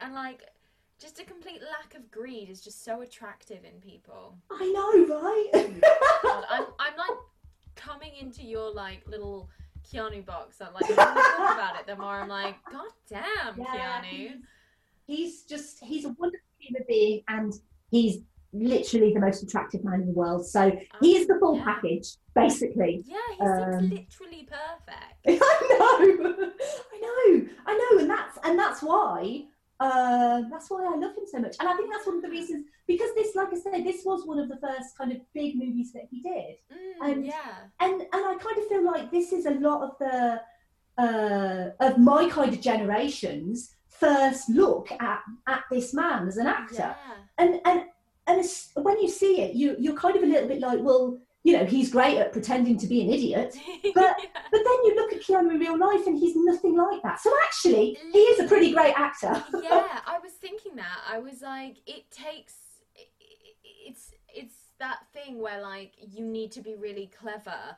and 0.00 0.14
like 0.14 0.42
just 1.00 1.18
a 1.20 1.24
complete 1.24 1.60
lack 1.62 1.94
of 1.94 2.10
greed 2.10 2.48
is 2.48 2.60
just 2.60 2.84
so 2.84 3.00
attractive 3.02 3.58
in 3.64 3.80
people 3.80 4.36
I 4.50 4.66
know, 4.70 5.16
right? 5.16 5.48
Oh 5.54 6.20
God, 6.22 6.44
I'm, 6.48 6.64
I'm 6.78 6.96
like 6.96 7.18
coming 7.74 8.12
into 8.20 8.42
your 8.44 8.72
like 8.72 9.02
little 9.08 9.48
Keanu 9.92 10.24
box. 10.24 10.60
I'm 10.60 10.72
like, 10.74 10.86
the 10.86 10.94
more 10.94 11.04
I 11.08 11.34
talk 11.36 11.54
about 11.56 11.80
it, 11.80 11.86
the 11.88 11.96
more 11.96 12.20
I'm 12.20 12.28
like, 12.28 12.54
God 12.70 12.86
damn, 13.08 13.58
Yeah, 13.58 14.00
Keanu. 14.02 14.04
he's- 14.04 14.36
he's 15.04 15.42
just 15.42 15.82
he's 15.82 16.04
a 16.04 16.10
wonderful 16.10 16.46
human 16.58 16.82
being, 16.86 17.22
and 17.26 17.52
he's 17.90 18.18
literally 18.52 19.12
the 19.14 19.20
most 19.20 19.42
attractive 19.42 19.82
man 19.84 20.00
in 20.02 20.06
the 20.06 20.12
world. 20.12 20.46
So 20.46 20.78
he 21.00 21.16
is 21.16 21.26
the 21.26 21.36
full 21.38 21.56
Yeah. 21.56 21.64
package, 21.64 22.16
basically. 22.34 23.02
Yeah, 23.06 23.16
he 23.36 23.40
Um, 23.40 23.80
seems 23.88 23.92
literally 23.92 24.48
perfect. 24.50 25.14
I 25.42 26.16
know, 26.18 26.52
I 26.92 27.00
know, 27.00 27.48
I 27.66 27.74
know, 27.78 27.98
and 28.00 28.10
that's 28.10 28.38
and 28.44 28.58
that's 28.58 28.82
why 28.82 29.46
uh, 29.80 30.42
that's 30.50 30.70
why 30.70 30.84
I 30.84 30.96
love 30.96 31.16
him 31.16 31.24
so 31.26 31.38
much. 31.40 31.56
And 31.58 31.68
I 31.68 31.74
think 31.74 31.90
that's 31.92 32.06
one 32.06 32.16
of 32.16 32.22
the 32.22 32.28
reasons 32.30 32.66
because 32.86 33.12
this, 33.16 33.34
like 33.34 33.48
I 33.52 33.56
said, 33.56 33.84
this 33.84 34.04
was 34.04 34.24
one 34.24 34.38
of 34.38 34.48
the 34.48 34.56
first 34.58 34.96
kind 34.96 35.10
of 35.10 35.18
big 35.34 35.56
movies 35.56 35.92
that 35.92 36.04
he 36.08 36.20
did. 36.20 36.56
Mm, 36.72 37.10
And- 37.10 37.26
yeah. 37.26 37.54
and 37.80 37.94
and 38.00 38.08
I 38.12 38.36
kind 38.38 38.58
of 38.58 38.66
feel 38.68 38.84
like 38.84 39.10
this 39.10 39.32
is 39.32 39.46
a 39.46 39.52
lot 39.68 39.82
of 39.82 39.98
the 39.98 40.40
uh, 40.98 41.70
of 41.80 41.98
my 41.98 42.28
kind 42.28 42.52
of 42.52 42.60
generation's 42.60 43.74
first 43.88 44.48
look 44.50 44.90
at 44.92 45.20
at 45.48 45.64
this 45.70 45.94
man 45.94 46.28
as 46.28 46.36
an 46.36 46.46
actor, 46.46 46.94
Yeah. 46.94 47.14
and 47.38 47.60
and 47.64 47.84
and 48.38 48.84
when 48.84 49.00
you 49.00 49.08
see 49.08 49.40
it, 49.42 49.54
you 49.54 49.76
you're 49.78 49.96
kind 49.96 50.16
of 50.16 50.22
a 50.22 50.26
little 50.26 50.48
bit 50.48 50.60
like, 50.60 50.80
well, 50.82 51.18
you 51.44 51.52
know, 51.56 51.64
he's 51.64 51.90
great 51.90 52.18
at 52.18 52.32
pretending 52.32 52.78
to 52.78 52.86
be 52.86 53.00
an 53.02 53.10
idiot, 53.12 53.56
But- 53.94 54.16
Yeah. 54.22 54.40
but 54.52 54.60
then 54.64 54.78
you 54.84 54.94
look 54.94 55.12
at 55.12 55.20
Keanu 55.22 55.50
in 55.52 55.58
real 55.58 55.78
life, 55.78 56.06
and 56.06 56.16
he's 56.18 56.34
nothing 56.36 56.76
like 56.76 57.02
that. 57.02 57.20
So 57.20 57.30
actually, 57.46 57.98
he 58.12 58.18
is 58.18 58.40
a 58.40 58.48
pretty 58.48 58.72
great 58.72 58.94
actor. 58.96 59.42
yeah, 59.62 60.00
I 60.06 60.18
was 60.22 60.32
thinking 60.32 60.76
that. 60.76 60.98
I 61.10 61.18
was 61.18 61.42
like, 61.42 61.76
it 61.86 62.10
takes. 62.10 62.54
It's 63.86 64.12
it's 64.34 64.54
that 64.78 65.00
thing 65.12 65.40
where 65.40 65.60
like 65.60 65.92
you 66.00 66.24
need 66.24 66.52
to 66.52 66.60
be 66.60 66.74
really 66.76 67.10
clever 67.18 67.76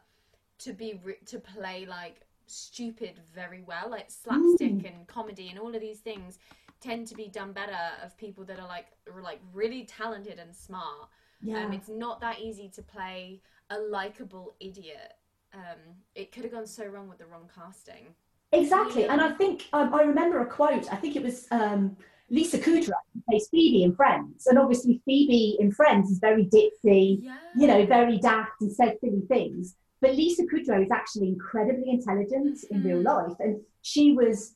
to 0.59 0.73
be 0.73 1.01
re- 1.03 1.19
to 1.27 1.39
play 1.39 1.87
like 1.87 2.21
stupid 2.47 3.19
very 3.35 3.63
well, 3.67 3.89
like 3.91 4.11
slapstick 4.11 4.73
Mm. 4.73 4.87
and 4.95 5.07
comedy 5.07 5.49
and 5.49 5.59
all 5.59 5.75
of 5.75 5.81
these 5.81 6.01
things 6.01 6.39
tend 6.85 7.07
to 7.09 7.15
be 7.15 7.29
done 7.29 7.53
better 7.53 7.83
of 8.05 8.17
people 8.19 8.45
that 8.45 8.59
are 8.61 8.69
like 8.69 8.89
are 9.13 9.23
like 9.23 9.41
really 9.53 9.85
talented 9.85 10.39
and 10.39 10.55
smart. 10.55 11.09
Yeah. 11.43 11.65
Um, 11.65 11.73
it's 11.73 11.89
not 11.89 12.21
that 12.21 12.41
easy 12.41 12.69
to 12.77 12.83
play 12.83 13.41
a 13.71 13.79
likable 13.79 14.55
idiot. 14.61 15.15
Um, 15.55 15.81
it 16.15 16.33
could 16.33 16.45
have 16.45 16.53
gone 16.53 16.67
so 16.67 16.85
wrong 16.87 17.09
with 17.09 17.19
the 17.19 17.27
wrong 17.27 17.49
casting. 17.55 18.15
Exactly, 18.53 19.05
and 19.09 19.21
I 19.21 19.31
think 19.33 19.67
um, 19.73 19.93
I 19.95 20.03
remember 20.03 20.41
a 20.41 20.47
quote. 20.47 20.93
I 20.93 20.97
think 20.97 21.17
it 21.17 21.23
was 21.23 21.47
um, 21.51 21.97
Lisa 22.31 22.59
Kudrow 22.59 23.01
who 23.13 23.21
plays 23.29 23.49
Phoebe 23.51 23.83
in 23.83 23.95
Friends, 23.97 24.47
and 24.47 24.59
obviously 24.59 25.01
Phoebe 25.05 25.57
in 25.59 25.73
Friends 25.73 26.11
is 26.11 26.19
very 26.19 26.45
ditzy, 26.47 27.19
Yeah. 27.23 27.39
you 27.55 27.67
know, 27.67 27.85
very 27.87 28.19
daft 28.19 28.61
and 28.61 28.71
says 28.73 28.93
silly 29.01 29.23
things. 29.29 29.75
But 30.01 30.15
Lisa 30.15 30.43
Kudrow 30.45 30.85
is 30.85 30.91
actually 30.93 31.29
incredibly 31.29 31.91
intelligent 31.91 32.59
in 32.71 32.83
real 32.83 32.99
Mhm. 33.03 33.05
life, 33.05 33.37
and 33.41 33.61
she 33.83 34.13
was, 34.13 34.55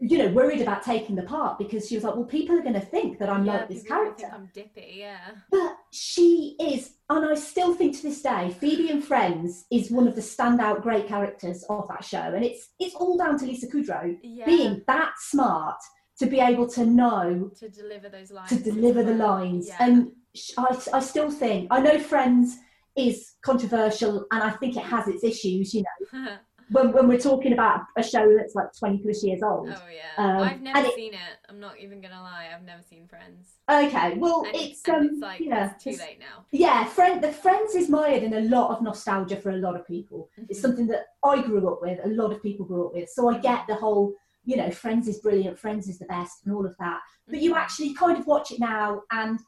you 0.00 0.16
know, 0.18 0.28
worried 0.28 0.60
about 0.60 0.84
taking 0.84 1.16
the 1.16 1.22
part 1.24 1.58
because 1.58 1.88
she 1.88 1.96
was 1.96 2.04
like, 2.04 2.14
well, 2.14 2.24
people 2.24 2.56
are 2.56 2.62
going 2.62 2.74
to 2.74 2.80
think 2.80 3.18
that 3.18 3.28
I'm 3.28 3.44
yeah, 3.44 3.52
like 3.54 3.68
this 3.68 3.82
people 3.82 3.96
are 3.96 4.04
gonna 4.04 4.16
character. 4.16 4.36
I'm 4.36 4.50
dippy, 4.54 4.94
yeah. 4.98 5.18
But 5.50 5.76
she 5.90 6.56
is, 6.60 6.94
and 7.10 7.26
I 7.26 7.34
still 7.34 7.74
think 7.74 7.96
to 7.96 8.02
this 8.04 8.22
day, 8.22 8.54
Phoebe 8.60 8.90
and 8.90 9.02
Friends 9.04 9.66
is 9.72 9.90
one 9.90 10.06
of 10.06 10.14
the 10.14 10.20
standout 10.20 10.82
great 10.82 11.08
characters 11.08 11.64
of 11.68 11.88
that 11.88 12.04
show, 12.04 12.18
and 12.34 12.44
it's 12.44 12.68
it's 12.78 12.94
all 12.94 13.18
down 13.18 13.38
to 13.40 13.46
Lisa 13.46 13.66
Kudrow 13.66 14.16
Yeah. 14.22 14.46
being 14.46 14.82
that 14.86 15.14
smart 15.18 15.78
to 16.20 16.26
be 16.26 16.38
able 16.40 16.68
to 16.68 16.84
know 16.86 17.50
to 17.58 17.68
deliver 17.68 18.08
those 18.08 18.30
lines. 18.30 18.48
to 18.50 18.56
deliver 18.56 19.02
the 19.02 19.14
lines. 19.14 19.66
Yeah. 19.68 19.76
And 19.80 20.12
I, 20.56 20.78
I 20.92 21.00
still 21.00 21.30
think 21.30 21.68
I 21.72 21.80
know 21.80 21.98
Friends 21.98 22.56
is 22.96 23.34
controversial, 23.42 24.26
and 24.30 24.42
I 24.42 24.50
think 24.50 24.76
it 24.76 24.84
has 24.84 25.08
its 25.08 25.24
issues. 25.24 25.74
You 25.74 25.82
know, 26.12 26.36
when 26.70 26.92
when 26.92 27.08
we're 27.08 27.18
talking 27.18 27.52
about 27.52 27.80
a 27.96 28.02
show 28.02 28.34
that's 28.36 28.54
like 28.54 28.68
twenty 28.78 28.98
plus 28.98 29.22
years 29.24 29.42
old. 29.42 29.68
oh 29.70 29.82
yeah, 29.92 30.22
Um, 30.22 30.38
I've 30.42 30.60
never 30.60 30.78
and 30.78 30.86
it- 30.86 30.94
seen 30.94 31.14
it. 31.14 31.20
I'm 31.48 31.60
not 31.60 31.78
even 31.78 32.00
gonna 32.00 32.20
lie. 32.22 32.48
I've 32.54 32.64
never 32.64 32.82
seen 32.82 33.06
Friends. 33.08 33.54
Okay, 33.70 34.16
well, 34.18 34.44
And 34.46 34.54
it's 34.56 34.82
and 34.86 34.96
um, 34.96 35.04
it's 35.12 35.20
like 35.20 35.40
yeah, 35.40 35.70
it's 35.74 35.84
too 35.84 35.90
it's- 35.90 36.06
late 36.06 36.18
now. 36.18 36.44
Yeah, 36.50 36.84
friend, 36.84 37.22
the 37.22 37.32
Friends 37.32 37.74
is 37.74 37.88
mired 37.88 38.22
in 38.22 38.34
a 38.34 38.40
lot 38.40 38.70
of 38.70 38.82
nostalgia 38.82 39.36
for 39.36 39.50
a 39.50 39.56
lot 39.56 39.76
of 39.76 39.86
people. 39.86 40.28
It's 40.48 40.58
Mhm. 40.58 40.62
something 40.62 40.86
that 40.88 41.06
I 41.24 41.42
grew 41.42 41.66
up 41.72 41.80
with, 41.82 41.98
a 42.04 42.08
lot 42.08 42.32
of 42.32 42.42
people 42.42 42.66
grew 42.66 42.86
up 42.86 42.92
with. 42.94 43.08
So 43.10 43.28
I 43.28 43.38
get 43.38 43.66
the 43.66 43.74
whole, 43.74 44.12
you 44.44 44.56
know, 44.56 44.70
Friends 44.70 45.08
is 45.08 45.20
brilliant, 45.20 45.58
Friends 45.58 45.88
is 45.88 45.98
the 45.98 46.06
best, 46.06 46.44
and 46.44 46.54
all 46.54 46.66
of 46.66 46.76
that. 46.78 47.00
But 47.28 47.40
you 47.40 47.52
Mhm. 47.54 47.58
actually 47.58 47.94
kind 47.94 48.18
of 48.18 48.26
watch 48.26 48.50
it 48.52 48.58
now, 48.60 49.02
and 49.10 49.38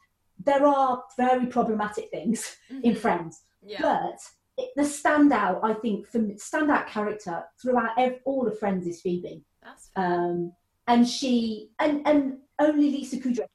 there 0.43 0.65
are 0.67 1.03
very 1.19 1.47
problematic 1.47 2.11
things 2.11 2.57
in 2.71 2.95
Mhm. 2.95 2.99
Friends. 2.99 3.43
Yeah. 3.63 3.81
But 3.83 4.19
the 4.77 4.83
standout, 4.83 5.61
I 5.63 5.75
think, 5.75 6.07
for 6.09 6.19
me- 6.19 6.35
standout 6.35 6.87
character 6.87 7.45
throughout 7.61 7.91
ev- 7.99 8.21
all 8.25 8.47
of 8.47 8.59
Friends 8.59 8.87
is 8.87 9.01
Phoebe. 9.01 9.43
That's. 9.63 9.91
Um, 9.97 10.53
and 10.87 11.07
she, 11.07 11.71
and, 11.79 12.07
and 12.07 12.39
only 12.59 12.91
Lisa 12.91 13.17
Kudrow, 13.19 13.47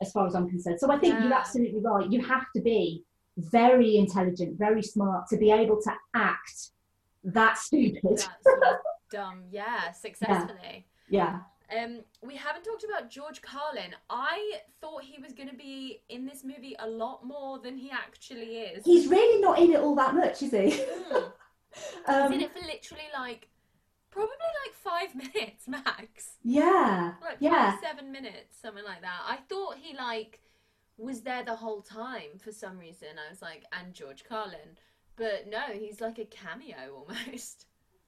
as 0.00 0.12
far 0.12 0.26
as 0.26 0.34
I'm 0.34 0.48
concerned. 0.48 0.78
So 0.80 0.90
I 0.90 0.98
think 0.98 1.14
you're 1.22 1.32
absolutely 1.32 1.80
right. 1.80 2.10
You 2.10 2.22
have 2.22 2.46
to 2.54 2.60
be 2.62 3.04
very 3.36 3.96
intelligent, 3.96 4.58
very 4.58 4.82
smart 4.82 5.28
to 5.28 5.36
be 5.36 5.50
able 5.50 5.80
to 5.82 5.92
act 6.14 6.70
that 7.24 7.56
stupid. 7.58 8.22
Dumb. 9.10 9.44
Yeah, 9.50 9.92
successfully. 9.92 10.86
Yeah. 11.10 11.40
Um, 11.76 12.00
we 12.22 12.34
haven't 12.36 12.64
talked 12.64 12.84
about 12.84 13.10
George 13.10 13.42
Carlin. 13.42 13.94
I 14.08 14.60
thought 14.80 15.02
he 15.02 15.20
was 15.20 15.32
going 15.32 15.48
to 15.50 15.54
be 15.54 16.00
in 16.08 16.24
this 16.24 16.42
movie 16.44 16.74
a 16.78 16.88
lot 16.88 17.24
more 17.26 17.58
than 17.58 17.76
he 17.76 17.90
actually 17.90 18.58
is. 18.58 18.84
He's 18.84 19.06
really 19.06 19.40
not 19.40 19.58
in 19.58 19.72
it 19.72 19.80
all 19.80 19.94
that 19.96 20.14
much, 20.14 20.42
is 20.42 20.52
he? 20.52 20.82
Mm. 21.12 21.32
um, 22.06 22.32
He's 22.32 22.40
in 22.40 22.40
it 22.42 22.52
for 22.52 22.64
literally 22.66 23.08
like 23.14 23.48
probably 24.10 24.32
like 24.64 24.74
five 24.74 25.14
minutes 25.34 25.68
max. 25.68 26.30
yeah. 26.42 27.12
Like 27.22 27.36
Yeah. 27.40 27.76
seven 27.82 28.10
minutes, 28.12 28.56
something 28.62 28.84
like 28.84 29.02
that. 29.02 29.20
I 29.26 29.36
thought 29.48 29.76
he 29.78 29.94
like 29.96 30.40
was 30.96 31.20
there 31.20 31.44
the 31.44 31.54
whole 31.56 31.82
time 31.82 32.38
for 32.42 32.50
some 32.50 32.78
reason. 32.78 33.08
I 33.24 33.30
was 33.30 33.42
like, 33.42 33.64
and 33.78 33.92
George 33.92 34.24
Carlin. 34.24 34.78
But 35.16 35.48
no, 35.50 35.60
he's 35.74 36.00
like 36.00 36.18
a 36.18 36.24
cameo 36.24 37.04
almost. 37.08 37.66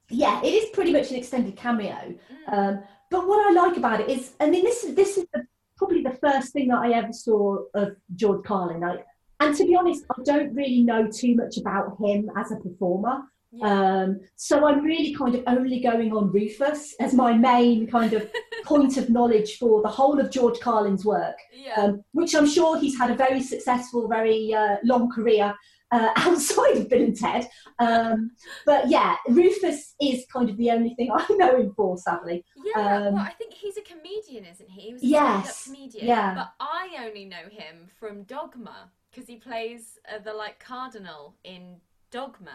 Yeah, 0.08 0.40
it 0.42 0.48
is 0.54 0.70
pretty 0.70 0.92
much 0.92 1.10
an 1.10 1.16
extended 1.16 1.56
cameo. 1.56 2.14
Mm. 2.48 2.52
Um, 2.58 2.82
but 3.10 3.26
what 3.26 3.46
I 3.46 3.66
like 3.66 3.76
about 3.76 4.00
it 4.00 4.08
is, 4.08 4.32
I 4.40 4.48
mean, 4.48 4.64
this 4.64 4.84
is 4.84 4.94
this 4.94 5.18
is 5.18 5.26
the, 5.32 5.46
probably 5.76 6.02
the 6.02 6.16
first 6.22 6.52
thing 6.52 6.68
that 6.68 6.78
I 6.78 6.92
ever 6.92 7.12
saw 7.12 7.64
of 7.74 7.96
George 8.14 8.44
Carlin. 8.44 8.84
I, 8.84 8.98
and 9.40 9.56
to 9.56 9.64
be 9.64 9.74
honest, 9.74 10.04
I 10.10 10.22
don't 10.22 10.54
really 10.54 10.82
know 10.82 11.08
too 11.10 11.34
much 11.34 11.56
about 11.56 11.96
him 11.98 12.30
as 12.36 12.52
a 12.52 12.56
performer. 12.56 13.22
yeah. 13.50 13.66
Um, 13.66 14.20
so 14.36 14.66
I'm 14.66 14.84
really 14.84 15.14
kind 15.14 15.34
of 15.34 15.42
only 15.46 15.80
going 15.80 16.12
on 16.12 16.30
Rufus 16.30 16.94
as 17.00 17.14
my 17.14 17.32
main 17.32 17.86
kind 17.86 18.12
of 18.12 18.30
point 18.64 18.96
of 18.96 19.10
knowledge 19.10 19.56
for 19.56 19.82
the 19.82 19.88
whole 19.88 20.20
of 20.20 20.30
George 20.30 20.60
Carlin's 20.60 21.04
work, 21.04 21.36
yeah. 21.52 21.74
um, 21.78 22.04
which 22.12 22.34
I'm 22.34 22.46
sure 22.46 22.78
he's 22.78 22.96
had 22.96 23.10
a 23.10 23.16
very 23.16 23.42
successful, 23.42 24.06
very 24.08 24.54
uh, 24.54 24.76
long 24.84 25.10
career 25.10 25.54
uh, 25.92 26.10
outside 26.16 26.76
of 26.76 26.88
Bill 26.88 27.02
and 27.02 27.16
Ted. 27.16 27.48
Um, 27.78 28.30
but 28.66 28.88
yeah, 28.88 29.16
Rufus 29.28 29.94
is 30.00 30.24
kind 30.32 30.50
of 30.50 30.56
the 30.56 30.70
only 30.70 30.94
thing 30.94 31.10
I 31.12 31.26
know 31.34 31.56
him 31.56 31.72
for, 31.76 31.96
sadly. 31.98 32.44
Yeah, 32.64 32.80
Um, 33.08 33.14
well, 33.14 33.22
I 33.22 33.32
think 33.32 33.52
he's 33.54 33.76
a 33.76 33.82
comedian, 33.82 34.44
isn't 34.44 34.68
he? 34.70 34.80
He 34.88 34.92
was 34.92 35.02
a 35.02 35.06
Yes, 35.06 35.64
comedian. 35.64 36.06
yeah. 36.06 36.34
But 36.34 36.52
I 36.60 37.04
only 37.06 37.24
know 37.24 37.48
him 37.50 37.88
from 37.98 38.22
Dogma 38.24 38.90
because 39.10 39.26
he 39.28 39.36
plays 39.36 39.98
uh, 40.12 40.18
the 40.22 40.32
like 40.32 40.58
cardinal 40.60 41.34
in 41.44 41.76
Dogma, 42.10 42.50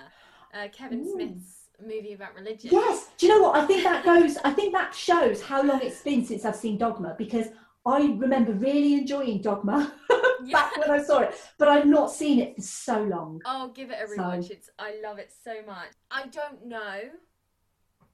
uh, 0.53 0.67
Kevin 0.71 1.01
Ooh. 1.05 1.13
Smith's 1.13 1.61
movie 1.81 2.13
about 2.13 2.33
religion. 2.35 2.69
Yes. 2.71 3.09
Do 3.17 3.25
you 3.27 3.35
know 3.35 3.41
what? 3.49 3.57
I 3.61 3.65
think 3.65 3.83
that 3.83 4.05
goes. 4.05 4.37
I 4.45 4.51
think 4.51 4.73
that 4.73 4.95
shows 4.95 5.41
how 5.41 5.61
long 5.61 5.81
it's 5.81 6.01
been 6.01 6.23
since 6.25 6.45
I've 6.45 6.55
seen 6.55 6.77
Dogma 6.77 7.15
because 7.17 7.47
I 7.85 7.99
remember 8.17 8.53
really 8.53 8.95
enjoying 8.95 9.41
Dogma 9.41 9.93
Yeah. 10.43 10.51
back 10.53 10.77
when 10.77 10.89
I 10.91 11.01
saw 11.03 11.19
it, 11.19 11.35
but 11.57 11.67
I've 11.67 11.85
not 11.85 12.11
seen 12.11 12.39
it 12.39 12.55
for 12.55 12.61
so 12.61 13.03
long. 13.03 13.41
Oh, 13.45 13.69
give 13.69 13.91
it 13.91 13.97
a 14.03 14.07
So- 14.07 14.15
rewatch. 14.17 14.49
It's 14.51 14.69
I 14.79 14.99
love 15.03 15.19
it 15.19 15.31
so 15.43 15.61
much. 15.65 15.89
I 16.11 16.27
don't 16.27 16.65
know 16.65 17.01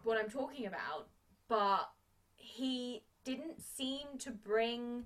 what 0.03 0.17
I'm 0.17 0.29
talking 0.29 0.65
about, 0.67 1.07
but 1.47 1.89
he 2.35 3.03
didn't 3.23 3.61
seem 3.61 4.17
to 4.19 4.31
bring 4.31 5.05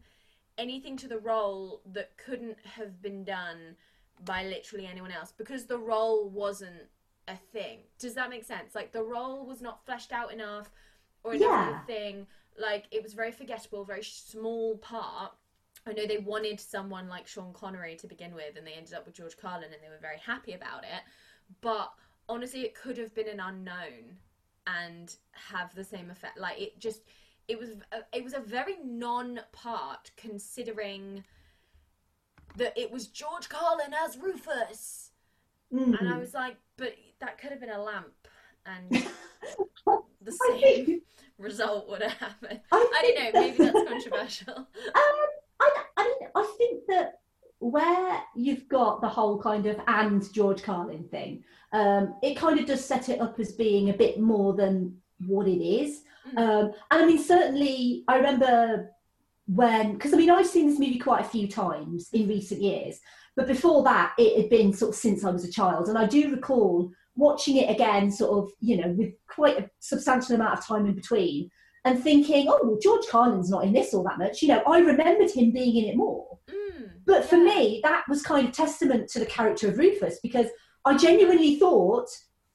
anything 0.58 0.96
to 0.98 1.08
the 1.08 1.20
role 1.20 1.82
that 1.86 2.18
couldn't 2.18 2.58
have 2.66 3.02
been 3.02 3.24
done 3.24 3.76
by 4.24 4.46
literally 4.46 4.88
anyone 4.88 5.12
else 5.12 5.34
because 5.38 5.66
the 5.66 5.78
role 5.78 6.30
wasn't 6.30 6.88
a 7.28 7.36
thing. 7.36 7.80
Does 8.00 8.14
that 8.14 8.30
make 8.30 8.46
sense? 8.46 8.74
Like 8.74 8.94
the 8.94 9.04
role 9.04 9.46
was 9.46 9.62
not 9.62 9.86
fleshed 9.86 10.14
out 10.14 10.32
enough 10.32 10.70
or 11.24 11.34
enough 11.34 11.82
of 11.84 11.90
Yeah. 11.90 11.94
Like 12.60 12.86
it 12.92 13.04
was 13.04 13.14
very 13.14 13.32
forgettable, 13.32 13.84
very 13.84 14.04
small 14.04 14.78
part. 14.78 15.34
I 15.88 15.94
know 15.94 16.08
they 16.08 16.18
wanted 16.18 16.60
someone 16.60 17.08
like 17.08 17.28
Sean 17.28 17.54
Connery 17.54 17.96
to 17.98 18.08
begin 18.08 18.34
with, 18.34 18.58
and 18.58 18.66
they 18.66 18.74
ended 18.74 18.94
up 18.94 19.06
with 19.06 19.16
George 19.16 19.38
Carlin, 19.38 19.66
and 19.66 19.84
they 19.84 19.90
were 19.90 20.00
very 20.02 20.18
happy 20.18 20.54
about 20.54 20.84
it. 20.84 21.04
But 21.62 21.92
honestly, 22.28 22.62
it 22.62 22.74
could 22.74 22.98
have 22.98 23.14
been 23.14 23.28
an 23.28 23.40
unknown 23.40 24.18
and 24.66 25.16
have 25.32 25.76
the 25.76 25.84
same 25.84 26.10
effect. 26.10 26.40
Like 26.40 26.60
it 26.60 26.80
just, 26.80 27.02
it 27.48 27.60
was, 27.60 27.70
a, 27.92 27.98
it 28.14 28.24
was 28.24 28.34
a 28.34 28.40
very 28.40 28.78
non-part 28.84 30.10
considering 30.18 31.24
that 32.58 32.76
it 32.76 32.90
was 32.90 33.08
George 33.08 33.48
Carlin 33.50 33.94
as 33.94 34.18
Rufus, 34.18 35.12
Mm. 35.74 36.00
and 36.00 36.10
I 36.10 36.18
was 36.18 36.34
like, 36.34 36.58
but 36.78 36.96
that 37.20 37.38
could 37.40 37.50
have 37.50 37.60
been 37.60 37.72
a 37.72 37.82
lamp 37.82 38.28
and 38.66 38.92
the 40.22 40.32
same 40.32 41.02
result 41.38 41.90
would 41.90 42.02
have 42.02 42.14
happened. 42.14 42.62
I, 42.72 42.78
I 42.78 43.02
don't 43.02 43.34
know. 43.34 43.42
Maybe 43.42 43.58
that's 43.58 43.90
controversial. 43.90 44.56
Um, 44.96 45.28
I, 45.62 45.84
I 45.98 46.04
mean, 46.04 46.30
I 46.36 46.56
think 46.58 46.84
that 46.90 47.20
where 47.60 48.22
you've 48.36 48.68
got 48.68 49.02
the 49.02 49.08
whole 49.08 49.42
kind 49.42 49.66
of 49.66 49.80
and 49.88 50.32
George 50.34 50.62
Carlin 50.62 51.06
thing, 51.06 51.44
um, 51.72 52.16
it 52.22 52.36
kind 52.36 52.60
of 52.60 52.66
does 52.66 52.84
set 52.84 53.10
it 53.10 53.22
up 53.22 53.40
as 53.40 53.54
being 53.54 53.90
a 53.90 53.94
bit 53.94 54.20
more 54.20 54.54
than 54.54 54.98
what 55.26 55.48
it 55.48 55.64
is. 55.64 56.04
Mm. 56.34 56.38
Um, 56.38 56.66
and 56.92 57.04
I 57.04 57.06
mean, 57.06 57.24
certainly, 57.24 58.04
I 58.08 58.18
remember 58.18 58.92
when, 59.48 59.94
because 59.94 60.14
I 60.14 60.18
mean, 60.18 60.30
I've 60.30 60.48
seen 60.48 60.70
this 60.70 60.80
movie 60.80 61.00
quite 61.00 61.22
a 61.22 61.30
few 61.30 61.48
times 61.48 62.10
in 62.14 62.28
recent 62.28 62.62
years, 62.62 63.00
but 63.36 63.48
before 63.48 63.84
that, 63.84 64.14
it 64.18 64.42
had 64.42 64.50
been 64.50 64.74
sort 64.74 64.90
of 64.90 64.96
since 64.96 65.24
I 65.24 65.32
was 65.32 65.44
a 65.44 65.52
child. 65.52 65.90
And 65.90 65.98
I 65.98 66.06
do 66.06 66.32
recall 66.32 66.92
watching 67.16 67.58
it 67.58 67.70
again, 67.70 68.12
sort 68.12 68.44
of, 68.44 68.52
you 68.60 68.78
know, 68.78 68.90
with 68.90 69.14
quite 69.28 69.58
a 69.58 69.70
substantial 69.80 70.36
amount 70.36 70.58
of 70.58 70.66
time 70.66 70.86
in 70.86 70.96
between 70.96 71.50
and 71.86 72.04
thinking, 72.04 72.48
oh, 72.50 72.60
well, 72.64 72.80
George 72.82 73.06
Carlin's 73.08 73.50
not 73.50 73.64
in 73.64 73.74
this 73.74 73.94
all 73.94 74.04
that 74.04 74.18
much. 74.18 74.42
You 74.42 74.50
know, 74.50 74.64
I 74.68 74.80
remembered 74.80 75.32
him 75.32 75.52
being 75.52 75.78
in 75.78 75.90
it 75.90 75.96
more. 75.96 76.40
Mm, 76.50 76.90
But 77.06 77.26
for 77.26 77.38
yeah. 77.38 77.44
me, 77.44 77.80
that 77.84 78.04
was 78.10 78.24
kind 78.24 78.48
of 78.48 78.54
testament 78.54 79.08
to 79.10 79.20
the 79.20 79.26
character 79.26 79.70
of 79.70 79.78
Rufus 79.78 80.20
because 80.22 80.48
I 80.84 80.98
genuinely 80.98 81.58
thought 81.58 82.08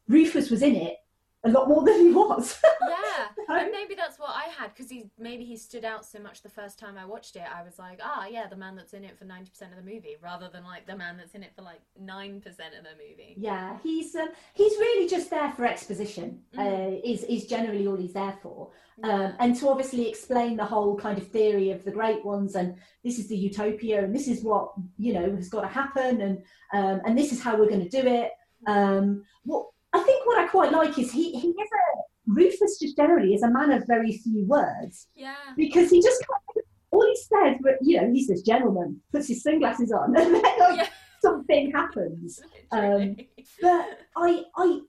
Rufus 0.09 0.51
was 0.51 0.63
in 0.63 0.75
it 0.75 0.97
a 1.45 1.49
lot 1.49 1.69
more 1.69 1.83
than 1.85 1.99
he 2.01 2.13
was. 2.13 2.61
yeah, 2.87 3.29
and 3.61 3.71
maybe 3.73 3.95
that's 3.95 4.19
what 4.19 4.31
I 4.31 4.49
had 4.57 4.75
because 4.75 4.91
he 4.91 5.05
maybe 5.19 5.45
he 5.45 5.57
stood 5.57 5.85
out 5.85 6.05
so 6.05 6.19
much 6.19 6.43
the 6.43 6.51
first 6.51 6.79
time 6.79 6.99
I 6.99 7.05
watched 7.07 7.35
it. 7.37 7.45
I 7.53 7.63
was 7.63 7.79
like, 7.79 7.99
ah, 8.03 8.27
yeah, 8.31 8.47
the 8.47 8.57
man 8.57 8.77
that's 8.77 8.93
in 8.93 9.05
it 9.05 9.19
for 9.19 9.25
ninety 9.25 9.51
percent 9.51 9.73
of 9.73 9.83
the 9.83 9.91
movie, 9.91 10.17
rather 10.23 10.51
than 10.53 10.65
like 10.65 10.87
the 10.87 10.97
man 10.97 11.17
that's 11.17 11.35
in 11.35 11.43
it 11.43 11.53
for 11.57 11.63
like 11.63 11.81
nine 11.99 12.41
percent 12.41 12.75
of 12.79 12.85
the 12.85 12.91
movie. 12.93 13.35
yeah, 13.39 13.79
he's 13.83 14.15
um, 14.17 14.29
he's 14.55 14.73
really 14.79 15.09
just 15.09 15.31
there 15.31 15.51
for 15.53 15.65
exposition. 15.65 16.41
Mm. 16.55 16.61
Uh, 16.61 17.01
is 17.05 17.25
is 17.25 17.47
generally 17.47 17.87
all 17.87 17.97
he's 17.97 18.13
there 18.13 18.37
for, 18.43 18.71
Yeah. 18.99 19.09
um, 19.09 19.33
and 19.39 19.57
to 19.57 19.69
obviously 19.71 20.09
explain 20.11 20.57
the 20.59 20.65
whole 20.67 20.95
kind 20.97 21.17
of 21.17 21.27
theory 21.29 21.71
of 21.71 21.85
the 21.85 21.91
great 21.91 22.23
ones, 22.23 22.55
and 22.55 22.75
this 23.03 23.19
is 23.19 23.29
the 23.29 23.37
utopia, 23.37 24.05
and 24.05 24.15
this 24.15 24.29
is 24.29 24.45
what 24.45 24.73
you 24.99 25.15
know 25.15 25.35
has 25.37 25.49
got 25.49 25.63
to 25.63 25.69
happen, 25.69 26.21
and 26.21 26.43
um, 26.75 27.01
and 27.07 27.17
this 27.17 27.33
is 27.33 27.41
how 27.43 27.57
we're 27.57 27.69
going 27.69 27.89
to 27.89 28.03
do 28.03 28.07
it. 28.07 28.33
Um, 28.67 29.25
what 29.45 29.69
I 30.01 30.05
think 30.05 30.27
what 30.27 30.39
I 30.39 30.47
quite 30.47 30.73
like 30.73 30.99
is 30.99 31.13
he 31.13 31.33
he 31.39 31.49
is 31.49 31.69
a 31.73 32.01
Rufus 32.27 32.79
just 32.79 32.97
generally 32.97 33.35
is 33.35 33.43
a 33.43 33.51
man 33.51 33.73
of 33.73 33.87
very 33.87 34.13
few 34.19 34.45
words 34.47 35.09
yeah. 35.15 35.35
because 35.57 35.91
he 35.91 36.01
just 36.01 36.25
kind 36.27 36.41
of 36.57 36.63
all 36.93 37.07
he 37.07 37.17
says, 37.17 37.57
but 37.61 37.75
you 37.83 38.01
know, 38.01 38.11
he's 38.13 38.29
this 38.29 38.43
gentleman, 38.43 39.01
puts 39.13 39.29
his 39.29 39.43
sunglasses 39.43 39.93
on, 39.93 40.17
and 40.17 40.35
then 40.35 40.43
like, 40.43 40.79
Yeah. 40.79 40.89
something 41.23 41.71
happens. 41.71 42.41
Literally. 42.73 43.31
But 43.61 43.99
I, 44.17 44.45
I, 44.57 44.81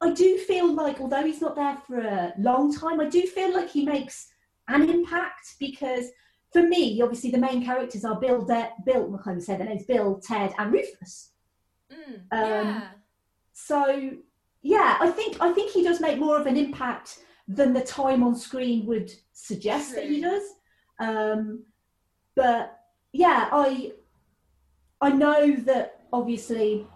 I 0.00 0.12
do 0.12 0.38
feel 0.38 0.74
like 0.74 1.00
although 1.00 1.24
he's 1.24 1.40
not 1.40 1.56
there 1.56 1.76
for 1.86 1.98
a 1.98 2.32
long 2.38 2.74
time, 2.74 3.00
I 3.00 3.08
do 3.08 3.22
feel 3.22 3.52
like 3.52 3.70
he 3.70 3.84
makes 3.84 4.28
an 4.68 4.88
impact 4.88 5.56
because 5.58 6.06
for 6.52 6.62
me, 6.62 7.00
obviously, 7.02 7.30
the 7.30 7.38
main 7.38 7.62
characters 7.64 8.04
are 8.04 8.18
Bill, 8.18 8.42
De- 8.44 8.72
Bill, 8.86 9.14
I 9.14 9.22
can't 9.22 9.34
even 9.34 9.40
say 9.40 9.56
their 9.56 9.66
names, 9.66 9.84
Bill, 9.84 10.20
Ted, 10.22 10.54
and 10.58 10.72
Rufus. 10.72 11.32
Mm, 11.92 12.14
um, 12.14 12.20
yeah. 12.32 12.88
So 13.66 14.10
yeah, 14.62 14.96
I 15.00 15.10
think 15.10 15.36
I 15.40 15.52
think 15.52 15.72
he 15.72 15.82
does 15.82 16.00
make 16.00 16.18
more 16.18 16.38
of 16.40 16.46
an 16.46 16.56
impact 16.56 17.18
than 17.48 17.72
the 17.72 17.80
time 17.80 18.22
on 18.22 18.36
screen 18.36 18.86
would 18.86 19.10
suggest 19.32 19.94
that 19.94 20.08
he 20.08 20.20
does. 20.20 20.42
Um, 21.00 21.64
but 22.36 22.78
yeah, 23.12 23.48
I 23.52 23.92
I 25.00 25.10
know 25.10 25.56
that 25.70 26.00
obviously 26.12 26.86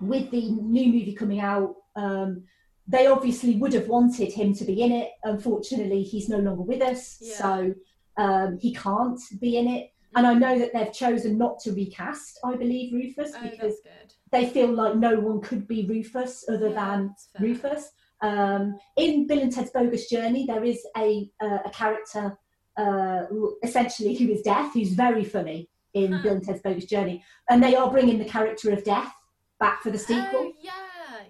with 0.00 0.30
the 0.30 0.50
new 0.50 0.92
movie 0.92 1.14
coming 1.14 1.40
out, 1.40 1.74
um, 1.96 2.44
they 2.86 3.06
obviously 3.06 3.56
would 3.56 3.74
have 3.74 3.88
wanted 3.88 4.32
him 4.32 4.54
to 4.54 4.64
be 4.64 4.82
in 4.82 4.92
it. 4.92 5.10
Unfortunately, 5.24 6.02
he's 6.02 6.28
no 6.28 6.38
longer 6.38 6.62
with 6.62 6.80
us, 6.82 7.18
Yeah. 7.20 7.34
so 7.36 7.74
um, 8.16 8.58
he 8.58 8.74
can't 8.74 9.20
be 9.40 9.56
in 9.58 9.68
it. 9.68 9.92
And 10.16 10.26
I 10.26 10.34
know 10.34 10.58
that 10.58 10.72
they've 10.72 10.92
chosen 10.92 11.36
not 11.36 11.58
to 11.60 11.72
recast, 11.72 12.40
I 12.44 12.56
believe, 12.56 12.92
Rufus 12.94 13.32
Oh, 13.36 13.42
because 13.42 13.76
that's 13.84 14.00
good. 14.00 14.14
They 14.32 14.46
feel 14.48 14.68
like 14.72 14.96
no 14.96 15.18
one 15.20 15.40
could 15.40 15.66
be 15.66 15.86
Rufus 15.86 16.44
other 16.48 16.68
Yeah, 16.70 16.74
than. 16.96 17.14
Rufus. 17.40 17.90
Um, 18.20 18.76
in 18.96 19.26
Bill 19.28 19.40
and 19.40 19.52
Ted's 19.52 19.70
Bogus 19.70 20.08
Journey, 20.10 20.44
there 20.46 20.64
is 20.64 20.84
a 20.96 21.30
uh, 21.40 21.58
a 21.64 21.70
character 21.70 22.36
uh, 22.76 23.24
essentially 23.62 24.14
who 24.14 24.28
is 24.30 24.42
Death, 24.42 24.72
who's 24.74 24.92
very 24.92 25.24
funny 25.24 25.68
in 25.94 26.12
Huh. 26.12 26.22
Bill 26.22 26.32
and 26.34 26.44
Ted's 26.44 26.60
Bogus 26.62 26.86
Journey, 26.86 27.22
and 27.48 27.62
they 27.62 27.74
are 27.76 27.90
bringing 27.90 28.18
the 28.18 28.24
character 28.24 28.70
of 28.72 28.84
Death 28.84 29.12
back 29.60 29.82
for 29.82 29.90
the 29.90 29.98
sequel. 29.98 30.24
Oh, 30.34 30.52
yeah, 30.60 30.72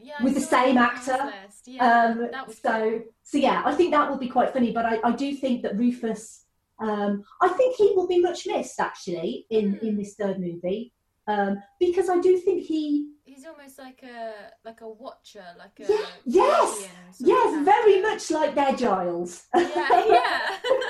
yeah. 0.03 0.23
With 0.25 0.35
the 0.35 0.41
same 0.41 0.79
actor. 0.79 1.33
Yeah, 1.67 2.05
um, 2.05 2.31
so 2.63 3.03
so 3.23 3.37
yeah, 3.39 3.63
I 3.65 3.75
think 3.75 3.91
that 3.93 4.09
will 4.11 4.19
be 4.19 4.29
quite 4.29 4.53
funny. 4.55 4.73
But 4.73 4.87
I, 4.87 4.99
I 5.05 5.13
do 5.13 5.35
think 5.35 5.63
that 5.63 5.77
Rufus, 5.77 6.45
um, 6.81 7.23
I 7.43 7.49
think 7.49 7.77
he 7.77 7.93
will 7.95 8.07
be 8.09 8.21
much 8.21 8.47
missed 8.47 8.81
actually 8.81 9.47
in 9.51 9.75
Hmm. 9.75 9.87
in 9.87 9.97
this 9.99 10.15
third 10.15 10.41
movie 10.41 10.93
um, 11.29 11.63
because 11.79 12.09
I 12.09 12.19
do 12.21 12.37
think 12.39 12.65
he 12.65 13.13
He's 13.25 13.45
almost 13.47 13.79
like 13.79 14.03
a 14.03 14.33
like 14.65 14.81
a 14.81 14.89
watcher, 14.89 15.45
like 15.59 15.79
a 15.87 15.93
Yeah, 15.93 16.07
yes, 16.25 16.71
guardian 16.71 17.13
sort 17.13 17.21
of 17.21 17.27
Yes, 17.29 17.65
very 17.65 18.01
much 18.03 18.31
like 18.31 18.55
their 18.55 18.75
Giles. 18.75 19.45
Yeah, 19.55 20.07
yeah. 20.07 20.41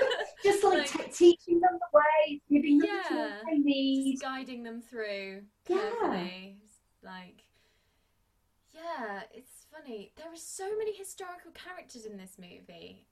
Just 0.45 0.63
like, 0.63 0.79
Like- 0.95 1.13
te- 1.13 1.35
teaching 1.37 1.59
them 1.61 1.73
the 1.81 1.99
way, 1.99 2.41
giving 2.49 2.79
them 2.79 2.89
the 2.89 2.95
Yeah. 2.95 3.09
tools 3.09 3.33
they 3.51 3.59
need. 3.59 4.13
Just 4.13 4.23
guiding 4.23 4.63
them 4.63 4.81
through 4.81 5.43
Yeah. 5.69 6.29
Like, 7.03 7.43
yeah, 8.73 9.23
it's 9.35 9.67
funny. 9.73 10.13
There 10.17 10.27
are 10.33 10.37
so 10.37 10.65
many 10.79 10.95
historical 10.95 11.51
characters 11.53 12.05
in 12.07 12.17
this 12.17 12.37
movie. 12.39 13.05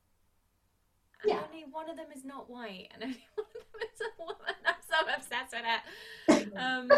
And 1.26 1.34
Yeah. 1.34 1.42
only 1.50 1.64
one 1.70 1.90
of 1.90 1.96
them 1.96 2.06
is 2.14 2.24
not 2.24 2.48
white, 2.48 2.88
and 2.94 3.02
only 3.04 3.24
one 3.34 3.46
of 3.48 3.62
them 3.72 3.80
is 3.92 4.00
a 4.00 4.10
woman. 4.22 4.54
I'm 4.64 4.74
so 4.88 4.96
obsessed 5.14 5.52
with 5.52 5.64
it. 5.64 6.56
Um, 6.56 6.88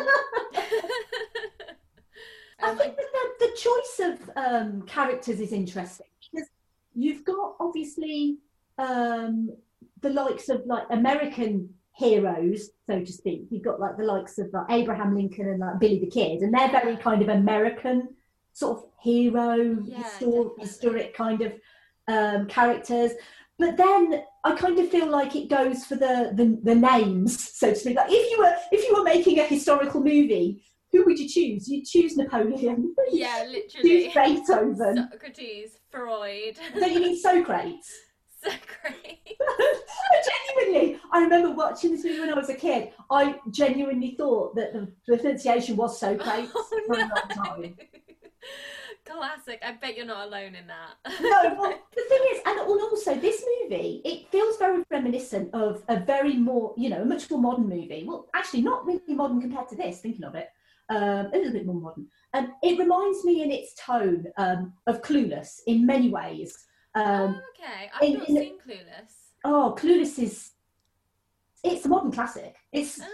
I 2.61 2.75
think 2.75 2.97
that 2.97 3.07
the, 3.13 3.47
the 3.47 3.57
choice 3.57 4.01
of 4.01 4.31
um, 4.37 4.83
characters 4.83 5.41
is 5.41 5.53
interesting 5.53 6.07
because 6.33 6.49
you've 6.95 7.25
got 7.25 7.55
obviously 7.61 8.39
um, 8.79 9.51
the 10.01 10.11
likes 10.11 10.49
of 10.49 10.67
like 10.67 10.85
American 10.91 11.73
heroes, 11.93 12.71
so 12.87 13.01
to 13.01 13.13
speak. 13.13 13.47
You've 13.51 13.63
got 13.65 13.81
like 13.81 13.97
the 13.97 14.05
likes 14.05 14.39
of 14.39 14.53
like, 14.53 14.67
Abraham 14.71 15.15
Lincoln 15.15 15.49
and 15.49 15.61
like 15.61 15.79
Billy 15.79 16.01
the 16.01 16.11
Kid, 16.11 16.41
and 16.43 16.53
they're 16.53 16.69
very 16.71 16.97
kind 16.97 17.23
of 17.23 17.29
American 17.29 18.09
sort 18.53 18.79
of 18.79 18.85
hero, 19.01 19.79
Yeah, 19.87 20.03
histor- 20.03 20.59
historic 20.59 21.15
kind 21.17 21.41
of 21.43 21.53
um, 22.09 22.47
characters. 22.49 23.13
But 23.59 23.77
then 23.77 24.23
I 24.45 24.55
kind 24.55 24.79
of 24.79 24.89
feel 24.89 25.09
like 25.11 25.35
it 25.35 25.49
goes 25.51 25.85
for 25.85 25.97
the, 25.97 26.31
the 26.35 26.59
the 26.63 26.75
names, 26.75 27.57
so 27.59 27.71
to 27.71 27.77
speak. 27.77 27.97
Like 27.97 28.11
if 28.11 28.31
you 28.31 28.39
were 28.39 28.55
if 28.71 28.89
you 28.89 28.95
were 28.95 29.03
making 29.03 29.39
a 29.41 29.45
historical 29.45 30.01
movie, 30.01 30.63
who 30.93 31.05
would 31.05 31.19
you 31.19 31.29
choose? 31.29 31.69
You'd 31.69 31.85
choose 31.85 32.17
Napoleon. 32.17 32.95
yeah, 33.11 33.45
literally. 33.49 34.05
Choose. 34.05 34.15
Beethoven. 34.15 35.09
Socrates, 35.11 35.79
Freud. 35.91 36.59
Don't 36.79 36.93
you 36.93 37.01
mean 37.01 37.19
Socrates? 37.19 37.91
Socrates. 38.43 39.37
genuinely, 40.57 41.01
I 41.13 41.21
remember 41.23 41.51
watching 41.53 41.91
this 41.91 42.05
movie 42.05 42.21
when 42.21 42.31
I 42.33 42.35
was 42.35 42.49
a 42.49 42.55
kid. 42.55 42.93
I 43.11 43.39
genuinely 43.51 44.15
thought 44.17 44.55
that 44.55 44.73
the 44.73 44.93
pronunciation 45.07 45.77
was 45.77 45.99
Socrates 45.99 46.51
Oh, 46.55 46.81
for 46.87 46.95
a 46.95 46.99
long 46.99 47.09
time. 47.45 47.77
Classic. 49.11 49.61
I 49.65 49.73
bet 49.73 49.97
you're 49.97 50.07
not 50.07 50.27
alone 50.29 50.55
in 50.55 50.67
that. 50.67 51.21
No, 51.21 51.55
well, 51.59 51.79
the 51.95 52.03
thing 52.09 52.21
is, 52.33 52.41
and 52.47 52.61
also 52.61 53.15
this 53.17 53.45
movie, 53.63 54.03
it 54.05 54.29
feels 54.31 54.57
very 54.59 54.83
reminiscent 54.91 55.53
of 55.55 55.83
a 55.89 55.99
very 56.01 56.35
more, 56.35 56.75
you 56.77 56.89
know, 56.91 57.03
a 57.03 57.05
much 57.05 57.31
more 57.31 57.41
modern 57.41 57.69
movie. 57.69 58.05
Well, 58.07 58.29
actually, 58.35 58.63
not 58.63 58.87
really 58.87 59.01
modern 59.09 59.41
compared 59.41 59.69
to 59.71 59.77
this. 59.77 60.01
Thinking 60.01 60.25
of 60.25 60.35
it, 60.35 60.49
um, 60.91 61.27
a 61.27 61.37
little 61.37 61.53
bit 61.53 61.67
more 61.67 61.75
modern. 61.81 62.07
Um, 62.35 62.55
it 62.63 62.79
reminds 62.79 63.25
me 63.25 63.43
in 63.43 63.51
its 63.51 63.75
tone 63.75 64.27
um, 64.37 64.73
of 64.87 65.03
Clueless 65.03 65.61
in 65.67 65.87
many 65.87 66.11
ways. 66.11 66.57
Um, 66.95 67.37
oh, 67.37 67.63
okay. 67.65 67.91
I've 67.95 68.03
in- 68.03 68.19
not 68.19 68.29
in- 68.29 68.37
seen 68.37 68.59
Clueless. 68.67 69.13
oh, 69.45 69.75
Clueless 69.79 70.19
is 70.19 70.53
it's 71.65 71.85
a 71.85 71.89
modern 71.89 72.13
classic. 72.13 72.55
It's 72.73 73.01
Oh, 73.01 73.05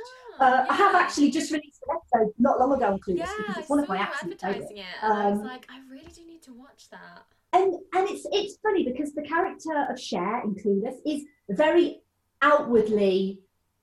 uh, 0.40 0.66
I 0.68 0.74
have 0.74 0.94
actually 0.94 1.30
just 1.30 1.50
released 1.52 1.80
an 1.88 1.96
episode 1.96 2.32
not 2.38 2.58
long 2.58 2.72
ago 2.72 2.86
on 2.92 2.98
Clueless 3.00 3.18
Yeah, 3.18 3.32
because 3.38 3.56
it's 3.58 3.68
one 3.68 3.78
of 3.80 3.88
my 3.88 3.98
absolute 3.98 4.40
favourites. 4.40 4.70
it, 4.70 4.84
and 5.02 5.12
I 5.12 5.30
was 5.30 5.38
Um, 5.40 5.46
like, 5.46 5.66
I 5.70 5.80
really 5.90 6.10
do 6.14 6.26
need 6.26 6.42
to 6.42 6.52
watch 6.52 6.88
that. 6.90 7.22
and 7.52 7.74
and 7.94 8.08
it's 8.08 8.26
it's 8.32 8.56
funny 8.62 8.84
because 8.84 9.14
the 9.14 9.22
character 9.22 9.86
of 9.90 9.98
Cher 10.00 10.42
in 10.44 10.54
Clueless 10.54 10.96
is 11.06 11.22
very 11.50 12.00
outwardly 12.42 13.40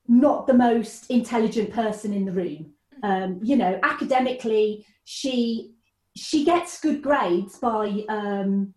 not 0.08 0.46
the 0.46 0.54
most 0.54 1.10
intelligent 1.10 1.70
person 1.72 2.12
in 2.12 2.24
the 2.24 2.32
room. 2.32 2.72
Um, 3.02 3.40
you 3.42 3.56
know, 3.56 3.78
academically, 3.82 4.86
she 5.04 5.74
she 6.16 6.44
gets 6.44 6.80
good 6.80 7.02
grades 7.02 7.58
by 7.58 8.04
um, 8.08 8.74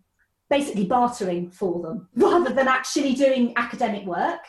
basically 0.49 0.85
bartering 0.85 1.49
for 1.51 1.81
them 1.81 2.07
rather 2.15 2.51
than 2.53 2.67
actually 2.67 3.13
doing 3.13 3.53
academic 3.57 4.05
work. 4.05 4.39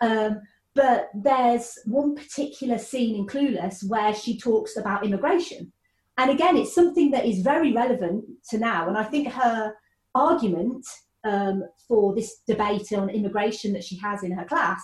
Um, 0.00 0.40
but 0.74 1.08
there's 1.14 1.78
one 1.84 2.14
particular 2.14 2.78
scene 2.78 3.16
in 3.16 3.26
Clueless 3.26 3.88
where 3.88 4.14
she 4.14 4.38
talks 4.38 4.76
about 4.76 5.04
immigration. 5.04 5.72
And 6.18 6.30
again, 6.30 6.56
it's 6.56 6.74
something 6.74 7.10
that 7.12 7.26
is 7.26 7.42
very 7.42 7.72
relevant 7.72 8.24
to 8.50 8.58
now. 8.58 8.88
And 8.88 8.96
I 8.96 9.04
think 9.04 9.28
her 9.28 9.74
argument 10.14 10.84
um, 11.24 11.64
for 11.86 12.14
this 12.14 12.42
debate 12.46 12.92
on 12.92 13.10
immigration 13.10 13.72
that 13.72 13.84
she 13.84 13.96
has 13.98 14.22
in 14.22 14.32
her 14.32 14.44
class 14.44 14.82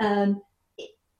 um, 0.00 0.40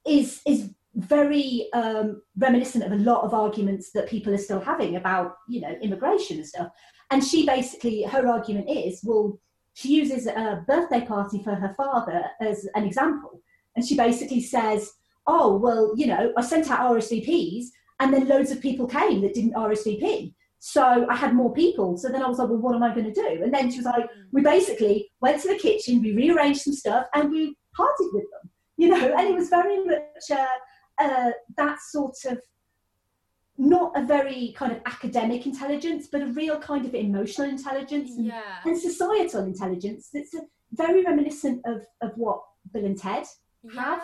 is 0.05 0.41
is 0.45 0.69
very 0.95 1.69
um, 1.73 2.21
reminiscent 2.37 2.83
of 2.83 2.91
a 2.91 3.03
lot 3.03 3.23
of 3.23 3.33
arguments 3.33 3.91
that 3.91 4.09
people 4.09 4.33
are 4.33 4.37
still 4.37 4.59
having 4.59 4.95
about 4.95 5.35
you 5.47 5.61
know 5.61 5.75
immigration 5.81 6.37
and 6.37 6.47
stuff. 6.47 6.67
And 7.11 7.23
she 7.23 7.45
basically 7.45 8.03
her 8.03 8.27
argument 8.27 8.69
is 8.69 9.01
well 9.03 9.39
she 9.73 9.89
uses 9.89 10.27
a 10.27 10.63
birthday 10.67 11.01
party 11.05 11.41
for 11.43 11.55
her 11.55 11.73
father 11.77 12.23
as 12.41 12.67
an 12.75 12.83
example, 12.83 13.41
and 13.75 13.85
she 13.85 13.95
basically 13.95 14.41
says, 14.41 14.93
oh 15.27 15.55
well 15.57 15.93
you 15.95 16.07
know 16.07 16.33
I 16.37 16.41
sent 16.41 16.69
out 16.71 16.91
RSVPs 16.91 17.65
and 17.99 18.13
then 18.13 18.27
loads 18.27 18.51
of 18.51 18.59
people 18.61 18.87
came 18.87 19.21
that 19.21 19.33
didn't 19.35 19.53
RSVP. 19.53 20.33
So 20.63 21.07
I 21.09 21.15
had 21.15 21.33
more 21.33 21.53
people. 21.53 21.97
So 21.97 22.09
then 22.09 22.21
I 22.21 22.27
was 22.27 22.37
like, 22.37 22.49
well, 22.49 22.59
what 22.59 22.75
am 22.75 22.83
I 22.83 22.93
going 22.93 23.11
to 23.11 23.13
do? 23.13 23.41
And 23.43 23.51
then 23.51 23.71
she 23.71 23.77
was 23.77 23.85
like, 23.87 24.07
we 24.31 24.41
basically 24.43 25.09
went 25.19 25.41
to 25.41 25.47
the 25.47 25.55
kitchen, 25.57 26.01
we 26.03 26.13
rearranged 26.13 26.61
some 26.61 26.73
stuff, 26.73 27.07
and 27.15 27.31
we 27.31 27.55
partied 27.77 28.13
with 28.13 28.25
them. 28.31 28.49
You 28.77 28.89
know, 28.89 29.13
and 29.15 29.27
it 29.27 29.35
was 29.35 29.49
very 29.49 29.83
much 29.85 30.31
uh, 30.31 30.45
uh, 30.99 31.31
that 31.57 31.77
sort 31.91 32.15
of 32.25 32.41
not 33.55 33.91
a 33.95 34.03
very 34.03 34.55
kind 34.57 34.71
of 34.71 34.79
academic 34.87 35.45
intelligence, 35.45 36.07
but 36.11 36.23
a 36.23 36.27
real 36.27 36.59
kind 36.59 36.85
of 36.87 36.95
emotional 36.95 37.47
intelligence 37.47 38.17
and, 38.17 38.25
Yeah. 38.25 38.41
and 38.65 38.75
societal 38.75 39.43
intelligence 39.43 40.09
that's 40.11 40.33
very 40.71 41.03
reminiscent 41.03 41.61
of, 41.65 41.85
of 42.01 42.11
what 42.15 42.41
Bill 42.73 42.85
and 42.85 42.97
Ted 42.97 43.25
Yeah. 43.63 43.81
have. 43.81 44.01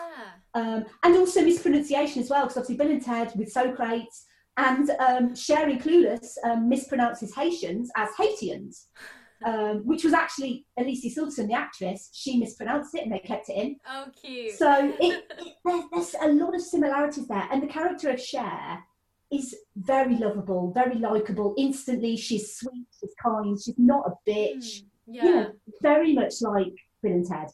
um, 0.54 0.84
and 1.02 1.16
also 1.16 1.42
mispronunciation 1.42 2.22
as 2.22 2.30
well, 2.30 2.42
because 2.42 2.56
obviously 2.58 2.76
Bill 2.76 2.90
and 2.92 3.04
Ted 3.04 3.32
with 3.36 3.50
Socrates 3.50 4.26
and 4.56 4.90
um, 4.98 5.34
Sherry 5.34 5.76
Clueless 5.76 6.36
um, 6.44 6.68
mispronounces 6.70 7.34
Haitians 7.34 7.90
as 7.96 8.08
Haitians, 8.18 8.88
um, 9.44 9.82
which 9.86 10.04
was 10.04 10.12
actually 10.12 10.66
Alicia 10.78 11.08
Silverstone, 11.08 11.48
the 11.48 11.54
actress. 11.54 12.10
She 12.12 12.38
mispronounced 12.38 12.94
it 12.94 13.02
and 13.04 13.12
they 13.12 13.20
kept 13.20 13.48
it 13.50 13.56
in. 13.56 13.76
Oh, 13.88 14.06
cute. 14.20 14.52
So 14.54 14.94
it, 15.00 15.24
it, 15.38 15.54
there, 15.64 15.82
there's 15.92 16.14
a 16.20 16.28
lot 16.28 16.54
of 16.54 16.60
similarities 16.60 17.28
there, 17.28 17.48
and 17.52 17.62
the 17.62 17.66
character 17.68 18.10
of 18.10 18.20
Cher 18.20 18.82
is 19.30 19.54
very 19.76 20.16
lovable, 20.16 20.72
very 20.72 20.96
likable. 20.96 21.54
Instantly, 21.58 22.16
she's 22.16 22.56
sweet, 22.56 22.86
she's 22.98 23.14
kind, 23.22 23.58
she's 23.62 23.78
not 23.78 24.06
a 24.06 24.30
bitch. 24.30 24.56
Mm, 24.56 24.82
You 25.06 25.22
yeah. 25.22 25.22
know, 25.24 25.52
very 25.82 26.14
much 26.14 26.40
like 26.40 26.72
Bill 27.02 27.12
and 27.12 27.26
Ted. 27.26 27.48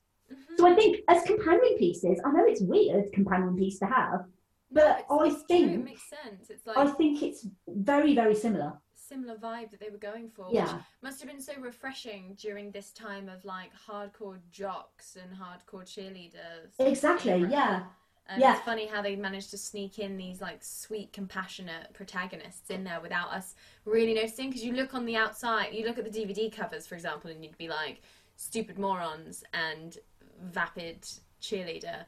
So 0.56 0.66
I 0.66 0.74
think 0.74 1.00
as 1.08 1.22
companion 1.24 1.76
pieces, 1.78 2.20
I 2.24 2.30
know 2.30 2.44
it's 2.46 2.60
weird 2.60 3.12
companion 3.12 3.56
piece 3.56 3.78
to 3.80 3.86
have, 3.86 4.24
but 4.70 5.04
No, 5.10 5.18
I 5.20 5.26
it's 5.26 5.36
true, 5.36 5.42
think- 5.46 5.72
it 5.72 5.84
makes 5.84 6.02
sense. 6.08 6.50
It's 6.50 6.66
like 6.66 6.76
I 6.76 6.86
think 6.92 7.22
it's 7.22 7.46
very 7.68 8.14
very 8.14 8.34
similar. 8.34 8.74
similar 8.94 9.36
vibe 9.36 9.70
that 9.70 9.80
they 9.80 9.90
were 9.90 9.98
going 9.98 10.30
for. 10.30 10.46
which 10.46 10.54
Yeah, 10.54 10.80
must 11.02 11.20
have 11.20 11.28
been 11.30 11.40
so 11.40 11.52
refreshing 11.60 12.34
during 12.40 12.70
this 12.70 12.90
time 12.92 13.28
of 13.28 13.44
like 13.44 13.70
hardcore 13.86 14.38
jocks 14.50 15.16
and 15.20 15.30
hardcore 15.36 15.84
cheerleaders. 15.84 16.72
exactly. 16.78 17.44
Yeah, 17.50 17.84
And 18.26 18.40
Yeah. 18.40 18.54
it's 18.56 18.64
funny 18.64 18.86
how 18.86 19.02
they 19.02 19.16
managed 19.16 19.50
to 19.50 19.58
sneak 19.58 19.98
in 19.98 20.16
these 20.16 20.40
like 20.40 20.64
sweet, 20.64 21.12
compassionate 21.12 21.92
protagonists 21.92 22.70
in 22.70 22.82
there 22.82 22.98
without 23.02 23.28
us 23.30 23.54
really 23.84 24.14
noticing. 24.14 24.48
Because 24.48 24.64
you 24.64 24.72
look 24.72 24.94
on 24.94 25.04
the 25.04 25.16
outside, 25.16 25.74
you 25.74 25.84
look 25.84 25.98
at 25.98 26.04
the 26.10 26.10
DVD 26.18 26.50
covers, 26.50 26.86
for 26.86 26.94
example, 26.94 27.30
and 27.30 27.44
you'd 27.44 27.58
be 27.58 27.68
like, 27.68 28.00
stupid 28.36 28.78
morons 28.78 29.44
and 29.52 29.98
vapid 30.42 31.06
cheerleader. 31.40 32.04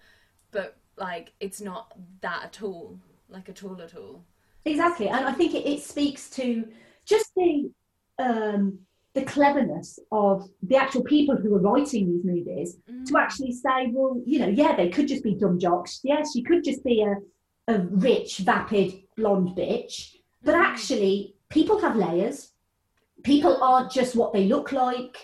But 0.53 0.77
like, 0.97 1.33
it's 1.41 1.61
not 1.61 1.93
that 2.21 2.43
at 2.45 2.63
all. 2.63 2.99
Like, 3.29 3.49
at 3.49 3.65
all, 3.65 3.81
at 3.83 3.97
all. 3.97 4.25
exactly. 4.65 5.09
And 5.09 5.27
I 5.27 5.33
think 5.33 5.55
it, 5.55 5.67
it 5.67 5.83
speaks 5.83 6.31
to 6.31 6.67
just 7.05 7.35
the 7.35 7.71
um, 8.19 8.79
the 9.15 9.23
cleverness 9.23 9.99
of 10.13 10.49
the 10.63 10.77
actual 10.77 11.03
people 11.03 11.37
who 11.37 11.55
are 11.55 11.61
writing 11.61 12.07
these 12.07 12.25
movies 12.25 12.77
Mm. 12.91 13.07
to 13.07 13.19
actually 13.19 13.53
say, 13.53 13.91
well, 13.93 14.21
you 14.27 14.39
know, 14.39 14.49
yeah, 14.49 14.77
they 14.77 14.89
could 14.91 15.09
just 15.09 15.25
be 15.25 15.35
dumb 15.35 15.59
jocks. 15.59 16.01
Yes, 16.05 16.35
you 16.35 16.45
could 16.45 16.63
just 16.63 16.85
be 16.85 17.03
a, 17.03 17.15
a 17.75 17.79
rich, 17.81 18.39
vapid, 18.39 19.03
blonde 19.17 19.51
bitch. 19.57 20.17
But 20.45 20.55
Mhm. 20.55 20.65
actually, 20.65 21.35
people 21.49 21.79
have 21.81 21.97
layers. 21.97 22.53
People 23.25 23.57
aren't 23.63 23.91
just 23.91 24.15
what 24.15 24.33
they 24.35 24.45
look 24.47 24.71
like. 24.73 25.17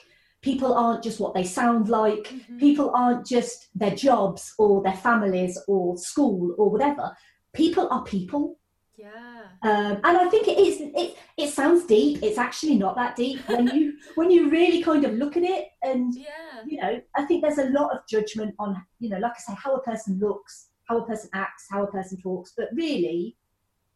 People 0.43 0.75
aren't 0.75 1.03
just 1.03 1.21
what 1.21 1.35
they 1.35 1.45
sound 1.45 1.89
like. 1.89 2.25
Mhm. 2.29 2.59
People 2.59 2.91
aren't 2.95 3.25
just 3.25 3.69
their 3.75 3.95
jobs 3.95 4.55
or 4.59 4.83
their 4.83 4.97
families 4.97 5.59
or 5.69 5.97
school 5.97 6.55
or 6.59 6.69
whatever. 6.69 7.17
People 7.53 7.89
are 7.91 8.03
people. 8.05 8.59
Yeah. 8.97 9.45
Um, 9.63 10.01
and 10.05 10.17
I 10.19 10.29
think 10.29 10.49
it 10.49 10.59
is. 10.59 10.81
It 10.81 11.17
it 11.37 11.49
sounds 11.51 11.87
deep. 11.87 12.23
It's 12.23 12.39
actually 12.39 12.77
not 12.77 12.97
that 12.97 13.15
deep 13.17 13.41
when 13.49 13.69
you 13.69 13.95
when 14.17 14.31
you 14.31 14.51
really 14.51 14.83
kind 14.83 15.05
of 15.05 15.15
look 15.15 15.37
at 15.37 15.45
it. 15.45 15.69
And 15.83 16.13
Yeah. 16.15 16.63
you 16.67 16.81
know, 16.81 17.01
I 17.17 17.25
think 17.25 17.43
there's 17.43 17.59
a 17.59 17.71
lot 17.71 17.93
of 17.93 18.01
judgment 18.09 18.55
on 18.59 18.85
you 18.99 19.09
know, 19.11 19.19
like 19.19 19.33
I 19.37 19.41
say, 19.41 19.55
how 19.57 19.75
a 19.77 19.83
person 19.83 20.19
looks, 20.19 20.71
how 20.89 20.99
a 20.99 21.07
person 21.07 21.31
acts, 21.35 21.67
how 21.71 21.85
a 21.85 21.91
person 21.91 22.19
talks. 22.21 22.53
But 22.57 22.69
really, 22.75 23.37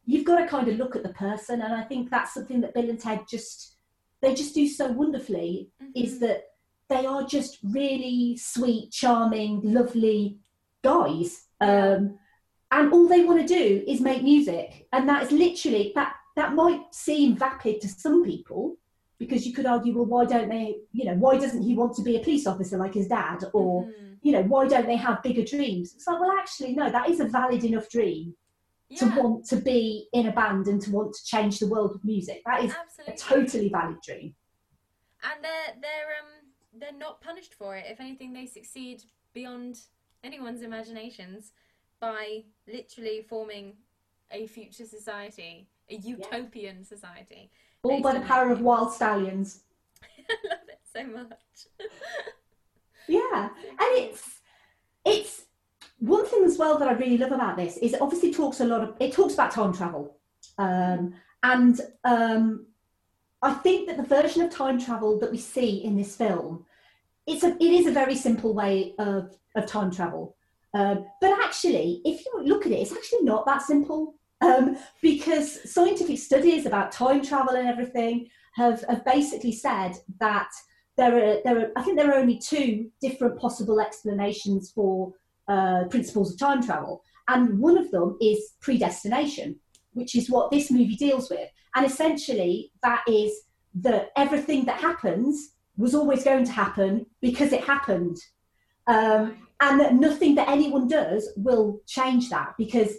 you've 0.05 0.25
got 0.25 0.39
to 0.39 0.47
kind 0.47 0.67
of 0.69 0.77
look 0.77 0.95
at 0.95 1.03
the 1.03 1.13
person. 1.13 1.61
And 1.61 1.73
I 1.73 1.83
think 1.83 2.09
that's 2.09 2.33
something 2.33 2.61
that 2.61 2.73
Bill 2.73 2.89
and 2.89 2.99
Ted 2.99 3.21
just 3.29 3.76
they 4.21 4.33
just 4.33 4.55
do 4.55 4.67
so 4.67 4.91
wonderfully. 4.91 5.69
Is 5.95 6.15
Mhm. 6.15 6.19
that 6.21 6.43
they 6.89 7.05
are 7.05 7.23
just 7.23 7.59
really 7.63 8.37
sweet, 8.37 8.91
charming, 8.91 9.61
lovely 9.63 10.39
guys. 10.83 11.47
Um, 11.59 12.17
and 12.71 12.91
all 12.93 13.07
they 13.07 13.23
want 13.23 13.39
to 13.41 13.47
do 13.47 13.83
is 13.87 14.01
make 14.01 14.23
music 14.23 14.87
and 14.91 15.07
that 15.07 15.23
is 15.23 15.31
literally 15.31 15.91
that 15.95 16.13
that 16.35 16.53
might 16.53 16.81
seem 16.93 17.35
vapid 17.35 17.79
to 17.81 17.87
some 17.87 18.23
people 18.25 18.75
because 19.17 19.47
you 19.47 19.53
could 19.53 19.65
argue 19.65 19.95
well 19.95 20.05
why 20.05 20.25
don't 20.25 20.49
they 20.49 20.75
you 20.91 21.05
know 21.05 21.15
why 21.15 21.37
doesn't 21.37 21.61
he 21.63 21.73
want 21.75 21.95
to 21.95 22.03
be 22.03 22.17
a 22.17 22.19
police 22.19 22.45
officer 22.45 22.77
like 22.77 22.93
his 22.93 23.07
dad 23.07 23.39
or 23.53 23.85
Mhm. 23.85 24.17
you 24.21 24.33
know 24.33 24.43
why 24.43 24.67
don't 24.67 24.85
they 24.85 24.97
have 24.97 25.23
bigger 25.23 25.43
dreams 25.43 25.93
it's 25.95 26.05
like 26.07 26.19
well 26.19 26.31
actually 26.37 26.75
no 26.75 26.89
that 26.91 27.09
is 27.09 27.21
a 27.21 27.25
valid 27.25 27.63
enough 27.63 27.89
dream 27.89 28.35
to 28.95 29.05
want 29.21 29.45
to 29.45 29.57
be 29.57 30.07
in 30.13 30.27
a 30.27 30.31
band 30.31 30.67
and 30.67 30.81
to 30.81 30.91
want 30.91 31.13
to 31.13 31.25
change 31.25 31.59
the 31.59 31.67
world 31.67 31.91
with 31.91 32.03
music 32.05 32.41
that 32.45 32.63
is 32.63 32.73
absolutely. 32.73 33.13
a 33.13 33.17
totally 33.17 33.69
valid 33.69 33.97
dream 34.01 34.33
and 35.23 35.43
they're 35.43 35.75
they're 35.81 36.11
um 36.21 36.47
they're 36.79 36.97
not 36.97 37.21
punished 37.21 37.53
for 37.53 37.75
it. 37.75 37.85
If 37.87 37.99
anything, 37.99 38.33
they 38.33 38.45
succeed 38.45 39.03
beyond 39.33 39.77
anyone's 40.23 40.61
imaginations 40.61 41.51
by 41.99 42.43
literally 42.67 43.25
forming 43.27 43.73
a 44.31 44.47
future 44.47 44.85
society, 44.85 45.67
a 45.89 45.95
utopian 45.95 46.83
society. 46.83 47.49
all 47.83 48.01
by 48.01 48.13
the 48.13 48.21
power 48.21 48.51
of 48.51 48.59
Wyld 48.59 48.91
Stallyns 48.91 49.61
I 50.29 50.49
love 50.49 50.67
it 50.67 50.79
so 50.91 51.03
much. 51.05 51.39
Yeah, 53.09 53.47
and 53.69 53.77
it's 53.79 54.41
it's 55.05 55.36
one 55.99 56.25
thing 56.25 56.43
as 56.43 56.57
well 56.57 56.77
that 56.77 56.87
I 56.87 56.93
really 56.93 57.17
love 57.17 57.31
about 57.31 57.57
this 57.57 57.77
is 57.77 57.93
it 57.93 58.01
obviously 58.01 58.33
talks 58.33 58.59
a 58.59 58.65
lot 58.65 58.81
of 58.81 58.95
it 58.99 59.13
talks 59.13 59.33
about 59.33 59.51
time 59.51 59.73
travel, 59.73 60.17
um, 60.57 61.13
and 61.43 61.79
um, 62.03 62.67
I 63.41 63.53
think 63.55 63.87
that 63.87 63.97
the 63.97 64.03
version 64.03 64.43
of 64.43 64.51
time 64.51 64.79
travel 64.79 65.19
that 65.19 65.31
we 65.31 65.37
see 65.37 65.83
in 65.83 65.97
this 65.97 66.15
film, 66.15 66.65
it's 67.25 67.43
a 67.43 67.55
it 67.55 67.61
is 67.73 67.87
a 67.87 67.91
very 67.91 68.15
simple 68.15 68.53
way 68.53 68.93
of 68.99 69.35
of 69.55 69.65
time 69.65 69.91
travel, 69.91 70.35
um, 70.73 71.05
but 71.19 71.31
actually, 71.43 72.01
if 72.05 72.23
you 72.25 72.43
look 72.43 72.65
at 72.65 72.71
it, 72.71 72.79
it's 72.79 72.93
actually 72.93 73.23
not 73.23 73.45
that 73.45 73.61
simple. 73.61 74.15
Um, 74.39 74.77
because 75.01 75.73
scientific 75.73 76.19
studies 76.19 76.67
about 76.67 76.91
time 76.91 77.23
travel 77.23 77.55
and 77.55 77.67
everything 77.67 78.27
have 78.53 78.83
have 78.87 79.03
basically 79.03 79.51
said 79.51 79.93
that 80.19 80.51
there 80.95 81.15
are 81.15 81.41
there 81.43 81.59
are 81.59 81.71
I 81.75 81.81
think 81.81 81.97
there 81.97 82.11
are 82.11 82.19
only 82.19 82.37
two 82.37 82.91
different 83.01 83.39
possible 83.39 83.79
explanations 83.79 84.71
for 84.71 85.13
uh, 85.47 85.85
principles 85.89 86.33
of 86.33 86.39
time 86.39 86.63
travel, 86.63 87.03
and 87.27 87.59
one 87.59 87.77
of 87.77 87.91
them 87.91 88.17
is 88.21 88.53
predestination, 88.61 89.55
which 89.93 90.15
is 90.15 90.29
what 90.29 90.51
this 90.51 90.69
movie 90.71 90.95
deals 90.95 91.29
with, 91.29 91.49
and 91.75 91.85
essentially 91.85 92.71
that 92.83 93.03
is 93.07 93.31
that 93.75 94.09
everything 94.15 94.65
that 94.65 94.79
happens 94.81 95.53
was 95.77 95.93
always 95.93 96.23
going 96.23 96.45
to 96.45 96.51
happen 96.51 97.05
because 97.21 97.53
it 97.53 97.63
happened, 97.63 98.17
um, 98.87 99.37
and 99.61 99.79
that 99.79 99.93
nothing 99.95 100.35
that 100.35 100.49
anyone 100.49 100.87
does 100.87 101.29
will 101.35 101.81
change 101.85 102.29
that 102.29 102.53
because 102.57 102.93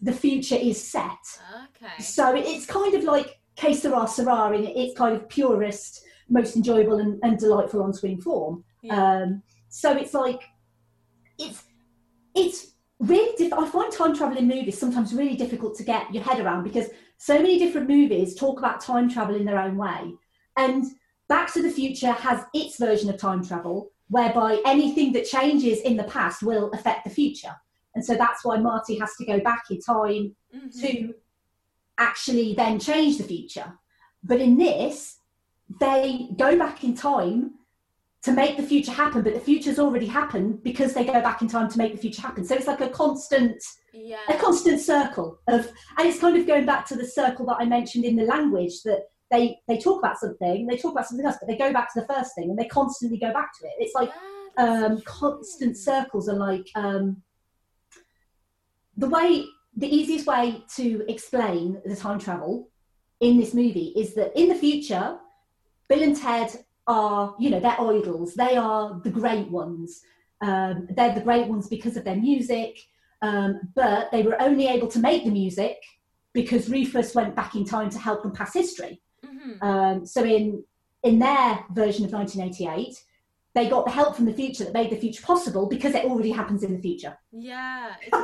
the 0.00 0.12
future 0.12 0.56
is 0.56 0.82
set. 0.82 1.24
Okay. 1.76 2.02
So 2.02 2.34
it's 2.34 2.66
kind 2.66 2.94
of 2.94 3.04
like 3.04 3.40
que 3.56 3.74
sera 3.74 4.06
sera 4.06 4.52
in 4.52 4.64
its 4.66 4.96
kind 4.96 5.16
of 5.16 5.28
purest, 5.28 6.04
most 6.28 6.56
enjoyable 6.56 6.98
and, 6.98 7.18
and 7.22 7.38
delightful 7.38 7.82
on-screen 7.82 8.20
form. 8.20 8.64
Yeah. 8.82 9.22
Um, 9.22 9.42
so 9.68 9.92
it's 9.96 10.12
like 10.12 10.42
it's 11.38 11.64
it's 12.34 12.72
really 12.98 13.34
diff- 13.36 13.52
I 13.52 13.68
find 13.68 13.92
time 13.92 14.14
travel 14.16 14.36
in 14.38 14.48
movies 14.48 14.78
sometimes 14.78 15.14
really 15.14 15.36
difficult 15.36 15.76
to 15.76 15.84
get 15.84 16.12
your 16.12 16.22
head 16.22 16.40
around 16.40 16.64
because 16.64 16.88
so 17.18 17.34
many 17.36 17.58
different 17.58 17.88
movies 17.88 18.34
talk 18.34 18.58
about 18.58 18.80
time 18.80 19.08
travel 19.08 19.36
in 19.36 19.44
their 19.44 19.60
own 19.60 19.76
way, 19.76 20.14
and 20.56 20.84
Back 21.28 21.52
to 21.54 21.62
the 21.62 21.70
Future 21.70 22.12
has 22.12 22.44
its 22.52 22.78
version 22.78 23.08
of 23.08 23.16
time 23.16 23.42
travel 23.44 23.90
whereby 24.08 24.60
anything 24.66 25.12
that 25.14 25.24
changes 25.24 25.80
in 25.80 25.96
the 25.96 26.04
past 26.04 26.42
will 26.42 26.70
affect 26.72 27.04
the 27.04 27.10
future, 27.10 27.54
and 27.94 28.04
so 28.04 28.14
that's 28.14 28.44
why 28.44 28.58
Marty 28.58 28.98
has 28.98 29.14
to 29.16 29.24
go 29.24 29.40
back 29.40 29.64
in 29.70 29.80
time 29.80 30.36
Mhm. 30.54 30.80
to 30.82 31.14
actually 31.98 32.54
then 32.54 32.78
change 32.78 33.18
the 33.18 33.24
future. 33.24 33.78
But 34.22 34.40
in 34.40 34.56
this, 34.56 35.18
they 35.80 36.28
go 36.36 36.58
back 36.58 36.84
in 36.84 36.94
time 36.94 37.54
to 38.24 38.32
make 38.32 38.56
the 38.56 38.62
future 38.62 38.90
happen, 38.92 39.22
but 39.22 39.34
the 39.34 39.40
future's 39.40 39.78
already 39.78 40.06
happened 40.06 40.62
because 40.62 40.94
they 40.94 41.04
go 41.04 41.20
back 41.20 41.42
in 41.42 41.48
time 41.48 41.70
to 41.70 41.76
make 41.78 41.92
the 41.92 41.98
future 41.98 42.22
happen. 42.22 42.44
So 42.44 42.54
it's 42.54 42.66
like 42.66 42.80
a 42.80 42.88
constant, 42.88 43.62
Yeah. 43.92 44.18
a 44.28 44.34
constant 44.38 44.80
circle 44.80 45.38
of, 45.46 45.70
and 45.98 46.08
it's 46.08 46.18
kind 46.20 46.36
of 46.36 46.46
going 46.46 46.64
back 46.64 46.86
to 46.86 46.96
the 46.96 47.06
circle 47.06 47.44
that 47.46 47.56
I 47.60 47.66
mentioned 47.66 48.04
in 48.06 48.16
the 48.16 48.24
language 48.24 48.82
that 48.84 49.02
they 49.30 49.58
they 49.68 49.78
talk 49.78 49.98
about 49.98 50.18
something, 50.18 50.66
they 50.66 50.76
talk 50.78 50.92
about 50.92 51.06
something 51.06 51.26
else, 51.26 51.36
but 51.40 51.48
they 51.48 51.56
go 51.56 51.72
back 51.72 51.92
to 51.92 52.00
the 52.00 52.06
first 52.14 52.34
thing 52.34 52.50
and 52.50 52.58
they 52.58 52.66
constantly 52.66 53.18
go 53.18 53.32
back 53.32 53.50
to 53.58 53.66
it. 53.66 53.72
It's 53.78 53.94
like 53.94 54.10
Yeah, 54.58 54.86
um, 54.86 55.00
constant 55.02 55.76
circles 55.76 56.28
are 56.28 56.36
like 56.36 56.68
um, 56.74 57.22
the 58.96 59.08
way 59.08 59.44
the 59.76 59.92
easiest 59.94 60.26
way 60.26 60.62
to 60.76 61.04
explain 61.08 61.80
the 61.84 61.96
time 61.96 62.18
travel 62.18 62.70
in 63.20 63.38
this 63.38 63.52
movie 63.52 63.92
is 63.96 64.14
that 64.14 64.32
in 64.40 64.48
the 64.48 64.54
future 64.54 65.18
bill 65.88 66.02
and 66.02 66.16
ted 66.16 66.64
are 66.86 67.34
you 67.38 67.50
know 67.50 67.60
they're 67.60 67.80
idols 67.80 68.34
they 68.34 68.56
are 68.56 69.00
the 69.04 69.10
great 69.10 69.48
ones 69.50 70.02
um, 70.40 70.86
they're 70.90 71.14
the 71.14 71.20
great 71.20 71.46
ones 71.46 71.68
because 71.68 71.96
of 71.96 72.04
their 72.04 72.16
music 72.16 72.78
um, 73.22 73.60
but 73.74 74.10
they 74.12 74.22
were 74.22 74.40
only 74.42 74.66
able 74.66 74.88
to 74.88 74.98
make 74.98 75.24
the 75.24 75.30
music 75.30 75.76
because 76.32 76.68
rufus 76.68 77.14
went 77.14 77.34
back 77.34 77.54
in 77.54 77.64
time 77.64 77.88
to 77.88 77.98
help 77.98 78.22
them 78.22 78.32
pass 78.32 78.52
history 78.54 79.00
Mhm. 79.24 79.62
um, 79.62 80.06
so 80.06 80.22
in 80.24 80.62
in 81.02 81.18
their 81.18 81.64
version 81.70 82.04
of 82.06 82.12
1988, 82.12 82.96
they 83.54 83.68
got 83.68 83.84
the 83.84 83.90
help 83.90 84.16
from 84.16 84.24
the 84.24 84.32
future 84.32 84.64
that 84.64 84.72
made 84.72 84.90
the 84.90 84.96
future 84.96 85.22
possible 85.22 85.66
because 85.68 85.94
it 85.94 86.06
already 86.06 86.30
happens 86.30 86.62
in 86.62 86.72
the 86.74 86.80
future. 86.80 87.16
Yeah. 87.30 87.94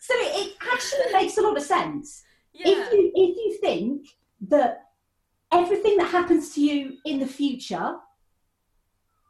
So 0.00 0.14
it 0.16 0.56
actually 0.72 1.12
makes 1.12 1.36
a 1.36 1.42
lot 1.42 1.56
of 1.56 1.62
sense 1.62 2.22
yeah. 2.54 2.68
if 2.68 2.92
you 2.92 3.12
if 3.14 3.36
you 3.36 3.58
think 3.60 4.06
that 4.48 4.87
everything 5.52 5.96
that 5.98 6.10
happens 6.10 6.54
to 6.54 6.60
you 6.60 6.98
in 7.04 7.18
the 7.18 7.26
future 7.26 7.96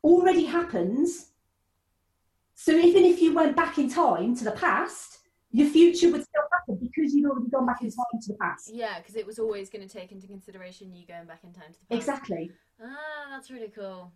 already 0.04 0.44
happens. 0.44 1.30
So 2.54 2.72
even 2.72 3.04
if 3.04 3.20
you 3.20 3.34
went 3.34 3.56
back 3.56 3.78
in 3.78 3.88
time 3.88 4.34
to 4.36 4.44
the 4.44 4.52
past, 4.52 5.18
your 5.50 5.68
future 5.68 6.10
would 6.10 6.22
still 6.24 6.42
happen 6.52 6.76
because 6.80 7.14
you'd 7.14 7.28
already 7.30 7.48
gone 7.48 7.66
back 7.66 7.80
in 7.82 7.90
time 7.90 8.20
to 8.20 8.32
the 8.32 8.38
past. 8.38 8.70
Yeah, 8.72 8.98
because 8.98 9.16
it 9.16 9.26
was 9.26 9.38
always 9.38 9.70
going 9.70 9.86
to 9.86 9.92
take 9.92 10.12
into 10.12 10.26
consideration 10.26 10.92
you 10.94 11.06
going 11.06 11.26
back 11.26 11.40
in 11.44 11.52
time 11.52 11.72
to 11.72 11.78
the 11.80 11.86
past. 11.96 12.08
Exactly. 12.08 12.50
Ah, 12.82 13.28
that's 13.30 13.50
really 13.50 13.68
cool. 13.74 14.12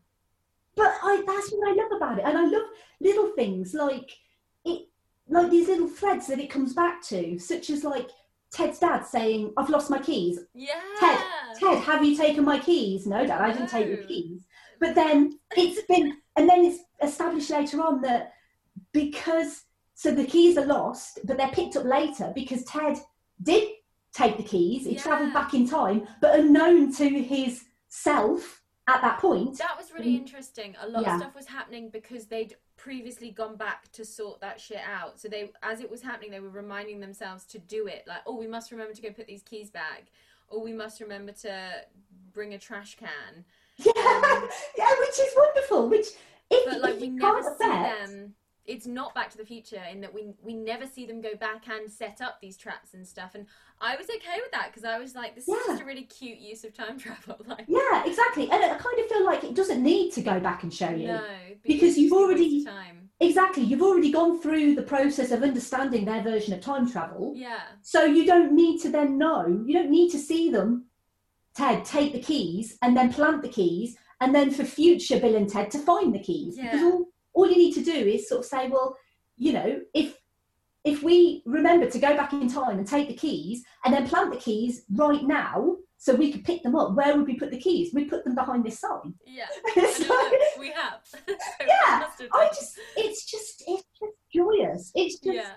but 0.76 0.92
I 1.02 1.22
that's 1.26 1.50
what 1.50 1.68
I 1.70 1.74
love 1.74 1.92
about 1.96 2.18
it, 2.18 2.24
and 2.24 2.36
I 2.36 2.44
love 2.44 2.66
little 3.00 3.30
things 3.34 3.74
like 3.74 4.10
it, 4.64 4.88
like 5.28 5.50
these 5.50 5.68
little 5.68 5.88
threads 5.88 6.26
that 6.28 6.38
it 6.38 6.50
comes 6.50 6.74
back 6.74 7.02
to, 7.08 7.38
such 7.38 7.70
as 7.70 7.82
like 7.84 8.08
Ted's 8.50 8.78
dad 8.78 9.04
saying, 9.06 9.52
"I've 9.56 9.70
lost 9.70 9.90
my 9.90 9.98
keys." 9.98 10.40
Yeah. 10.54 10.80
Ted, 11.00 11.18
have 11.70 12.04
you 12.04 12.16
taken 12.16 12.44
my 12.44 12.58
keys? 12.58 13.06
No, 13.06 13.26
Dad, 13.26 13.40
I 13.40 13.52
didn't 13.52 13.68
take 13.68 13.88
your 13.88 13.98
keys. 13.98 14.42
But 14.80 14.94
then 14.94 15.38
it's 15.56 15.86
been, 15.86 16.18
and 16.36 16.48
then 16.48 16.64
it's 16.64 16.80
established 17.02 17.50
later 17.50 17.80
on 17.82 18.00
that 18.02 18.32
because 18.92 19.62
so 19.94 20.10
the 20.12 20.24
keys 20.24 20.58
are 20.58 20.66
lost, 20.66 21.20
but 21.24 21.36
they're 21.36 21.48
picked 21.48 21.76
up 21.76 21.84
later 21.84 22.32
because 22.34 22.64
Ted 22.64 22.98
did 23.42 23.68
take 24.12 24.36
the 24.36 24.42
keys. 24.42 24.84
He 24.84 24.94
Yeah. 24.94 25.02
travelled 25.02 25.32
back 25.32 25.54
in 25.54 25.68
time, 25.68 26.06
but 26.20 26.38
unknown 26.38 26.92
to 26.94 27.08
his 27.08 27.64
self 27.88 28.62
at 28.88 29.00
that 29.02 29.20
point. 29.20 29.56
That 29.58 29.78
was 29.78 29.92
really 29.92 30.16
interesting. 30.16 30.74
A 30.80 30.88
lot 30.88 31.02
Yeah. 31.02 31.14
of 31.14 31.22
stuff 31.22 31.34
was 31.34 31.46
happening 31.46 31.88
because 31.88 32.26
they'd 32.26 32.56
previously 32.76 33.30
gone 33.30 33.56
back 33.56 33.90
to 33.92 34.04
sort 34.04 34.40
that 34.40 34.60
shit 34.60 34.80
out. 34.80 35.20
So 35.20 35.28
they, 35.28 35.52
as 35.62 35.80
it 35.80 35.88
was 35.88 36.02
happening, 36.02 36.32
they 36.32 36.40
were 36.40 36.50
reminding 36.50 36.98
themselves 36.98 37.46
to 37.46 37.58
do 37.58 37.86
it. 37.86 38.04
Like, 38.08 38.22
oh, 38.26 38.34
we 38.34 38.48
must 38.48 38.72
remember 38.72 38.92
to 38.92 39.02
go 39.02 39.12
put 39.12 39.28
these 39.28 39.44
keys 39.44 39.70
back. 39.70 40.10
Or 40.52 40.62
we 40.62 40.72
must 40.72 41.00
remember 41.00 41.32
to 41.32 41.70
bring 42.32 42.54
a 42.54 42.58
trash 42.58 42.96
can. 42.96 43.44
Yeah, 43.84 43.92
yeah, 44.76 44.90
which 45.00 45.18
is 45.18 45.32
wonderful. 45.36 45.88
Which 45.88 46.06
if, 46.50 46.70
But 46.70 46.80
like, 46.82 47.00
we 47.00 47.06
you 47.06 47.12
never 47.14 47.40
can't 47.42 47.58
see 47.58 47.64
affect- 47.64 48.06
them. 48.10 48.34
It's 48.64 48.86
not 48.86 49.12
Back 49.12 49.30
to 49.30 49.38
the 49.38 49.44
Future 49.44 49.82
in 49.90 50.00
that 50.02 50.14
we 50.14 50.34
we 50.40 50.54
never 50.54 50.86
see 50.86 51.04
them 51.04 51.20
go 51.20 51.34
back 51.34 51.66
and 51.68 51.90
set 51.90 52.20
up 52.20 52.40
these 52.40 52.56
traps 52.56 52.94
and 52.94 53.04
stuff. 53.04 53.34
And 53.34 53.46
I 53.80 53.96
was 53.96 54.06
okay 54.06 54.38
with 54.40 54.52
that 54.52 54.68
because 54.68 54.84
I 54.84 54.98
was 55.00 55.16
like, 55.16 55.34
this 55.34 55.48
is 55.48 55.56
just 55.66 55.82
a 55.82 55.84
really 55.84 56.04
cute 56.04 56.38
use 56.38 56.62
of 56.62 56.72
time 56.74 56.96
travel. 57.06 57.38
Like, 57.44 57.64
Yeah, 57.66 58.04
exactly. 58.06 58.44
And 58.52 58.62
I 58.62 58.68
kind 58.76 58.98
of 59.00 59.06
feel 59.06 59.24
like 59.24 59.42
it 59.42 59.54
doesn't 59.56 59.82
need 59.82 60.12
to 60.12 60.20
go 60.20 60.38
back 60.38 60.62
and 60.62 60.72
show 60.72 60.90
you. 60.90 61.08
no, 61.08 61.24
Because 61.64 61.98
you've 61.98 62.12
a 62.12 62.14
waste 62.14 62.24
already- 62.24 62.64
time. 62.64 63.01
Exactly. 63.22 63.62
You've 63.62 63.82
already 63.82 64.10
gone 64.10 64.40
through 64.40 64.74
the 64.74 64.82
process 64.82 65.30
of 65.30 65.42
understanding 65.42 66.04
their 66.04 66.22
version 66.22 66.52
of 66.54 66.60
time 66.60 66.90
travel. 66.90 67.32
Yeah. 67.36 67.60
So 67.82 68.04
you 68.04 68.26
don't 68.26 68.52
need 68.52 68.80
to 68.82 68.90
then 68.90 69.16
know, 69.16 69.46
you 69.64 69.72
don't 69.74 69.90
need 69.90 70.10
to 70.10 70.18
see 70.18 70.50
them, 70.50 70.86
Ted, 71.54 71.84
take 71.84 72.12
the 72.12 72.20
keys 72.20 72.76
and 72.82 72.96
then 72.96 73.12
plant 73.12 73.42
the 73.42 73.48
keys, 73.48 73.96
and 74.20 74.34
then 74.34 74.50
for 74.50 74.64
future 74.64 75.20
Bill 75.20 75.36
and 75.36 75.48
Ted 75.48 75.70
to 75.70 75.78
find 75.78 76.14
the 76.14 76.18
keys. 76.18 76.56
Because 76.56 76.80
Yeah. 76.80 76.86
all, 76.90 77.06
all 77.34 77.48
you 77.50 77.56
need 77.56 77.74
to 77.74 77.82
do 77.84 77.92
is 77.92 78.28
sort 78.28 78.40
of 78.40 78.46
say, 78.46 78.68
well, 78.68 78.96
you 79.36 79.52
know, 79.52 79.80
if 79.94 80.16
if 80.84 81.00
we 81.04 81.42
remember 81.46 81.88
to 81.88 81.98
go 82.00 82.16
back 82.16 82.32
in 82.32 82.48
time 82.48 82.76
and 82.78 82.86
take 82.88 83.06
the 83.06 83.14
keys 83.14 83.62
and 83.84 83.94
then 83.94 84.08
plant 84.08 84.32
the 84.32 84.40
keys 84.40 84.82
right 84.92 85.22
now 85.22 85.76
so 86.04 86.16
we 86.16 86.32
could 86.32 86.44
pick 86.44 86.64
them 86.64 86.74
up, 86.74 86.96
where 86.96 87.16
would 87.16 87.28
we 87.28 87.38
put 87.38 87.52
the 87.52 87.60
keys? 87.60 87.94
We 87.94 88.06
put 88.06 88.24
them 88.24 88.34
behind 88.34 88.64
this 88.64 88.80
sign. 88.80 89.14
Yeah. 89.24 89.46
Like- 89.76 90.58
we 90.58 90.70
have. 90.72 90.98
So 91.28 91.34
Yeah, 91.60 91.98
have 92.00 92.14
I 92.32 92.48
just 92.48 92.76
it's 92.96 93.24
just 93.24 93.62
it's 93.68 93.84
just 94.00 94.12
joyous. 94.34 94.90
It's 94.96 95.20
just 95.20 95.36
Yeah. 95.36 95.52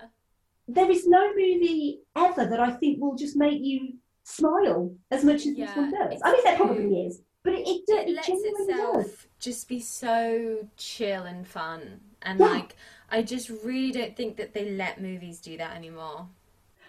there 0.68 0.88
is 0.88 1.04
no 1.08 1.30
movie 1.34 2.02
ever 2.14 2.44
that 2.46 2.60
I 2.60 2.70
think 2.70 3.00
will 3.00 3.16
just 3.16 3.36
make 3.36 3.60
you 3.60 3.94
smile 4.22 4.94
as 5.10 5.24
much 5.24 5.40
as 5.46 5.58
Yeah, 5.58 5.66
this 5.66 5.76
one 5.76 5.90
does. 5.90 6.20
I 6.22 6.30
mean, 6.32 6.44
there 6.44 6.56
probably 6.56 7.06
is, 7.06 7.22
but 7.42 7.52
it, 7.54 7.66
it, 7.66 7.82
It 7.88 8.08
it 8.08 8.14
lets 8.14 8.26
genuinely 8.28 8.66
does. 8.72 9.06
itself 9.06 9.26
just 9.40 9.68
be 9.68 9.80
so 9.80 10.68
chill 10.76 11.24
and 11.24 11.44
fun. 11.44 12.00
And 12.22 12.38
Yeah. 12.38 12.46
like, 12.46 12.76
I 13.10 13.22
just 13.22 13.48
really 13.64 13.90
don't 13.90 14.16
think 14.16 14.36
that 14.36 14.54
they 14.54 14.70
let 14.70 15.00
movies 15.02 15.40
do 15.40 15.56
that 15.56 15.74
anymore. 15.74 16.28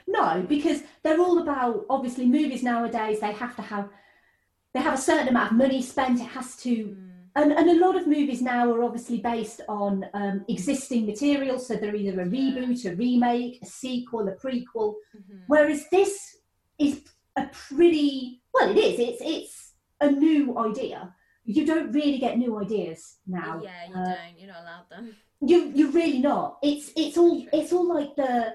No, 0.08 0.46
because 0.48 0.84
they're 1.04 1.20
all 1.20 1.40
about 1.40 1.86
obviously 1.90 2.26
movies 2.26 2.64
nowadays. 2.64 3.20
They 3.20 3.34
have 3.34 3.56
to 3.58 3.62
have 3.62 3.90
they 4.74 4.82
have 4.82 4.94
a 4.94 4.98
certain 5.12 5.28
amount 5.30 5.52
of 5.52 5.58
money 5.58 5.82
spent. 5.82 6.20
It 6.22 6.26
has 6.28 6.56
to, 6.58 6.74
Mm. 6.76 7.10
and, 7.36 7.52
and 7.52 7.70
a 7.70 7.86
lot 7.86 7.96
of 7.96 8.06
movies 8.08 8.42
now 8.42 8.72
are 8.72 8.84
obviously 8.84 9.20
based 9.20 9.62
on 9.68 10.06
um, 10.14 10.46
existing 10.48 11.06
material. 11.08 11.58
So 11.60 11.76
they're 11.76 11.96
either 11.96 12.20
a 12.22 12.26
reboot, 12.26 12.86
a 12.86 12.96
remake, 12.96 13.60
a 13.62 13.66
sequel, 13.66 14.28
a 14.28 14.36
prequel. 14.36 14.96
Mhm. 15.18 15.42
Whereas 15.48 15.86
this 15.90 16.38
is 16.80 17.02
a 17.36 17.48
pretty 17.52 18.42
well, 18.54 18.70
it 18.72 18.78
is. 18.78 19.00
It's 19.00 19.22
it's 19.22 19.74
a 20.02 20.10
new 20.12 20.58
idea. 20.58 21.14
You 21.46 21.66
don't 21.66 21.92
really 21.92 22.18
get 22.20 22.38
new 22.38 22.60
ideas 22.60 23.18
now. 23.26 23.62
Yeah, 23.64 23.88
you 23.88 23.96
Uh, 23.96 24.06
don't. 24.06 24.38
You're 24.40 24.48
not 24.54 24.62
allowed 24.64 24.90
them. 24.90 25.16
You 25.42 25.72
you're 25.76 25.92
really 25.92 26.20
not. 26.20 26.58
It's 26.62 26.92
it's 26.96 27.18
all 27.18 27.46
it's 27.54 27.72
all 27.74 27.88
like 27.98 28.16
the. 28.16 28.54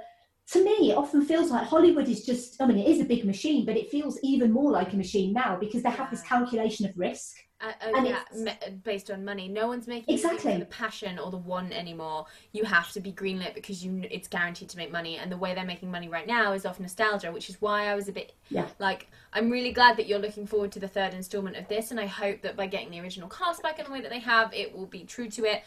To 0.53 0.62
me, 0.64 0.90
it 0.90 0.96
often 0.96 1.24
feels 1.24 1.50
like 1.50 1.66
Hollywood 1.66 2.09
is 2.09 2.26
just. 2.26 2.61
I 2.61 2.66
mean, 2.66 2.76
it 2.78 2.86
is 2.86 3.00
a 3.00 3.05
big 3.05 3.24
machine, 3.24 3.64
but 3.64 3.76
it 3.76 3.90
feels 3.90 4.18
even 4.22 4.53
more 4.53 4.70
like 4.70 4.92
a 4.92 4.96
machine 4.96 5.32
now 5.32 5.57
because 5.57 5.82
they 5.82 5.90
have 5.90 6.11
this 6.11 6.20
calculation 6.22 6.84
of 6.86 6.96
risk. 6.98 7.36
Uh, 7.59 7.72
oh 7.84 7.94
And 7.94 8.07
yeah, 8.09 8.68
based 8.82 9.11
on 9.11 9.24
money. 9.24 9.48
No 9.48 9.68
one's 9.68 9.86
making 9.86 10.12
Exactly. 10.12 10.59
the 10.59 10.64
passion 10.66 11.18
or 11.18 11.30
the 11.30 11.36
want 11.36 11.72
anymore. 11.72 12.26
You 12.50 12.64
have 12.64 12.90
to 12.92 13.00
be 13.00 13.12
greenlit 13.12 13.55
because 13.55 13.84
you 13.84 14.03
it's 14.11 14.26
guaranteed 14.28 14.68
to 14.70 14.76
make 14.76 14.90
money. 14.90 15.16
And 15.16 15.30
the 15.30 15.36
way 15.36 15.55
they're 15.55 15.64
making 15.64 15.90
money 15.90 16.09
right 16.09 16.26
now 16.26 16.53
is 16.53 16.66
off 16.66 16.80
nostalgia, 16.80 17.30
which 17.30 17.48
is 17.48 17.61
why 17.62 17.86
I 17.86 17.94
was 17.94 18.09
a 18.09 18.12
bit 18.12 18.32
Yeah. 18.50 18.66
like 18.78 19.07
I'm 19.32 19.48
really 19.48 19.72
glad 19.72 19.96
that 19.96 20.07
you're 20.09 20.18
looking 20.18 20.46
forward 20.46 20.72
to 20.72 20.80
the 20.80 20.88
third 20.88 21.14
installment 21.14 21.57
of 21.57 21.68
this, 21.68 21.92
and 21.92 22.00
I 22.00 22.07
hope 22.07 22.42
that 22.42 22.57
by 22.57 22.66
getting 22.66 22.90
the 22.90 23.00
original 23.00 23.28
cast 23.28 23.62
back 23.62 23.78
in 23.78 23.86
the 23.86 23.92
way 23.92 24.00
that 24.03 24.11
they 24.11 24.18
have, 24.18 24.53
it 24.53 24.76
will 24.76 24.86
be 24.86 25.05
true 25.05 25.30
to 25.30 25.44
it. 25.44 25.62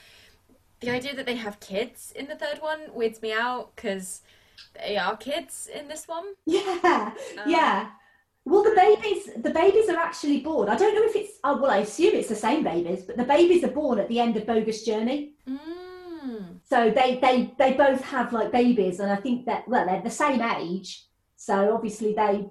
The 0.81 0.89
idea 0.91 1.15
that 1.15 1.25
they 1.25 1.35
have 1.37 1.59
kids 1.61 2.11
in 2.15 2.27
the 2.27 2.35
third 2.35 2.61
one 2.61 2.81
weirds 2.93 3.21
me 3.21 3.31
out 3.31 3.73
because 3.75 4.21
they 4.73 4.97
are 4.97 5.17
kids 5.17 5.69
in 5.73 5.87
this 5.87 6.07
one. 6.07 6.25
Yeah, 6.45 7.11
Um, 7.37 7.49
yeah. 7.49 7.89
Well, 8.47 8.63
the 8.63 8.75
babies, 8.75 9.31
the 9.37 9.49
babies 9.49 9.89
are 9.89 9.97
actually 9.97 10.41
born. 10.41 10.69
I 10.69 10.75
don't 10.75 10.93
know 10.93 11.03
if 11.03 11.15
it's. 11.15 11.39
Oh, 11.43 11.59
well, 11.59 11.71
I 11.71 11.77
assume 11.77 12.13
it's 12.13 12.29
the 12.29 12.35
same 12.35 12.63
babies, 12.63 13.03
but 13.03 13.17
the 13.17 13.23
babies 13.23 13.63
are 13.63 13.71
born 13.71 13.97
at 13.97 14.07
the 14.07 14.19
end 14.19 14.37
of 14.37 14.45
Bogus 14.45 14.85
Journey. 14.85 15.33
Mm. 15.49 16.59
So 16.63 16.91
they 16.91 17.17
they 17.19 17.53
they 17.57 17.73
both 17.73 18.01
have 18.01 18.33
like 18.33 18.51
babies, 18.51 18.99
and 18.99 19.11
I 19.11 19.15
think 19.15 19.45
that 19.45 19.67
well, 19.67 19.85
they're 19.85 20.01
the 20.01 20.11
same 20.11 20.41
age. 20.41 21.05
So 21.37 21.73
obviously 21.73 22.13
they 22.13 22.47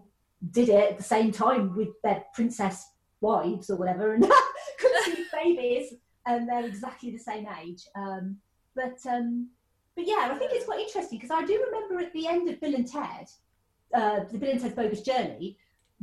did 0.51 0.69
it 0.69 0.91
at 0.93 0.97
the 0.99 1.05
same 1.05 1.31
time 1.31 1.77
with 1.77 1.91
their 2.03 2.25
princess 2.35 2.91
wives 3.21 3.71
or 3.71 3.77
whatever, 3.77 4.15
and 4.15 4.25
conceived 4.79 5.31
babies, 5.33 5.95
and 6.27 6.49
they're 6.49 6.67
exactly 6.67 7.13
the 7.13 7.19
same 7.19 7.47
age. 7.63 7.83
Um, 7.95 8.37
but 8.75 8.99
um, 9.09 9.49
but 9.97 10.07
yeah, 10.07 10.29
I 10.31 10.37
think 10.39 10.53
it's 10.53 10.67
quite 10.67 10.81
interesting 10.81 11.19
because 11.19 11.31
I 11.31 11.45
do 11.45 11.63
remember 11.67 12.01
at 12.05 12.13
the 12.13 12.27
end 12.27 12.49
of 12.49 12.61
Bill 12.61 12.75
and 12.75 12.87
Ted, 12.91 13.29
uh, 13.95 14.21
the 14.31 14.39
Bill 14.39 14.51
and 14.51 14.61
Ted's 14.61 14.75
Bogus 14.75 15.03
Journey, 15.03 15.57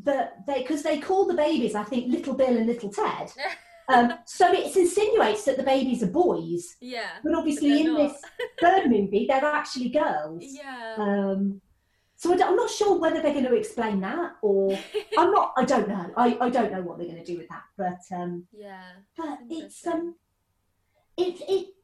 that 0.03 0.45
they 0.47 0.61
because 0.61 0.83
they 0.83 0.99
call 0.99 1.25
the 1.27 1.33
babies, 1.33 1.75
I 1.75 1.83
think, 1.83 2.11
Little 2.11 2.33
Bill 2.33 2.57
and 2.57 2.67
Little 2.67 2.91
Ted. 2.91 3.31
Um, 3.89 4.13
so 4.25 4.49
it 4.53 4.73
insinuates 4.77 5.43
that 5.43 5.57
the 5.57 5.63
babies 5.63 6.01
are 6.01 6.07
boys, 6.07 6.77
Yeah. 6.79 7.09
but 7.23 7.35
obviously 7.35 7.81
in 7.81 7.87
not. 7.87 7.97
this 8.13 8.21
third 8.61 8.89
movie 8.89 9.25
they're 9.27 9.43
actually 9.43 9.89
girls. 9.89 10.43
Yeah. 10.45 10.95
Um, 10.97 11.59
so 12.15 12.31
I 12.31 12.47
I'm 12.47 12.55
not 12.55 12.69
sure 12.69 12.97
whether 12.99 13.21
they're 13.21 13.33
going 13.33 13.45
to 13.45 13.55
explain 13.55 13.99
that 14.01 14.33
or 14.41 14.77
I'm 15.17 15.31
not. 15.31 15.53
I 15.57 15.65
don't 15.65 15.89
know. 15.89 16.09
I, 16.15 16.37
I 16.39 16.49
don't 16.49 16.71
know 16.71 16.81
what 16.83 16.99
they're 16.99 17.07
going 17.07 17.21
to 17.21 17.25
do 17.25 17.37
with 17.37 17.49
that. 17.49 17.63
But 17.77 18.15
um, 18.15 18.45
yeah. 18.53 18.91
but 19.17 19.39
it's 19.49 19.85
um, 19.87 20.15
it 21.17 21.41
it 21.41 21.41
it 21.49 21.49
just 21.49 21.49
fills 21.49 21.65
me 21.65 21.80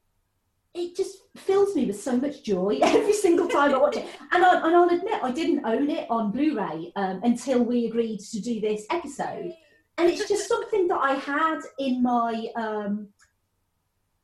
with 1.88 2.02
so 2.02 2.18
much 2.18 2.44
joy 2.44 2.80
every 2.84 3.14
single 3.14 3.48
time 3.48 3.74
I 3.74 3.78
watch 3.78 3.98
it. 3.98 4.06
And, 4.32 4.44
I, 4.46 4.56
and 4.66 4.76
I'll 4.76 4.90
admit, 4.90 5.24
I 5.24 5.32
didn't 5.32 5.66
own 5.66 5.90
it 5.90 6.06
on 6.10 6.32
Blu-ray 6.32 6.92
um, 6.96 7.22
until 7.24 7.64
we 7.64 7.86
agreed 7.86 8.20
to 8.20 8.40
do 8.42 8.60
this 8.62 8.86
episode 8.92 9.54
and 9.98 10.10
it's 10.12 10.28
just 10.28 10.48
something 10.48 10.88
that 10.90 11.00
I 11.00 11.14
had 11.16 11.60
in 11.80 12.04
my 12.04 12.48
um, 12.56 13.08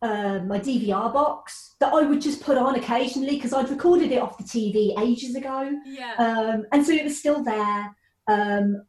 uh, 0.01 0.39
my 0.39 0.59
DVR 0.59 1.11
box 1.13 1.75
that 1.79 1.93
I 1.93 2.01
would 2.03 2.21
just 2.21 2.41
put 2.43 2.57
on 2.57 2.75
occasionally 2.75 3.35
because 3.37 3.53
I'd 3.53 3.69
recorded 3.69 4.11
it 4.11 4.21
off 4.21 4.37
the 4.37 4.43
TV 4.43 4.93
ages 5.01 5.35
ago, 5.35 5.71
Yeah. 5.85 6.13
um, 6.17 6.65
and 6.73 6.85
so 6.85 6.91
it 6.91 7.03
was 7.05 7.17
still 7.17 7.43
there. 7.43 7.95
Um, 8.27 8.83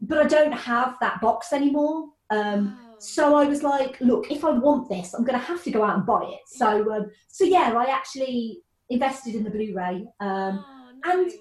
but 0.00 0.18
I 0.18 0.26
don't 0.28 0.52
have 0.52 0.96
that 1.00 1.20
box 1.20 1.52
anymore. 1.52 2.10
Um, 2.30 2.78
Wow. 2.80 2.91
So 3.02 3.34
I 3.36 3.44
was 3.46 3.62
like, 3.62 4.00
look, 4.00 4.30
if 4.30 4.44
I 4.44 4.50
want 4.50 4.88
this, 4.88 5.12
I'm 5.14 5.24
going 5.24 5.38
to 5.38 5.44
have 5.44 5.62
to 5.64 5.70
go 5.70 5.82
out 5.84 5.96
and 5.96 6.06
buy 6.06 6.22
it. 6.24 6.40
So 6.46 6.92
um, 6.94 7.10
so 7.28 7.44
yeah, 7.44 7.72
I 7.76 7.84
actually 7.90 8.60
invested 8.88 9.34
in 9.34 9.44
the 9.44 9.50
Blu-ray. 9.50 10.06
Um, 10.20 10.64
oh, 10.66 10.88
and- 11.04 11.26
nice. 11.26 11.34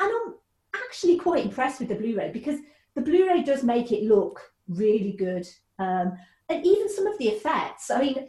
and 0.00 0.10
I'm 0.12 0.34
actually 0.86 1.16
quite 1.18 1.44
impressed 1.44 1.78
with 1.80 1.88
the 1.88 1.94
Blu-ray 1.94 2.30
because 2.32 2.58
the 2.94 3.02
Blu-ray 3.02 3.42
does 3.42 3.62
make 3.62 3.92
it 3.92 4.04
look 4.04 4.40
really 4.68 5.12
good, 5.12 5.46
um, 5.78 6.16
and 6.48 6.64
even 6.66 6.88
some 6.88 7.06
of 7.06 7.16
the 7.18 7.28
effects. 7.28 7.90
I 7.90 8.00
mean, 8.00 8.28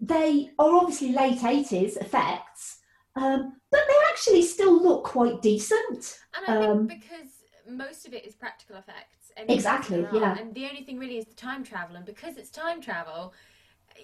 they 0.00 0.50
are 0.58 0.76
obviously 0.76 1.12
late 1.12 1.38
'80s 1.40 1.96
effects, 1.98 2.78
um, 3.16 3.56
but 3.70 3.80
they 3.86 3.94
actually 4.10 4.42
still 4.42 4.82
look 4.82 5.04
quite 5.04 5.42
decent. 5.42 6.18
And 6.34 6.44
I 6.58 6.66
Um, 6.66 6.88
think 6.88 7.02
because 7.02 7.28
most 7.68 8.06
of 8.06 8.14
it 8.14 8.24
is 8.26 8.34
practical 8.34 8.76
effects. 8.76 9.19
Mean, 9.38 9.50
Exactly, 9.50 10.06
yeah. 10.12 10.36
And 10.38 10.54
the 10.54 10.66
only 10.66 10.82
thing 10.82 10.98
really 10.98 11.18
is 11.18 11.24
the 11.26 11.34
time 11.34 11.64
travel. 11.64 11.96
And 11.96 12.04
because 12.04 12.36
it's 12.36 12.50
time 12.50 12.80
travel, 12.80 13.32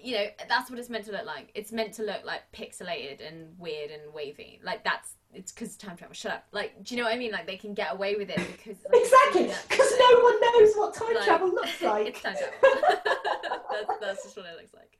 you 0.03 0.15
know, 0.15 0.25
that's 0.49 0.69
what 0.69 0.79
it's 0.79 0.89
meant 0.89 1.05
to 1.05 1.11
look 1.11 1.25
like. 1.25 1.51
It's 1.55 1.71
meant 1.71 1.93
to 1.93 2.03
look 2.03 2.23
like 2.25 2.43
pixelated 2.53 3.25
and 3.27 3.57
weird 3.59 3.91
and 3.91 4.13
wavy. 4.13 4.59
Like 4.63 4.83
that's, 4.83 5.13
it's 5.33 5.51
because 5.51 5.75
time 5.77 5.97
travel. 5.97 6.13
Shut 6.13 6.31
up. 6.31 6.47
Like, 6.51 6.83
do 6.83 6.95
you 6.95 7.01
know 7.01 7.07
what 7.07 7.15
I 7.15 7.19
mean? 7.19 7.31
Like 7.31 7.47
they 7.47 7.57
can 7.57 7.73
get 7.73 7.93
away 7.93 8.15
with 8.15 8.29
it 8.29 8.37
because. 8.37 8.77
Like, 8.91 9.01
Exactly, 9.01 9.51
because 9.69 9.91
no 9.99 10.19
one 10.21 10.41
knows 10.41 10.73
what 10.75 10.93
time 10.93 11.13
Like, 11.15 11.25
travel 11.25 11.47
looks 11.53 11.69
it's 11.73 11.81
like. 11.83 12.21
time 12.21 12.35
travel. 12.35 12.53
that's, 13.71 13.99
that's 14.01 14.23
just 14.23 14.37
what 14.37 14.45
it 14.45 14.55
looks 14.59 14.73
like. 14.73 14.97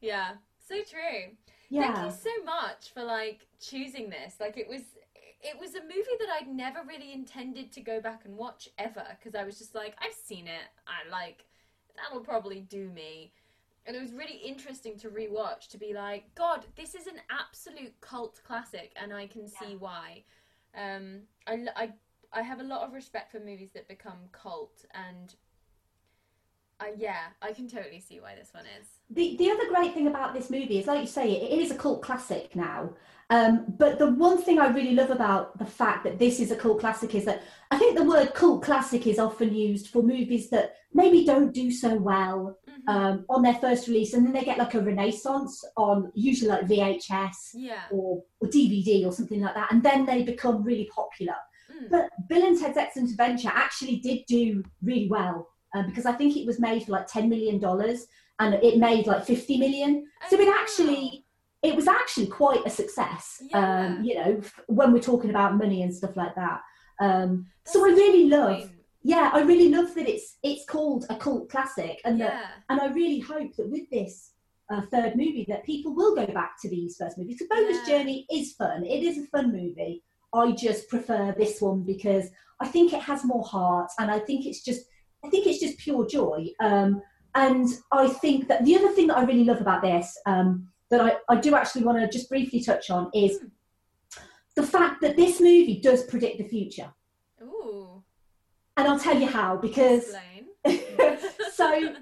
Yeah. 0.00 0.32
So 0.68 0.76
true. 0.88 1.34
yeah, 1.68 1.92
Thank 1.94 2.06
you 2.06 2.18
so 2.38 2.44
much 2.44 2.92
for 2.94 3.02
like 3.02 3.46
choosing 3.60 4.08
this. 4.10 4.34
Like 4.40 4.56
it 4.56 4.68
was 4.68 4.82
it 5.42 5.58
was 5.58 5.74
a 5.74 5.82
movie 5.82 6.16
that 6.18 6.28
I'd 6.28 6.48
never 6.48 6.80
really 6.86 7.12
intended 7.12 7.72
to 7.72 7.80
go 7.80 8.00
back 8.00 8.22
and 8.24 8.36
watch 8.36 8.68
ever 8.78 9.04
because 9.18 9.34
I 9.34 9.44
was 9.44 9.58
just 9.58 9.74
like 9.74 9.94
I've 9.98 10.14
seen 10.14 10.46
it. 10.46 10.68
I 10.86 11.08
like 11.10 11.44
that'll 11.96 12.24
probably 12.24 12.60
do 12.60 12.90
me. 12.90 13.32
And 13.86 13.96
it 13.96 14.02
was 14.02 14.12
really 14.12 14.36
interesting 14.44 14.98
to 14.98 15.08
rewatch 15.08 15.68
to 15.70 15.78
be 15.78 15.94
like, 15.94 16.24
God, 16.34 16.66
this 16.76 16.94
is 16.94 17.06
an 17.06 17.16
absolute 17.30 17.98
cult 18.00 18.40
classic, 18.46 18.92
and 19.02 19.12
I 19.12 19.26
can 19.26 19.48
see 19.48 19.74
why. 19.78 20.22
Um, 20.76 21.22
I, 21.46 21.64
I, 21.74 21.90
I 22.32 22.42
have 22.42 22.60
a 22.60 22.64
lot 22.64 22.86
of 22.86 22.92
respect 22.92 23.32
for 23.32 23.40
movies 23.40 23.70
that 23.74 23.88
become 23.88 24.18
cult, 24.32 24.84
and 24.92 25.34
I, 26.78 26.92
yeah, 26.96 27.28
I 27.40 27.52
can 27.52 27.68
totally 27.68 28.00
see 28.00 28.20
why 28.20 28.34
this 28.34 28.50
one 28.52 28.64
is. 28.80 28.86
the 29.08 29.36
the 29.38 29.50
other 29.50 29.68
great 29.68 29.94
thing 29.94 30.06
about 30.06 30.34
this 30.34 30.50
movie 30.50 30.78
is, 30.78 30.86
like 30.86 31.00
you 31.00 31.06
say, 31.06 31.30
it, 31.32 31.50
it 31.50 31.58
is 31.58 31.70
a 31.70 31.76
cult 31.76 32.02
classic 32.02 32.54
now. 32.54 32.90
Um, 33.30 33.64
but 33.78 33.98
the 34.00 34.10
one 34.10 34.38
thing 34.42 34.58
I 34.58 34.68
really 34.68 34.94
love 34.94 35.10
about 35.10 35.56
the 35.56 35.64
fact 35.64 36.02
that 36.04 36.18
this 36.18 36.40
is 36.40 36.50
a 36.50 36.56
cult 36.56 36.80
classic 36.80 37.14
is 37.14 37.24
that 37.26 37.42
I 37.70 37.78
think 37.78 37.96
the 37.96 38.02
word 38.04 38.34
cult 38.34 38.62
classic 38.64 39.06
is 39.06 39.20
often 39.20 39.54
used 39.54 39.88
for 39.88 40.02
movies 40.02 40.50
that 40.50 40.74
maybe 40.92 41.24
don't 41.24 41.52
do 41.54 41.70
so 41.70 41.94
well 41.94 42.58
Mhm. 42.68 42.92
um, 42.94 43.24
on 43.28 43.42
their 43.42 43.54
first 43.54 43.86
release, 43.86 44.14
and 44.14 44.26
then 44.26 44.32
they 44.32 44.42
get 44.42 44.58
like 44.58 44.74
a 44.74 44.80
renaissance 44.80 45.64
on 45.76 46.10
usually 46.14 46.50
like 46.50 46.66
VHS 46.66 47.50
yeah. 47.54 47.82
or, 47.92 48.22
or 48.40 48.48
DVD 48.48 49.06
or 49.06 49.12
something 49.12 49.40
like 49.40 49.54
that, 49.54 49.70
and 49.70 49.80
then 49.82 50.04
they 50.06 50.22
become 50.24 50.64
really 50.64 50.88
popular. 50.92 51.36
Mm. 51.72 51.88
But 51.90 52.08
Bill 52.28 52.44
and 52.46 52.58
Ted's 52.58 52.76
Excellent 52.76 53.10
Adventure 53.10 53.52
actually 53.54 53.96
did 53.98 54.20
do 54.26 54.64
really 54.82 55.08
well 55.08 55.48
uh, 55.74 55.82
because 55.84 56.04
I 56.04 56.12
think 56.12 56.36
it 56.36 56.46
was 56.46 56.58
made 56.58 56.82
for 56.84 56.92
like 56.92 57.06
ten 57.06 57.28
million 57.28 57.60
dollars, 57.60 58.06
and 58.40 58.54
it 58.54 58.78
made 58.78 59.06
like 59.06 59.24
fifty 59.24 59.56
million. 59.56 60.04
So 60.28 60.36
Oh, 60.36 60.40
it 60.40 60.48
wow. 60.48 60.54
actually, 60.60 61.24
it 61.62 61.76
was 61.76 61.86
actually 61.88 62.26
quite 62.26 62.64
a 62.66 62.70
success. 62.70 63.42
Yeah. 63.50 63.58
Um, 63.58 64.04
you 64.04 64.14
know, 64.14 64.36
f- 64.38 64.60
when 64.66 64.92
we're 64.92 65.00
talking 65.00 65.30
about 65.30 65.56
money 65.58 65.82
and 65.82 65.94
stuff 65.94 66.16
like 66.16 66.34
that. 66.34 66.60
Um, 67.00 67.46
so 67.66 67.84
I 67.84 67.88
That's 67.90 68.00
such 68.00 68.08
a 68.08 68.12
really 68.12 68.28
love, 68.28 68.58
point. 68.60 68.70
yeah, 69.02 69.30
I 69.32 69.40
really 69.42 69.68
love 69.68 69.94
that 69.94 70.08
it's 70.08 70.38
it's 70.42 70.64
called 70.66 71.06
a 71.10 71.16
cult 71.16 71.48
classic, 71.50 72.00
and 72.04 72.20
that 72.20 72.32
yeah. 72.34 72.46
and 72.68 72.80
I 72.80 72.86
really 72.88 73.20
hope 73.20 73.54
that 73.56 73.68
with 73.68 73.88
this 73.90 74.32
uh, 74.70 74.82
third 74.92 75.16
movie 75.16 75.44
that 75.48 75.64
people 75.64 75.94
will 75.94 76.14
go 76.14 76.26
back 76.26 76.52
to 76.62 76.68
these 76.70 76.96
first 76.96 77.18
movies. 77.18 77.36
Because 77.38 77.48
Bogus 77.58 77.78
Yeah. 77.88 77.98
Journey 77.98 78.26
is 78.32 78.52
fun. 78.52 78.84
It 78.84 79.02
is 79.02 79.18
a 79.18 79.26
fun 79.26 79.52
movie. 79.52 80.02
I 80.32 80.52
just 80.52 80.88
prefer 80.88 81.34
this 81.36 81.60
one 81.60 81.82
because 81.82 82.26
I 82.60 82.68
think 82.68 82.92
it 82.92 83.02
has 83.02 83.24
more 83.24 83.44
heart, 83.44 83.90
and 83.98 84.10
I 84.10 84.18
think 84.18 84.46
it's 84.46 84.62
just 84.62 84.82
I 85.24 85.28
think 85.28 85.46
it's 85.46 85.60
just 85.60 85.78
pure 85.78 86.06
joy. 86.06 86.46
Um, 86.60 87.02
and 87.34 87.68
I 87.92 88.08
think 88.08 88.48
that 88.48 88.64
the 88.64 88.76
other 88.76 88.88
thing 88.92 89.06
that 89.08 89.16
I 89.18 89.24
really 89.24 89.44
love 89.44 89.60
about 89.60 89.82
this 89.82 90.18
um, 90.26 90.68
that 90.90 91.00
I, 91.00 91.16
I 91.28 91.36
do 91.36 91.54
actually 91.54 91.84
want 91.84 91.98
to 91.98 92.08
just 92.08 92.28
briefly 92.28 92.62
touch 92.62 92.90
on 92.90 93.10
is 93.14 93.40
the 94.56 94.62
fact 94.62 95.00
that 95.02 95.16
this 95.16 95.40
movie 95.40 95.80
does 95.80 96.04
predict 96.04 96.38
the 96.38 96.48
future. 96.48 96.92
Ooh. 97.42 98.02
And 98.76 98.88
I'll 98.88 98.98
tell 98.98 99.18
you 99.18 99.26
how 99.26 99.56
because 99.56 100.14
so 101.52 101.94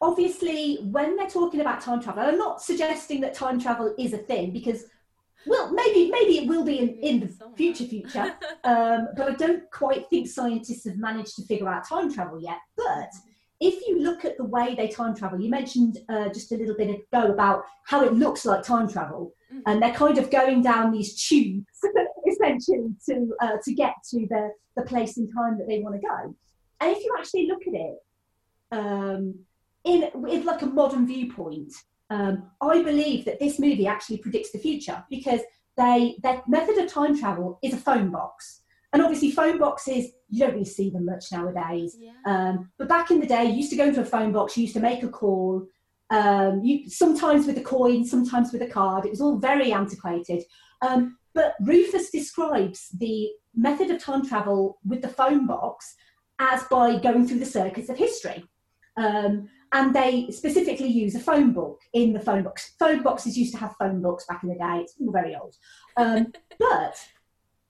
obviously 0.00 0.76
when 0.90 1.16
they're 1.16 1.28
talking 1.28 1.60
about 1.60 1.80
time 1.80 2.00
travel 2.00 2.22
i'm 2.22 2.38
not 2.38 2.62
suggesting 2.62 3.20
that 3.20 3.34
time 3.34 3.60
travel 3.60 3.94
is 3.98 4.12
a 4.12 4.18
thing 4.18 4.52
because 4.52 4.84
well 5.46 5.72
maybe 5.72 6.10
maybe 6.10 6.38
it 6.38 6.48
will 6.48 6.64
be 6.64 6.78
in, 6.78 6.88
in 7.00 7.20
the 7.20 7.28
Somewhere. 7.28 7.56
future 7.56 7.84
future 7.84 8.34
um, 8.64 9.08
but 9.16 9.28
i 9.28 9.34
don't 9.34 9.70
quite 9.70 10.08
think 10.08 10.28
scientists 10.28 10.86
have 10.86 10.96
managed 10.96 11.36
to 11.36 11.44
figure 11.44 11.68
out 11.68 11.86
time 11.86 12.12
travel 12.12 12.40
yet 12.40 12.58
but 12.76 13.10
if 13.60 13.86
you 13.86 14.00
look 14.00 14.24
at 14.24 14.36
the 14.38 14.44
way 14.44 14.74
they 14.74 14.88
time 14.88 15.14
travel 15.14 15.40
you 15.40 15.50
mentioned 15.50 15.98
uh, 16.08 16.28
just 16.30 16.50
a 16.52 16.56
little 16.56 16.74
bit 16.76 16.90
ago 16.90 17.32
about 17.32 17.64
how 17.84 18.02
it 18.04 18.12
looks 18.14 18.44
like 18.44 18.62
time 18.62 18.88
travel. 18.88 19.32
Mhm. 19.52 19.62
and 19.66 19.82
they're 19.82 19.92
kind 19.94 20.16
of 20.16 20.30
going 20.30 20.62
down 20.62 20.92
these 20.92 21.10
tubes 21.26 21.66
essentially 22.32 22.94
to 23.06 23.34
uh, 23.42 23.56
to 23.64 23.74
get 23.74 23.94
to 24.10 24.18
the 24.28 24.50
the 24.76 24.82
place 24.82 25.18
in 25.18 25.28
time 25.30 25.58
that 25.58 25.66
they 25.66 25.80
want 25.80 25.94
to 26.00 26.06
go. 26.06 26.34
And 26.80 26.96
if 26.96 27.04
you 27.04 27.12
actually 27.18 27.46
look 27.48 27.62
at 27.66 27.74
it 27.74 27.98
um, 28.72 29.34
in 29.84 30.08
with 30.14 30.44
like 30.44 30.62
a 30.62 30.66
modern 30.66 31.06
viewpoint, 31.06 31.72
um, 32.10 32.44
I 32.60 32.82
believe 32.82 33.24
that 33.24 33.40
this 33.40 33.58
movie 33.58 33.86
actually 33.86 34.18
predicts 34.18 34.52
the 34.52 34.58
future 34.58 35.04
because 35.10 35.40
they 35.76 36.16
their 36.22 36.42
method 36.46 36.78
of 36.78 36.86
time 36.90 37.18
travel 37.18 37.58
is 37.62 37.74
a 37.74 37.76
phone 37.76 38.10
box, 38.10 38.59
and 38.92 39.02
obviously 39.02 39.30
phone 39.30 39.58
boxes 39.58 40.12
you 40.30 40.40
don't 40.40 40.52
really 40.52 40.64
see 40.64 40.90
them 40.90 41.04
much 41.04 41.32
nowadays. 41.32 41.96
yeah. 41.98 42.12
Um, 42.24 42.70
but 42.78 42.88
back 42.88 43.10
in 43.10 43.20
the 43.20 43.26
day, 43.26 43.44
you 43.44 43.54
used 43.54 43.70
to 43.70 43.76
go 43.76 43.86
into 43.86 44.00
a 44.00 44.04
phone 44.04 44.32
box, 44.32 44.56
you 44.56 44.62
used 44.62 44.74
to 44.74 44.80
make 44.80 45.02
a 45.02 45.08
call. 45.08 45.66
Um, 46.10 46.62
you 46.64 46.88
sometimes 46.88 47.46
with 47.46 47.58
a 47.58 47.62
coin, 47.62 48.04
sometimes 48.04 48.52
with 48.52 48.62
a 48.62 48.66
card. 48.66 49.06
It 49.06 49.10
was 49.10 49.20
all 49.20 49.38
very 49.38 49.72
antiquated. 49.72 50.42
Um, 50.82 51.18
but 51.34 51.54
Rufus 51.60 52.10
describes 52.10 52.88
the 52.96 53.30
method 53.54 53.90
of 53.90 54.02
time 54.02 54.26
travel 54.26 54.78
with 54.84 55.02
the 55.02 55.08
phone 55.08 55.46
box 55.46 55.94
as 56.38 56.64
by 56.64 56.98
going 56.98 57.26
through 57.26 57.38
the 57.38 57.46
circuits 57.46 57.88
of 57.88 57.96
history. 57.96 58.44
Um, 58.96 59.48
and 59.72 59.94
they 59.94 60.28
specifically 60.30 60.88
use 60.88 61.14
a 61.14 61.20
phone 61.20 61.52
book 61.52 61.80
in 61.92 62.12
the 62.12 62.20
phone 62.20 62.42
box. 62.42 62.74
Phone 62.78 63.02
boxes 63.02 63.38
used 63.38 63.52
to 63.52 63.58
have 63.58 63.76
phone 63.78 64.02
books 64.02 64.26
back 64.26 64.42
in 64.42 64.48
the 64.48 64.56
day. 64.56 64.80
It's 64.82 64.94
all 65.00 65.12
very 65.12 65.36
old. 65.36 65.54
Um, 65.96 66.32
but 66.58 66.96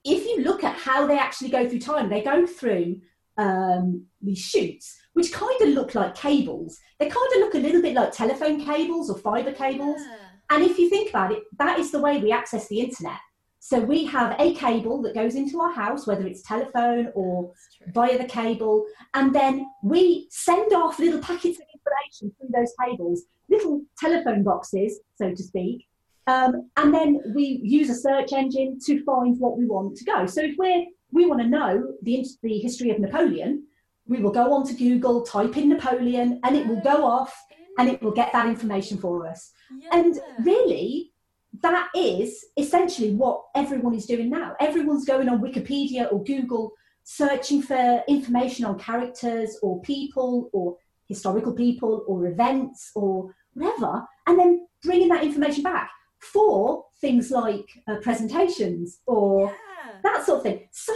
if 0.05 0.24
you 0.24 0.42
look 0.42 0.64
at 0.64 0.76
how 0.76 1.07
they 1.07 1.18
actually 1.18 1.51
go 1.51 1.68
through 1.68 1.80
time, 1.80 2.09
they 2.09 2.22
go 2.22 2.46
through 2.46 3.01
um, 3.36 4.07
these 4.22 4.38
chutes, 4.38 4.98
which 5.12 5.32
kind 5.32 5.61
of 5.61 5.68
look 5.68 5.94
like 5.94 6.14
cables. 6.14 6.78
They 6.98 7.07
kind 7.07 7.32
of 7.34 7.40
look 7.40 7.55
a 7.55 7.59
little 7.59 7.82
bit 7.82 7.94
like 7.94 8.12
telephone 8.12 8.64
cables 8.64 9.11
or 9.11 9.18
fiber 9.18 9.53
cables. 9.53 10.01
Yeah. 10.01 10.16
And 10.51 10.64
if 10.64 10.78
you 10.78 10.90
think 10.90 11.11
about 11.11 11.32
it, 11.32 11.42
that 11.59 11.78
is 11.78 11.90
the 11.90 12.01
way 12.01 12.18
we 12.18 12.32
access 12.32 12.68
the 12.68 12.80
internet. 12.80 13.20
So 13.61 13.78
we 13.78 14.07
have 14.07 14.40
a 14.40 14.55
cable 14.55 15.03
that 15.03 15.14
goes 15.14 15.34
into 15.34 15.61
our 15.61 15.70
house, 15.70 16.07
whether 16.07 16.26
it's 16.26 16.42
telephone 16.42 17.12
or 17.14 17.53
via 17.92 18.16
the 18.16 18.24
cable, 18.24 18.86
and 19.12 19.34
then 19.34 19.66
we 19.84 20.28
send 20.30 20.72
off 20.72 20.98
little 20.98 21.20
packets 21.20 21.59
of 21.59 21.66
information 21.74 22.34
through 22.36 22.48
those 22.55 22.72
cables, 22.84 23.24
little 23.51 23.82
telephone 23.98 24.42
boxes, 24.42 25.01
so 25.14 25.30
to 25.30 25.42
speak. 25.42 25.86
Um, 26.26 26.70
and 26.76 26.92
then 26.94 27.20
we 27.34 27.60
use 27.62 27.90
a 27.90 27.94
search 27.94 28.32
engine 28.32 28.78
to 28.86 29.02
find 29.04 29.38
what 29.38 29.56
we 29.58 29.66
want 29.66 29.96
to 29.96 30.04
go. 30.04 30.26
So 30.26 30.42
if 30.42 30.54
we're 30.58 30.86
we 31.12 31.26
want 31.26 31.40
to 31.40 31.48
know 31.48 31.94
the 32.02 32.24
the 32.42 32.58
history 32.58 32.90
of 32.90 32.98
Napoleon, 32.98 33.64
we 34.06 34.18
will 34.20 34.30
go 34.30 34.52
onto 34.52 34.74
Google, 34.74 35.22
type 35.22 35.56
in 35.56 35.68
Napoleon, 35.68 36.40
and 36.44 36.56
it 36.56 36.66
will 36.66 36.80
go 36.80 37.04
off 37.04 37.36
and 37.78 37.88
it 37.88 38.02
will 38.02 38.12
get 38.12 38.32
that 38.32 38.46
information 38.46 38.98
for 38.98 39.26
us. 39.26 39.52
And 39.92 40.20
really, 40.44 41.12
that 41.62 41.88
is 41.96 42.44
essentially 42.56 43.12
what 43.12 43.42
everyone 43.54 43.94
is 43.94 44.06
doing 44.06 44.30
now. 44.30 44.54
Everyone's 44.60 45.04
going 45.04 45.28
on 45.28 45.40
Wikipedia 45.40 46.12
or 46.12 46.22
Google 46.24 46.72
searching 47.04 47.62
for 47.62 48.02
information 48.08 48.64
on 48.64 48.78
characters 48.78 49.58
or 49.62 49.80
people 49.80 50.50
or 50.52 50.76
historical 51.08 51.52
people 51.52 52.04
or 52.06 52.26
events 52.26 52.92
or 52.94 53.34
whatever, 53.54 54.06
and 54.26 54.38
then 54.38 54.66
bringing 54.82 55.08
that 55.08 55.24
information 55.24 55.62
back 55.62 55.90
for 56.20 56.84
things 57.00 57.30
like 57.30 57.68
uh, 57.88 57.96
presentations 57.96 59.00
or 59.06 59.46
Yeah. 59.46 59.92
that 60.04 60.24
sort 60.26 60.38
of 60.38 60.42
thing. 60.44 60.68
So 60.70 60.94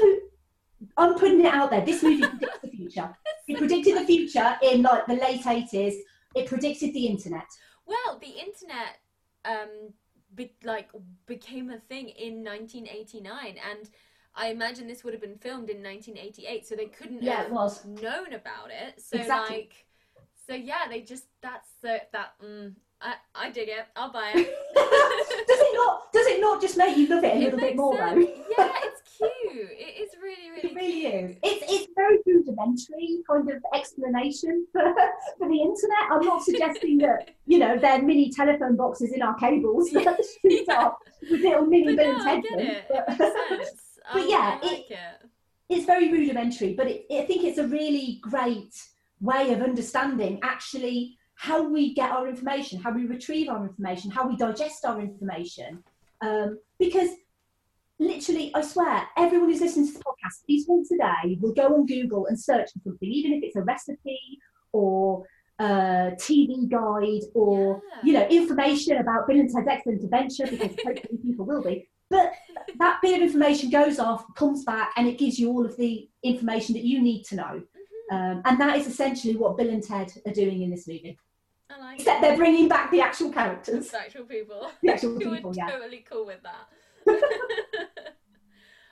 I'm 0.97 1.15
putting 1.15 1.41
it 1.45 1.53
out 1.55 1.71
there. 1.71 1.85
This 1.85 2.03
movie 2.03 2.21
predicts 2.29 2.59
the 2.63 2.69
future. 2.71 3.17
It 3.49 3.59
predicted 3.59 3.97
the 3.97 4.05
future 4.05 4.57
in 4.63 4.83
like 4.83 5.07
the 5.07 5.15
late 5.15 5.43
80s. 5.43 5.95
It 6.35 6.47
predicted 6.47 6.93
the 6.95 7.07
internet. 7.07 7.47
Well, 7.87 8.19
the 8.21 8.29
internet 8.29 8.99
um 9.47 9.93
be- 10.35 10.57
like 10.65 10.91
became 11.27 11.71
a 11.71 11.79
thing 11.79 12.09
in 12.09 12.43
1989 12.43 13.57
and 13.71 13.91
I 14.35 14.49
imagine 14.49 14.89
this 14.89 15.05
would 15.05 15.13
have 15.15 15.21
been 15.21 15.39
filmed 15.39 15.71
in 15.71 15.83
1988 15.83 16.67
so 16.67 16.75
they 16.75 16.87
couldn't 16.87 17.23
Yeah, 17.23 17.37
have 17.37 17.47
it 17.47 17.53
was. 17.53 17.85
known 17.85 18.33
about 18.33 18.71
it. 18.71 19.01
So 19.01 19.17
Exactly. 19.19 19.57
like 19.57 19.87
so 20.47 20.55
yeah, 20.55 20.89
they 20.89 21.03
just 21.03 21.25
that's 21.41 21.71
the 21.83 22.03
that 22.13 22.33
mm, 22.43 22.75
I 23.05 23.15
I 23.35 23.51
dig 23.51 23.69
it. 23.69 23.85
I'll 23.97 24.11
buy 24.13 24.33
it. 24.35 24.47
does 25.47 25.61
it 25.61 25.75
not? 25.75 26.13
Does 26.13 26.27
it 26.27 26.41
not 26.41 26.61
just 26.61 26.77
make 26.79 26.97
you 26.97 27.07
love 27.09 27.23
it 27.23 27.35
a 27.35 27.37
It 27.37 27.41
little 27.45 27.59
bit 27.61 27.77
more 27.77 27.97
sense. 27.97 28.15
though? 28.15 28.21
Yeah, 28.59 28.73
it's 28.85 29.03
cute. 29.19 29.69
It 29.87 30.03
is 30.03 30.11
really 30.23 30.51
really 30.51 30.69
It 30.69 30.75
really 30.75 31.07
is. 31.07 31.37
It's 31.43 31.65
it's 31.73 31.93
very 31.95 32.19
rudimentary 32.27 33.19
kind 33.31 33.51
of 33.51 33.63
explanation 33.75 34.67
for, 34.73 34.83
for 35.39 35.49
the 35.49 35.61
internet. 35.61 36.05
I'm 36.11 36.25
not 36.25 36.43
suggesting 36.43 36.99
that 36.99 37.31
you 37.47 37.59
know 37.59 37.77
they're 37.79 38.03
mini 38.03 38.31
telephone 38.31 38.77
boxes 38.77 39.13
in 39.13 39.21
our 39.23 39.35
cables 39.35 39.93
Yeah. 39.93 40.05
that 40.05 40.21
shoot 40.43 40.69
off 40.71 40.95
with 41.31 41.41
little 41.43 41.67
mini 41.67 41.95
But 41.97 42.07
no, 42.07 42.13
and 42.21 42.23
I 42.29 42.41
get 42.41 42.61
it. 42.61 42.85
but- 42.89 43.21
It. 43.61 43.69
But 44.13 44.29
yeah, 44.29 44.59
like 44.63 44.91
it. 44.91 44.99
it's 45.71 45.87
very 45.87 46.11
rudimentary, 46.13 46.75
but 46.75 46.87
it, 46.89 47.07
I 47.11 47.25
think 47.25 47.43
it's 47.45 47.57
a 47.59 47.67
really 47.67 48.19
great 48.23 48.75
way 49.21 49.51
of 49.55 49.63
understanding 49.63 50.41
actually 50.43 51.17
how 51.45 51.63
we 51.63 51.93
get 51.93 52.11
our 52.11 52.27
information, 52.27 52.81
how 52.81 52.91
we 52.91 53.05
retrieve 53.05 53.49
our 53.51 53.63
information, 53.67 54.11
how 54.11 54.27
we 54.27 54.35
digest 54.35 54.83
our 54.87 54.99
information. 54.99 55.83
Um, 56.23 56.59
because 56.79 57.11
literally, 57.99 58.51
I 58.55 58.63
swear, 58.63 59.07
everyone 59.19 59.51
who's 59.51 59.61
listening 59.61 59.89
to 59.89 59.93
this 59.93 60.03
podcast, 60.03 60.43
at 60.43 60.49
least 60.49 60.69
once 60.71 60.91
a 60.93 60.97
day, 60.97 61.37
will 61.43 61.53
go 61.53 61.67
on 61.75 61.85
Google 61.85 62.27
and 62.29 62.41
search 62.41 62.71
for 62.73 62.79
something, 62.85 63.11
even 63.11 63.35
if 63.35 63.43
it's 63.45 63.57
a 63.57 63.63
recipe 63.63 64.39
or 64.73 65.27
a 65.59 66.13
TV 66.27 66.67
guide 66.69 67.25
or 67.35 67.83
Yeah. 67.91 68.01
you 68.07 68.13
know 68.15 68.27
information 68.29 68.97
about 68.97 69.29
Bill 69.29 69.39
and 69.39 69.51
Ted's 69.51 69.69
Excellent 69.69 70.03
Adventure, 70.03 70.47
because 70.47 70.71
hopefully 70.87 71.19
people 71.23 71.45
will 71.45 71.63
be. 71.63 71.87
But 72.09 72.33
that 72.79 73.01
bit 73.03 73.17
of 73.17 73.23
information 73.23 73.69
goes 73.71 73.99
off, 73.99 74.25
comes 74.35 74.65
back, 74.65 74.93
and 74.97 75.07
it 75.07 75.19
gives 75.19 75.39
you 75.39 75.51
all 75.51 75.65
of 75.67 75.77
the 75.77 76.09
information 76.23 76.73
that 76.75 76.85
you 76.85 77.03
need 77.03 77.25
to 77.25 77.37
know. 77.37 77.63
Mhm. 78.13 78.15
Um, 78.15 78.43
and 78.47 78.61
that 78.61 78.79
is 78.79 78.87
essentially 78.87 79.37
what 79.37 79.57
Bill 79.59 79.69
and 79.71 79.83
Ted 79.83 80.11
are 80.27 80.33
doing 80.33 80.63
in 80.63 80.71
this 80.71 80.87
movie. 80.89 81.19
Like 81.81 81.99
Except 82.01 82.19
it. 82.19 82.21
they're 82.23 82.37
bringing 82.37 82.69
back 82.69 82.91
the 82.91 83.01
actual 83.01 83.31
characters, 83.33 83.87
It's 83.87 83.95
actual 83.95 84.25
people. 84.25 84.71
the 84.83 84.93
actual 84.93 85.13
You 85.21 85.31
people. 85.31 85.51
were 85.51 85.57
Yeah, 85.57 85.71
totally 85.71 86.05
cool 86.09 86.27
with 86.27 86.41
that. 86.43 86.69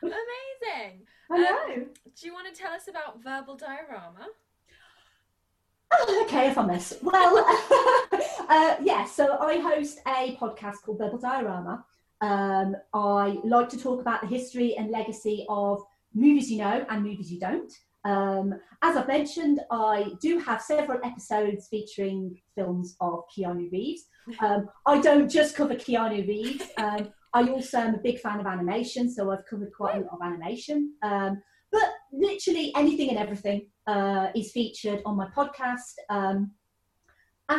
Amazing. 0.02 1.06
I 1.30 1.38
know. 1.38 1.66
Do 1.76 2.26
you 2.26 2.32
want 2.32 2.52
to 2.52 2.60
tell 2.60 2.72
us 2.72 2.88
about 2.88 3.22
verbal 3.22 3.56
diorama? 3.56 4.26
Oh, 5.94 6.24
okay, 6.26 6.48
if 6.50 6.58
I 6.58 6.66
miss. 6.66 6.98
Well, 7.02 7.44
uh, 8.48 8.76
yeah, 8.82 9.04
so 9.04 9.36
I 9.38 9.58
host 9.58 10.00
a 10.06 10.36
podcast 10.36 10.82
called 10.84 10.98
Verbal 10.98 11.18
Diorama. 11.18 11.84
Um, 12.22 12.76
I 12.94 13.38
like 13.44 13.68
to 13.70 13.78
talk 13.78 14.00
about 14.00 14.22
the 14.22 14.26
history 14.26 14.74
and 14.76 14.90
legacy 14.90 15.44
of 15.50 15.84
movies 16.14 16.50
you 16.50 16.58
know 16.58 16.86
and 16.88 17.02
movies 17.04 17.30
you 17.30 17.38
don't. 17.38 17.70
Um, 18.04 18.54
as 18.82 18.96
I've 18.96 19.08
mentioned, 19.08 19.60
I 19.70 20.12
do 20.20 20.38
have 20.38 20.60
several 20.60 21.00
episodes 21.04 21.68
featuring 21.68 22.36
films 22.56 22.96
of 23.00 23.20
Keanu 23.36 23.70
Reeves. 23.70 24.02
Um, 24.40 24.68
I 24.86 25.00
don't 25.00 25.28
just 25.28 25.56
cover 25.56 25.74
Keanu 25.74 26.26
Reeves. 26.26 26.64
Um, 26.76 27.08
I 27.34 27.48
also 27.48 27.78
am 27.78 27.94
a 27.94 27.98
big 27.98 28.20
fan 28.20 28.40
of 28.40 28.46
animation, 28.46 29.10
so 29.10 29.30
I've 29.30 29.46
covered 29.46 29.72
quite 29.72 29.96
a 29.96 30.00
lot 30.00 30.12
of 30.12 30.22
animation. 30.22 30.94
Um, 31.02 31.42
but 31.70 31.88
literally 32.12 32.72
anything 32.76 33.08
and 33.08 33.18
everything 33.18 33.68
uh, 33.86 34.28
is 34.34 34.52
featured 34.52 35.00
on 35.06 35.16
my 35.16 35.28
podcast. 35.36 35.94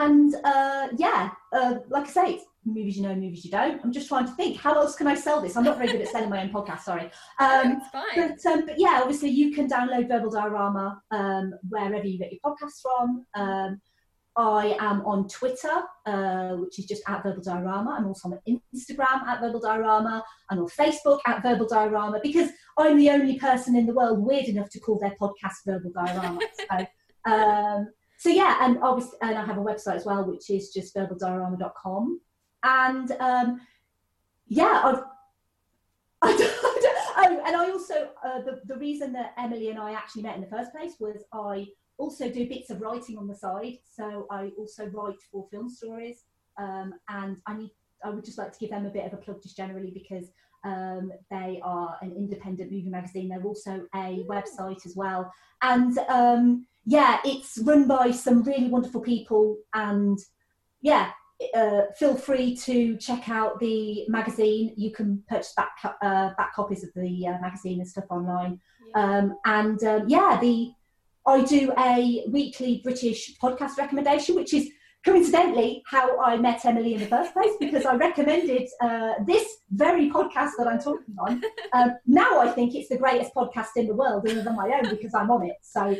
And 0.01 0.35
uh, 0.43 0.87
yeah, 0.97 1.29
uh, 1.51 1.75
like 1.89 2.07
I 2.07 2.09
say, 2.09 2.33
it's 2.33 2.45
movies 2.65 2.97
you 2.97 3.03
know, 3.03 3.13
movies 3.13 3.45
you 3.45 3.51
don't. 3.51 3.79
I'm 3.83 3.91
just 3.91 4.07
trying 4.07 4.25
to 4.25 4.31
think, 4.33 4.57
how 4.57 4.73
else 4.73 4.95
can 4.95 5.05
I 5.05 5.13
sell 5.13 5.39
this? 5.39 5.55
I'm 5.55 5.63
not 5.63 5.77
very 5.77 5.91
good 5.91 6.01
at 6.01 6.07
selling 6.07 6.29
my 6.29 6.41
own 6.41 6.49
podcast, 6.49 6.81
sorry. 6.81 7.11
Um, 7.39 7.81
but, 8.15 8.43
um, 8.45 8.65
but 8.65 8.79
yeah, 8.79 8.99
obviously 9.01 9.29
you 9.29 9.53
can 9.53 9.67
download 9.67 10.07
Verbal 10.07 10.31
Diorama 10.31 10.99
um, 11.11 11.53
wherever 11.69 12.07
you 12.07 12.17
get 12.17 12.31
your 12.31 12.39
podcasts 12.43 12.81
from. 12.81 13.25
Um, 13.35 13.81
I 14.35 14.75
am 14.79 15.05
on 15.05 15.27
Twitter, 15.27 15.83
uh, 16.07 16.53
which 16.53 16.79
is 16.79 16.85
just 16.85 17.03
at 17.07 17.21
Verbal 17.21 17.43
Diorama. 17.43 17.95
I'm 17.99 18.07
also 18.07 18.29
on 18.29 18.39
Instagram 18.47 19.27
at 19.27 19.41
Verbal 19.41 19.59
Diorama. 19.59 20.23
I'm 20.49 20.57
on 20.57 20.69
Facebook 20.69 21.19
at 21.27 21.43
Verbal 21.43 21.67
Diorama 21.67 22.19
because 22.23 22.49
I'm 22.79 22.97
the 22.97 23.11
only 23.11 23.37
person 23.37 23.75
in 23.75 23.85
the 23.85 23.93
world 23.93 24.25
weird 24.25 24.45
enough 24.45 24.71
to 24.71 24.79
call 24.79 24.97
their 24.97 25.15
podcast 25.21 25.57
Verbal 25.67 25.91
Diorama. 25.91 26.39
so, 26.57 27.31
um, 27.31 27.89
so 28.23 28.29
yeah, 28.29 28.59
and 28.61 28.77
obviously, 28.81 29.17
and 29.21 29.37
I 29.37 29.45
have 29.45 29.57
a 29.57 29.61
website 29.61 29.97
as 29.97 30.05
well, 30.05 30.23
which 30.23 30.49
is 30.49 30.69
just 30.69 30.95
verbaldiorama.com. 30.95 32.21
And 32.63 33.11
um, 33.19 33.59
yeah, 34.47 34.81
I've 34.81 35.01
I 36.21 36.37
don't, 36.37 36.41
I 36.41 36.79
don't- 36.81 36.97
oh, 37.17 37.43
and 37.45 37.55
I 37.57 37.69
also 37.69 38.11
uh, 38.25 38.41
the 38.43 38.61
the 38.63 38.77
reason 38.77 39.11
that 39.11 39.33
Emily 39.37 39.71
and 39.71 39.77
I 39.77 39.91
actually 39.91 40.21
met 40.21 40.35
in 40.37 40.41
the 40.41 40.47
first 40.47 40.71
place 40.71 40.93
was 41.01 41.25
I 41.33 41.67
also 41.97 42.29
do 42.29 42.47
bits 42.47 42.69
of 42.69 42.79
writing 42.79 43.17
on 43.17 43.27
the 43.27 43.35
side. 43.35 43.79
So 43.83 44.25
I 44.31 44.51
also 44.57 44.85
write 44.85 45.21
for 45.29 45.45
film 45.51 45.69
stories, 45.69 46.23
um, 46.57 46.93
and 47.09 47.35
I 47.45 47.57
need 47.57 47.71
I 48.05 48.09
would 48.09 48.23
just 48.23 48.37
like 48.37 48.53
to 48.53 48.59
give 48.59 48.69
them 48.69 48.85
a 48.85 48.89
bit 48.89 49.05
of 49.05 49.11
a 49.11 49.17
plug 49.17 49.43
just 49.43 49.57
generally 49.57 49.91
because 49.91 50.29
um, 50.63 51.11
they 51.29 51.59
are 51.61 51.97
an 52.01 52.13
independent 52.15 52.71
movie 52.71 52.89
magazine. 52.89 53.27
They're 53.27 53.43
also 53.43 53.85
a 53.93 54.23
website 54.29 54.85
as 54.85 54.95
well, 54.95 55.29
and 55.61 55.97
um, 56.07 56.65
yeah, 56.85 57.19
it's 57.23 57.59
run 57.63 57.87
by 57.87 58.11
some 58.11 58.43
really 58.43 58.67
wonderful 58.67 59.01
people, 59.01 59.57
and 59.73 60.19
yeah, 60.81 61.11
uh, 61.55 61.83
feel 61.97 62.15
free 62.15 62.55
to 62.57 62.97
check 62.97 63.29
out 63.29 63.59
the 63.59 64.05
magazine. 64.07 64.73
You 64.75 64.91
can 64.91 65.23
purchase 65.29 65.53
back 65.55 65.71
uh, 65.83 66.31
back 66.37 66.53
copies 66.53 66.83
of 66.83 66.89
the 66.95 67.27
uh, 67.27 67.39
magazine 67.41 67.79
and 67.79 67.87
stuff 67.87 68.05
online. 68.09 68.59
Yeah. 68.95 69.17
Um, 69.17 69.35
and 69.45 69.83
um, 69.83 70.09
yeah, 70.09 70.37
the 70.41 70.71
I 71.25 71.43
do 71.43 71.71
a 71.77 72.25
weekly 72.29 72.81
British 72.83 73.37
podcast 73.41 73.77
recommendation, 73.77 74.35
which 74.35 74.53
is 74.53 74.69
coincidentally 75.05 75.83
how 75.85 76.19
I 76.19 76.37
met 76.37 76.65
Emily 76.65 76.93
in 76.93 77.01
the 77.01 77.07
first 77.07 77.33
place 77.33 77.51
because 77.59 77.85
I 77.85 77.95
recommended 77.95 78.67
uh, 78.81 79.13
this 79.25 79.45
very 79.71 80.09
podcast 80.09 80.51
that 80.57 80.67
I'm 80.67 80.79
talking 80.79 81.15
on. 81.19 81.41
Um, 81.73 81.95
now 82.05 82.39
I 82.39 82.49
think 82.49 82.75
it's 82.75 82.87
the 82.87 82.99
greatest 82.99 83.33
podcast 83.33 83.69
in 83.77 83.87
the 83.87 83.95
world, 83.95 84.29
other 84.29 84.43
than 84.43 84.55
my 84.55 84.71
own, 84.75 84.91
because 84.91 85.15
I'm 85.15 85.31
on 85.31 85.47
it. 85.47 85.55
So. 85.63 85.97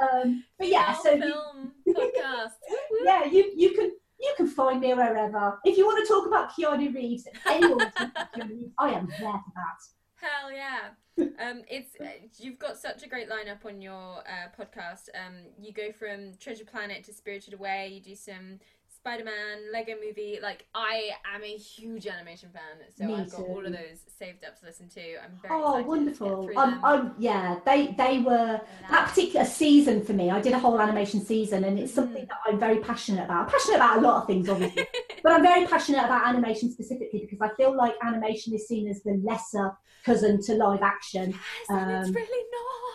Um, 0.00 0.44
but 0.58 0.68
yeah, 0.68 0.92
Film, 0.94 1.02
so 1.02 1.12
you- 1.26 1.32
film 1.32 1.72
podcast. 1.88 2.52
yeah, 3.04 3.24
you 3.24 3.52
you 3.56 3.74
can 3.74 3.92
you 4.20 4.34
can 4.36 4.46
find 4.46 4.80
me 4.80 4.94
wherever. 4.94 5.58
If 5.64 5.76
you 5.78 5.86
want 5.86 6.06
to 6.06 6.12
talk 6.12 6.26
about 6.26 6.50
Keanu 6.52 6.94
Reeves, 6.94 7.26
anyone 7.46 7.78
wants 7.78 7.96
to 7.96 8.04
talk 8.04 8.10
about 8.14 8.32
Keanu 8.32 8.50
Reeves, 8.50 8.72
I 8.78 8.90
am 8.90 9.06
there 9.06 9.18
for 9.18 9.52
that. 9.54 9.80
Hell 10.14 10.52
yeah. 10.52 10.90
Um, 11.18 11.62
it's 11.68 11.96
uh, 12.00 12.06
you've 12.38 12.58
got 12.58 12.78
such 12.78 13.02
a 13.02 13.08
great 13.08 13.28
lineup 13.28 13.64
on 13.66 13.80
your 13.80 14.18
uh, 14.18 14.48
podcast. 14.58 15.08
Um, 15.14 15.34
you 15.58 15.72
go 15.72 15.92
from 15.92 16.34
Treasure 16.38 16.64
Planet 16.64 17.04
to 17.04 17.12
Spirited 17.12 17.54
Away. 17.54 17.88
You 17.92 18.00
do 18.00 18.14
some 18.14 18.58
Spider-Man, 19.00 19.72
Lego 19.72 19.94
Movie. 20.04 20.38
Like 20.42 20.66
I 20.74 21.10
am 21.34 21.42
a 21.42 21.56
huge 21.56 22.06
animation 22.06 22.50
fan, 22.52 22.86
so 22.94 23.04
Me 23.04 23.14
I've 23.14 23.30
got 23.30 23.40
all 23.40 23.64
of 23.64 23.72
those 23.72 24.04
saved 24.18 24.44
up 24.44 24.60
to 24.60 24.66
listen 24.66 24.90
to. 24.90 25.00
I'm 25.22 25.38
very 25.40 25.54
Oh, 25.54 25.82
wonderful! 25.82 26.46
get 26.46 26.54
through 26.54 26.62
I'm, 26.62 26.70
them. 26.72 26.84
I'm, 26.84 27.14
yeah, 27.18 27.58
they 27.64 27.88
they 27.96 28.18
were 28.18 28.60
that 28.90 29.08
particular 29.08 29.46
season 29.46 30.04
for 30.04 30.12
me. 30.12 30.30
I 30.30 30.40
did 30.40 30.52
a 30.52 30.58
whole 30.58 30.78
animation 30.78 31.24
season, 31.24 31.64
and 31.64 31.78
it's 31.78 31.94
something 31.94 32.24
mm. 32.24 32.28
that 32.28 32.38
I'm 32.46 32.60
very 32.60 32.78
passionate 32.78 33.24
about. 33.24 33.46
I'm 33.46 33.50
passionate 33.50 33.76
about 33.76 33.98
a 33.98 34.00
lot 34.02 34.20
of 34.20 34.26
things, 34.26 34.48
obviously, 34.50 34.86
but 35.22 35.32
I'm 35.32 35.42
very 35.42 35.66
passionate 35.66 36.04
about 36.04 36.26
animation 36.26 36.70
specifically 36.70 37.20
because 37.20 37.40
I 37.40 37.54
feel 37.56 37.74
like 37.74 37.94
animation 38.04 38.54
is 38.54 38.68
seen 38.68 38.86
as 38.88 39.02
the 39.02 39.18
lesser 39.24 39.72
cousin 40.04 40.42
to 40.42 40.54
live 40.54 40.82
action. 40.82 41.30
Yes, 41.30 41.40
and 41.70 41.90
it's 41.90 42.08
um, 42.08 42.14
really. 42.14 42.49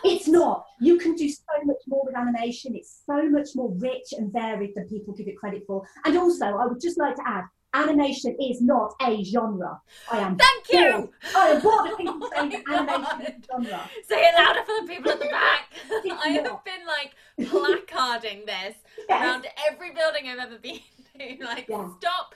It's 0.06 0.28
not. 0.28 0.64
You 0.80 0.98
can 0.98 1.14
do 1.14 1.28
so 1.28 1.42
much 1.64 1.82
more 1.86 2.02
with 2.04 2.16
animation. 2.16 2.74
It's 2.74 3.02
so 3.06 3.28
much 3.28 3.48
more 3.54 3.70
rich 3.78 4.08
and 4.12 4.32
varied 4.32 4.72
than 4.74 4.88
people 4.88 5.14
give 5.14 5.26
it 5.28 5.36
credit 5.36 5.64
for. 5.66 5.82
And 6.04 6.16
also, 6.16 6.44
I 6.46 6.66
would 6.66 6.80
just 6.80 6.98
like 6.98 7.16
to 7.16 7.22
add, 7.26 7.44
animation 7.74 8.36
is 8.40 8.62
not 8.62 8.94
a 9.02 9.22
genre. 9.24 9.80
I 10.10 10.18
am 10.18 10.36
Thank 10.36 10.72
you. 10.72 11.12
I 11.36 11.48
am 11.48 11.60
bored 11.62 11.90
of 11.92 11.98
people 11.98 12.28
saying 12.34 12.50
that 12.50 12.62
animation 12.68 13.20
is 13.22 13.44
a 13.44 13.52
genre. 13.52 13.90
Say 14.08 14.20
it 14.28 14.34
louder 14.38 14.60
for 14.64 14.80
the 14.80 14.86
people 14.92 15.12
at 15.12 15.18
the 15.20 15.26
back. 15.26 15.64
I 16.24 16.28
have 16.30 16.44
not. 16.44 16.64
been 16.64 16.86
like 16.86 17.14
placarding 17.50 18.46
this 18.46 18.74
Yes. 19.08 19.22
around 19.22 19.46
every 19.70 19.90
building 19.92 20.28
I've 20.28 20.38
ever 20.38 20.58
been 20.58 20.80
to. 21.18 21.44
Like, 21.44 21.66
Yeah. 21.68 21.88
stop 21.98 22.34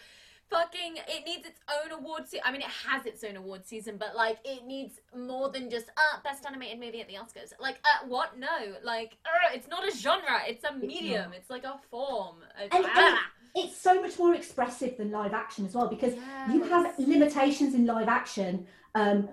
fucking 0.51 0.97
it 1.09 1.25
needs 1.25 1.47
its 1.47 1.61
own 1.83 1.93
award 1.93 2.25
season. 2.29 2.41
I 2.45 2.53
mean, 2.53 2.61
it 2.63 2.67
has 2.89 3.07
its 3.07 3.23
own 3.25 3.37
award 3.37 3.65
season, 3.67 3.97
but 3.99 4.15
like 4.17 4.39
it 4.45 4.67
needs 4.67 5.01
more 5.17 5.51
than 5.51 5.71
just 5.71 5.89
uh 5.97 6.19
best 6.25 6.45
animated 6.47 6.81
movie 6.81 7.01
at 7.01 7.09
the 7.09 7.15
Oscars. 7.15 7.53
Like, 7.61 7.79
uh, 7.85 8.07
what? 8.07 8.39
No, 8.39 8.75
like 8.83 9.17
uh, 9.25 9.55
it's 9.55 9.69
not 9.69 9.87
a 9.87 9.97
genre. 9.97 10.41
It's 10.47 10.65
a 10.65 10.73
medium. 10.75 11.33
It's, 11.33 11.51
like 11.51 11.65
a 11.65 11.79
form. 11.91 12.37
It's, 12.61 12.75
And- 12.75 12.85
ah. 12.89 13.09
and 13.09 13.19
it's 13.67 13.77
so 13.77 14.01
much 14.01 14.19
more 14.19 14.35
expressive 14.35 14.97
than 14.97 15.11
live 15.11 15.33
action 15.33 15.67
as 15.67 15.75
well 15.75 15.89
because 15.89 16.15
you 16.53 16.63
have 16.65 16.97
limitations 16.99 17.75
in 17.75 17.85
live 17.85 18.07
action 18.09 18.67
um, 18.95 19.29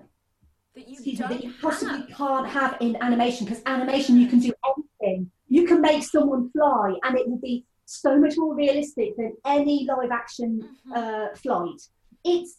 that 0.74 0.88
you 0.88 0.94
excuse 0.94 1.20
me, 1.20 1.26
that 1.28 1.44
you 1.44 1.52
possibly 1.62 2.00
have. 2.00 2.08
can't 2.16 2.48
have 2.48 2.76
in 2.80 2.96
animation 3.00 3.46
because 3.46 3.62
animation 3.66 4.16
you 4.18 4.26
can 4.26 4.40
do 4.40 4.52
anything. 5.00 5.30
You 5.48 5.66
can 5.66 5.80
make 5.80 6.02
someone 6.02 6.50
fly 6.50 6.94
and 7.04 7.16
it 7.16 7.28
will 7.28 7.38
be 7.38 7.64
so 7.88 8.18
much 8.18 8.34
more 8.36 8.54
realistic 8.54 9.16
than 9.16 9.32
any 9.46 9.86
live 9.86 10.10
action 10.10 10.50
Mhm. 10.86 10.96
uh, 10.96 11.34
flight. 11.34 11.80
It's 12.24 12.58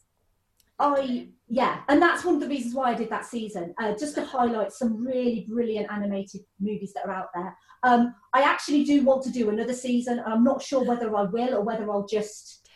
I 0.82 1.28
yeah, 1.50 1.82
and 1.90 2.02
that's 2.02 2.24
one 2.24 2.36
of 2.36 2.42
the 2.42 2.48
reasons 2.48 2.74
why 2.74 2.92
I 2.92 2.96
did 2.96 3.10
that 3.10 3.26
season, 3.26 3.74
uh, 3.82 3.94
just 3.98 4.16
to 4.16 4.24
highlight 4.24 4.72
some 4.72 5.04
really 5.06 5.46
brilliant 5.50 5.92
animated 5.92 6.42
movies 6.60 6.94
that 6.94 7.06
are 7.06 7.12
out 7.12 7.30
there. 7.36 7.58
Um, 7.84 8.16
I 8.34 8.42
actually 8.44 8.84
do 8.86 9.04
want 9.04 9.24
to 9.24 9.32
do 9.32 9.50
another 9.50 9.74
season. 9.74 10.20
and 10.20 10.34
I'm 10.34 10.44
not 10.44 10.62
sure 10.62 10.84
whether 10.86 11.14
I 11.16 11.24
will 11.24 11.54
or 11.56 11.64
whether 11.64 11.92
I'll 11.92 12.06
just 12.08 12.68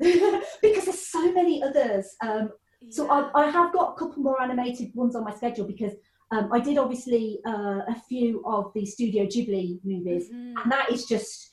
do 0.00 0.08
it 0.34 0.44
because 0.62 0.84
there's 0.84 1.06
so 1.06 1.32
many 1.32 1.62
others. 1.62 2.14
Um, 2.22 2.50
so 2.90 3.08
I, 3.10 3.18
I 3.42 3.50
have 3.50 3.72
got 3.72 3.92
a 3.94 3.98
couple 3.98 4.22
more 4.22 4.40
animated 4.40 4.94
ones 4.94 5.16
on 5.16 5.24
my 5.24 5.34
schedule 5.34 5.66
because 5.66 5.94
um, 6.30 6.50
I 6.52 6.60
did 6.60 6.78
obviously 6.78 7.40
uh, 7.46 7.80
a 7.94 7.96
few 8.08 8.42
of 8.46 8.72
the 8.74 8.84
Studio 8.86 9.24
Ghibli 9.26 9.80
movies, 9.84 10.30
Mhm. 10.30 10.62
and 10.62 10.70
that 10.72 10.90
is 10.92 11.04
just, 11.06 11.50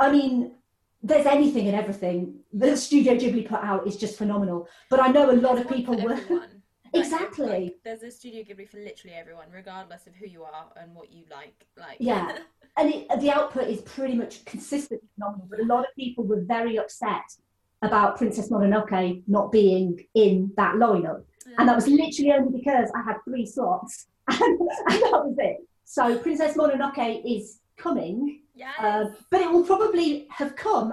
I 0.00 0.10
mean, 0.10 0.52
there's 1.02 1.26
anything 1.26 1.68
and 1.68 1.76
everything 1.76 2.40
the 2.52 2.76
Studio 2.76 3.14
Ghibli 3.14 3.48
put 3.48 3.60
out 3.60 3.86
is 3.86 3.96
just 3.96 4.18
phenomenal. 4.18 4.68
But 4.88 5.00
I 5.00 5.08
know 5.08 5.30
a 5.30 5.32
lot 5.32 5.58
of 5.58 5.68
people 5.68 5.96
were. 6.02 6.20
Like, 6.92 7.04
exactly. 7.04 7.46
like, 7.46 7.76
there's 7.84 8.02
a 8.02 8.10
Studio 8.10 8.42
Ghibli 8.42 8.68
for 8.68 8.78
literally 8.78 9.14
everyone, 9.14 9.46
regardless 9.54 10.08
of 10.08 10.14
who 10.16 10.26
you 10.26 10.42
are 10.42 10.66
and 10.74 10.92
what 10.92 11.12
you 11.12 11.22
like. 11.30 11.64
Like 11.78 11.98
Yeah. 12.00 12.38
and 12.76 12.92
it, 12.92 13.20
the 13.20 13.30
output 13.30 13.68
is 13.68 13.80
pretty 13.82 14.16
much 14.16 14.44
consistently 14.44 15.06
phenomenal. 15.14 15.46
But 15.48 15.60
a 15.60 15.66
lot 15.66 15.80
of 15.80 15.94
people 15.96 16.24
were 16.24 16.40
very 16.40 16.78
upset 16.78 17.22
about 17.82 18.16
Princess 18.16 18.48
Mononoke 18.48 19.22
not 19.28 19.52
being 19.52 20.04
in 20.14 20.52
that 20.56 20.74
lineup. 20.74 21.22
and 21.58 21.68
that 21.68 21.76
was 21.76 21.86
literally 21.86 22.32
only 22.32 22.58
because 22.58 22.90
I 22.96 23.02
had 23.02 23.18
three 23.24 23.46
slots, 23.46 24.08
and, 24.28 24.40
and 24.88 25.02
that 25.02 25.12
was 25.12 25.36
it. 25.38 25.58
So 25.84 26.18
Princess 26.18 26.56
Mononoke 26.56 27.22
is 27.24 27.60
coming, 27.76 28.42
yes. 28.60 28.74
um, 28.78 29.16
but 29.30 29.40
it 29.40 29.50
will 29.50 29.64
probably 29.64 30.26
have 30.30 30.54
come 30.54 30.92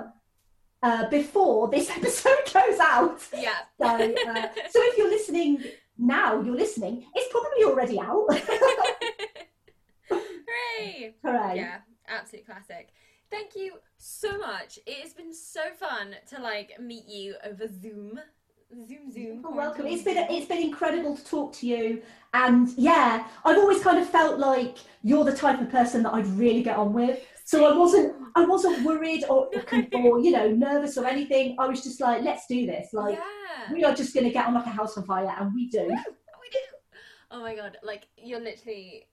uh, 0.83 1.09
before 1.09 1.67
this 1.69 1.89
episode 1.97 2.37
goes 2.53 2.79
out. 2.79 3.21
yeah. 3.35 3.59
So, 3.79 3.85
uh, 3.87 4.47
so 4.69 4.79
if 4.83 4.97
you're 4.97 5.09
listening 5.09 5.63
now, 5.97 6.41
you're 6.41 6.55
listening. 6.55 7.05
It's 7.15 7.31
probably 7.31 7.63
already 7.65 7.99
out. 7.99 8.27
Hooray! 10.09 11.15
Hooray! 11.23 11.55
Yeah, 11.55 11.79
absolute 12.07 12.45
classic. 12.45 12.93
Thank 13.29 13.55
you 13.55 13.73
so 13.97 14.37
much. 14.37 14.79
It 14.85 15.01
has 15.03 15.13
been 15.13 15.33
so 15.33 15.61
fun 15.77 16.15
to 16.29 16.41
like 16.41 16.79
meet 16.79 17.07
you 17.07 17.35
over 17.45 17.67
Zoom. 17.67 18.19
Zoom, 18.73 19.11
Zoom. 19.11 19.41
Oh, 19.45 19.49
you're 19.49 19.57
welcome. 19.57 19.85
It's 19.87 20.03
been 20.03 20.17
it's 20.29 20.45
been 20.45 20.61
incredible 20.61 21.15
to 21.15 21.25
talk 21.25 21.53
to 21.53 21.67
you, 21.67 22.01
and 22.33 22.69
yeah, 22.77 23.25
I've 23.45 23.57
always 23.57 23.81
kind 23.81 23.97
of 23.97 24.09
felt 24.09 24.39
like 24.39 24.77
you're 25.03 25.23
the 25.23 25.35
type 25.35 25.61
of 25.61 25.69
person 25.69 26.03
that 26.03 26.13
I'd 26.13 26.27
really 26.27 26.63
get 26.63 26.77
on 26.77 26.91
with. 26.93 27.25
So 27.45 27.65
I 27.65 27.77
wasn't 27.77 28.13
I 28.35 28.45
wasn't 28.45 28.83
worried 28.83 29.23
or, 29.29 29.49
or 29.93 30.19
you 30.19 30.31
know 30.31 30.51
nervous 30.51 30.97
or 30.97 31.05
anything. 31.05 31.55
I 31.57 31.67
was 31.67 31.81
just 31.81 32.01
like, 32.01 32.23
let's 32.23 32.45
do 32.47 32.65
this. 32.65 32.89
Like 32.91 33.15
yeah. 33.15 33.73
we 33.73 33.85
are 33.85 33.95
just 33.95 34.13
going 34.13 34.25
to 34.25 34.31
get 34.31 34.45
on 34.45 34.53
like 34.53 34.65
a 34.65 34.69
house 34.69 34.97
on 34.97 35.05
fire, 35.05 35.33
and 35.39 35.53
we 35.53 35.69
do. 35.69 35.87
we 35.87 36.49
do. 36.51 36.59
Oh 37.31 37.41
my 37.41 37.55
god! 37.55 37.77
Like 37.83 38.07
you're 38.17 38.41
literally 38.41 39.07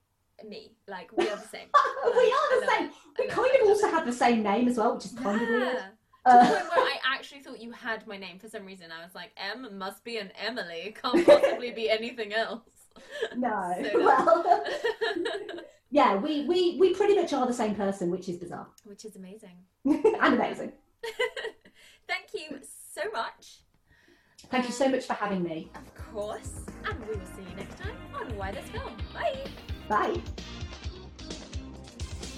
me. 0.45 0.73
Like 0.85 1.15
we 1.15 1.29
are 1.29 1.37
the 1.37 1.47
same. 1.47 1.69
we 2.05 2.11
are 2.11 2.59
the 2.59 2.67
same. 2.67 2.89
We 3.17 3.27
kind 3.27 3.55
of 3.61 3.69
also 3.69 3.87
have 3.89 4.05
the 4.05 4.11
same 4.11 4.43
name 4.43 4.67
as 4.67 4.77
well, 4.77 4.95
which 4.95 5.05
is 5.05 5.13
kind 5.13 5.41
of 5.41 5.47
weird. 5.47 5.77
To 6.27 6.31
Uh, 6.31 6.43
the 6.43 6.55
point 6.55 6.69
where 6.75 6.85
I 6.85 6.97
actually 7.13 7.41
thought 7.41 7.59
you 7.61 7.71
had 7.71 8.07
my 8.07 8.17
name 8.17 8.39
for 8.39 8.49
some 8.49 8.65
reason. 8.65 8.87
I 8.91 9.03
was 9.03 9.13
like, 9.13 9.29
M 9.37 9.77
must 9.77 10.03
be 10.03 10.17
an 10.17 10.31
Emily. 10.43 10.95
Can't 11.01 11.23
possibly 11.25 11.71
be 11.71 11.87
anything 11.89 12.33
else. 12.33 12.61
no, 13.35 13.73
So 13.93 14.03
well, 14.03 14.61
yeah, 15.91 16.15
we, 16.15 16.45
we 16.45 16.77
we 16.79 16.93
pretty 16.95 17.15
much 17.15 17.31
are 17.33 17.45
the 17.45 17.53
same 17.53 17.75
person, 17.75 18.09
which 18.09 18.27
is 18.29 18.37
bizarre 18.37 18.67
Which 18.85 19.05
is 19.05 19.15
amazing. 19.17 19.57
and 19.85 20.33
amazing. 20.35 20.71
Thank 22.07 22.33
you 22.33 22.59
so 22.95 23.01
much. 23.13 23.59
Thank 24.49 24.65
you 24.65 24.71
so 24.73 24.89
much 24.89 25.05
for 25.05 25.13
having 25.13 25.43
me. 25.43 25.69
Of 25.75 26.13
course. 26.13 26.65
And 26.87 26.99
we 27.07 27.15
will 27.15 27.25
see 27.35 27.43
you 27.49 27.55
next 27.55 27.77
time 27.79 27.97
on 28.15 28.35
Why 28.37 28.51
This 28.51 28.65
Film. 28.69 28.95
Bye. 29.13 29.45
Bye. 29.89 30.64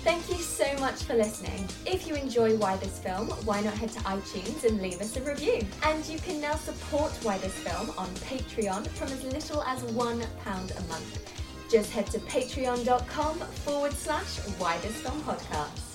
Thank 0.03 0.29
you 0.29 0.35
so 0.37 0.73
much 0.79 1.03
for 1.03 1.15
listening. 1.15 1.67
If 1.85 2.07
you 2.07 2.15
enjoy 2.15 2.55
Why 2.55 2.77
This 2.77 2.97
Film, 2.99 3.27
why 3.45 3.61
not 3.61 3.73
head 3.73 3.91
to 3.91 3.99
iTunes 4.01 4.63
and 4.63 4.81
leave 4.81 5.01
us 5.01 5.17
a 5.17 5.21
review? 5.21 5.65
And 5.83 6.05
you 6.07 6.17
can 6.19 6.39
now 6.39 6.55
support 6.55 7.11
Why 7.23 7.37
This 7.39 7.53
Film 7.53 7.89
on 7.97 8.07
Patreon 8.29 8.87
from 8.87 9.07
as 9.09 9.23
little 9.23 9.63
as 9.63 9.83
£1 9.83 9.95
a 9.95 10.87
month. 10.87 11.33
Just 11.69 11.91
head 11.91 12.07
to 12.07 12.19
patreon.com 12.19 13.39
forward 13.39 13.91
slash 13.93 14.37
Why 14.59 14.77
This 14.77 14.95
Film 15.01 15.19
Podcast. 15.23 15.87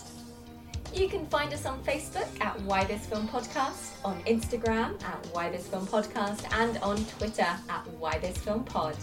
You 0.94 1.08
can 1.08 1.24
find 1.28 1.54
us 1.54 1.64
on 1.64 1.82
Facebook 1.82 2.28
at 2.42 2.60
Why 2.62 2.84
This 2.84 3.06
Film 3.06 3.26
Podcast, 3.26 3.92
on 4.04 4.22
Instagram 4.24 5.02
at 5.04 5.26
Why 5.32 5.48
This 5.48 5.66
Film 5.66 5.86
Podcast, 5.86 6.44
and 6.52 6.76
on 6.78 7.02
Twitter 7.06 7.48
at 7.70 7.86
Why 7.98 8.18
This 8.18 8.36
Film 8.36 8.64
Pod. 8.64 8.94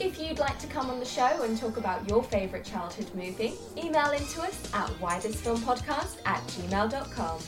If 0.00 0.18
you'd 0.18 0.38
like 0.38 0.58
to 0.60 0.66
come 0.66 0.88
on 0.88 0.98
the 0.98 1.04
show 1.04 1.42
and 1.42 1.58
talk 1.58 1.76
about 1.76 2.08
your 2.08 2.22
favourite 2.22 2.64
childhood 2.64 3.14
movie, 3.14 3.52
email 3.76 4.10
into 4.12 4.40
us 4.40 4.72
at 4.72 4.88
whythisfilmpodcast 4.98 6.16
at 6.24 6.40
gmail.com. 6.46 7.38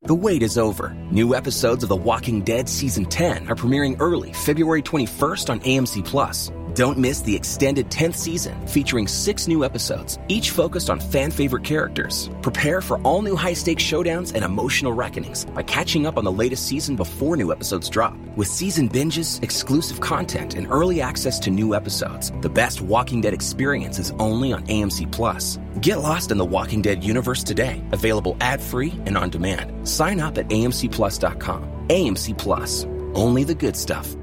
The 0.00 0.14
wait 0.14 0.42
is 0.42 0.56
over. 0.56 0.94
New 1.10 1.34
episodes 1.34 1.82
of 1.82 1.90
The 1.90 1.96
Walking 1.96 2.42
Dead 2.42 2.70
Season 2.70 3.04
10 3.04 3.48
are 3.48 3.54
premiering 3.54 3.96
early 4.00 4.32
February 4.32 4.82
21st 4.82 5.50
on 5.50 5.60
AMC 5.60 6.04
Plus. 6.06 6.50
Don't 6.74 6.98
miss 6.98 7.20
the 7.20 7.36
extended 7.36 7.88
10th 7.88 8.16
season 8.16 8.66
featuring 8.66 9.06
six 9.06 9.46
new 9.46 9.64
episodes, 9.64 10.18
each 10.26 10.50
focused 10.50 10.90
on 10.90 10.98
fan 10.98 11.30
favorite 11.30 11.62
characters. 11.62 12.28
Prepare 12.42 12.80
for 12.80 13.00
all 13.02 13.22
new 13.22 13.36
high 13.36 13.52
stakes 13.52 13.84
showdowns 13.84 14.34
and 14.34 14.44
emotional 14.44 14.92
reckonings 14.92 15.44
by 15.44 15.62
catching 15.62 16.04
up 16.04 16.18
on 16.18 16.24
the 16.24 16.32
latest 16.32 16.66
season 16.66 16.96
before 16.96 17.36
new 17.36 17.52
episodes 17.52 17.88
drop. 17.88 18.16
With 18.34 18.48
season 18.48 18.88
binges, 18.88 19.40
exclusive 19.40 20.00
content, 20.00 20.56
and 20.56 20.66
early 20.68 21.00
access 21.00 21.38
to 21.40 21.50
new 21.50 21.76
episodes, 21.76 22.32
the 22.40 22.50
best 22.50 22.80
Walking 22.80 23.20
Dead 23.20 23.34
experience 23.34 24.00
is 24.00 24.10
only 24.18 24.52
on 24.52 24.66
AMC 24.66 25.12
Plus. 25.12 25.60
Get 25.80 26.00
lost 26.00 26.32
in 26.32 26.38
the 26.38 26.44
Walking 26.44 26.82
Dead 26.82 27.04
universe 27.04 27.44
today. 27.44 27.80
Available 27.92 28.36
ad 28.40 28.60
free 28.60 28.94
and 29.06 29.16
on 29.16 29.30
demand. 29.30 29.86
Sign 29.86 30.18
up 30.18 30.38
at 30.38 30.48
amcplus.com. 30.48 31.62
AMC 31.86 32.36
Plus. 32.36 32.84
Only 33.14 33.44
the 33.44 33.54
good 33.54 33.76
stuff. 33.76 34.16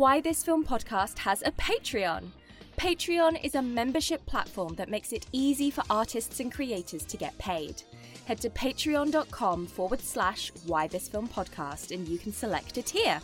Why 0.00 0.18
This 0.18 0.42
Film 0.42 0.64
Podcast 0.64 1.18
has 1.18 1.42
a 1.42 1.50
Patreon. 1.52 2.30
Patreon 2.78 3.44
is 3.44 3.54
a 3.54 3.60
membership 3.60 4.24
platform 4.24 4.74
that 4.76 4.88
makes 4.88 5.12
it 5.12 5.26
easy 5.30 5.70
for 5.70 5.84
artists 5.90 6.40
and 6.40 6.50
creators 6.50 7.04
to 7.04 7.18
get 7.18 7.36
paid. 7.36 7.82
Head 8.24 8.40
to 8.40 8.48
patreon.com 8.48 9.66
forward 9.66 10.00
slash 10.00 10.52
Why 10.64 10.86
This 10.86 11.06
Film 11.06 11.28
Podcast 11.28 11.94
and 11.94 12.08
you 12.08 12.16
can 12.16 12.32
select 12.32 12.78
a 12.78 12.82
tier. 12.82 13.20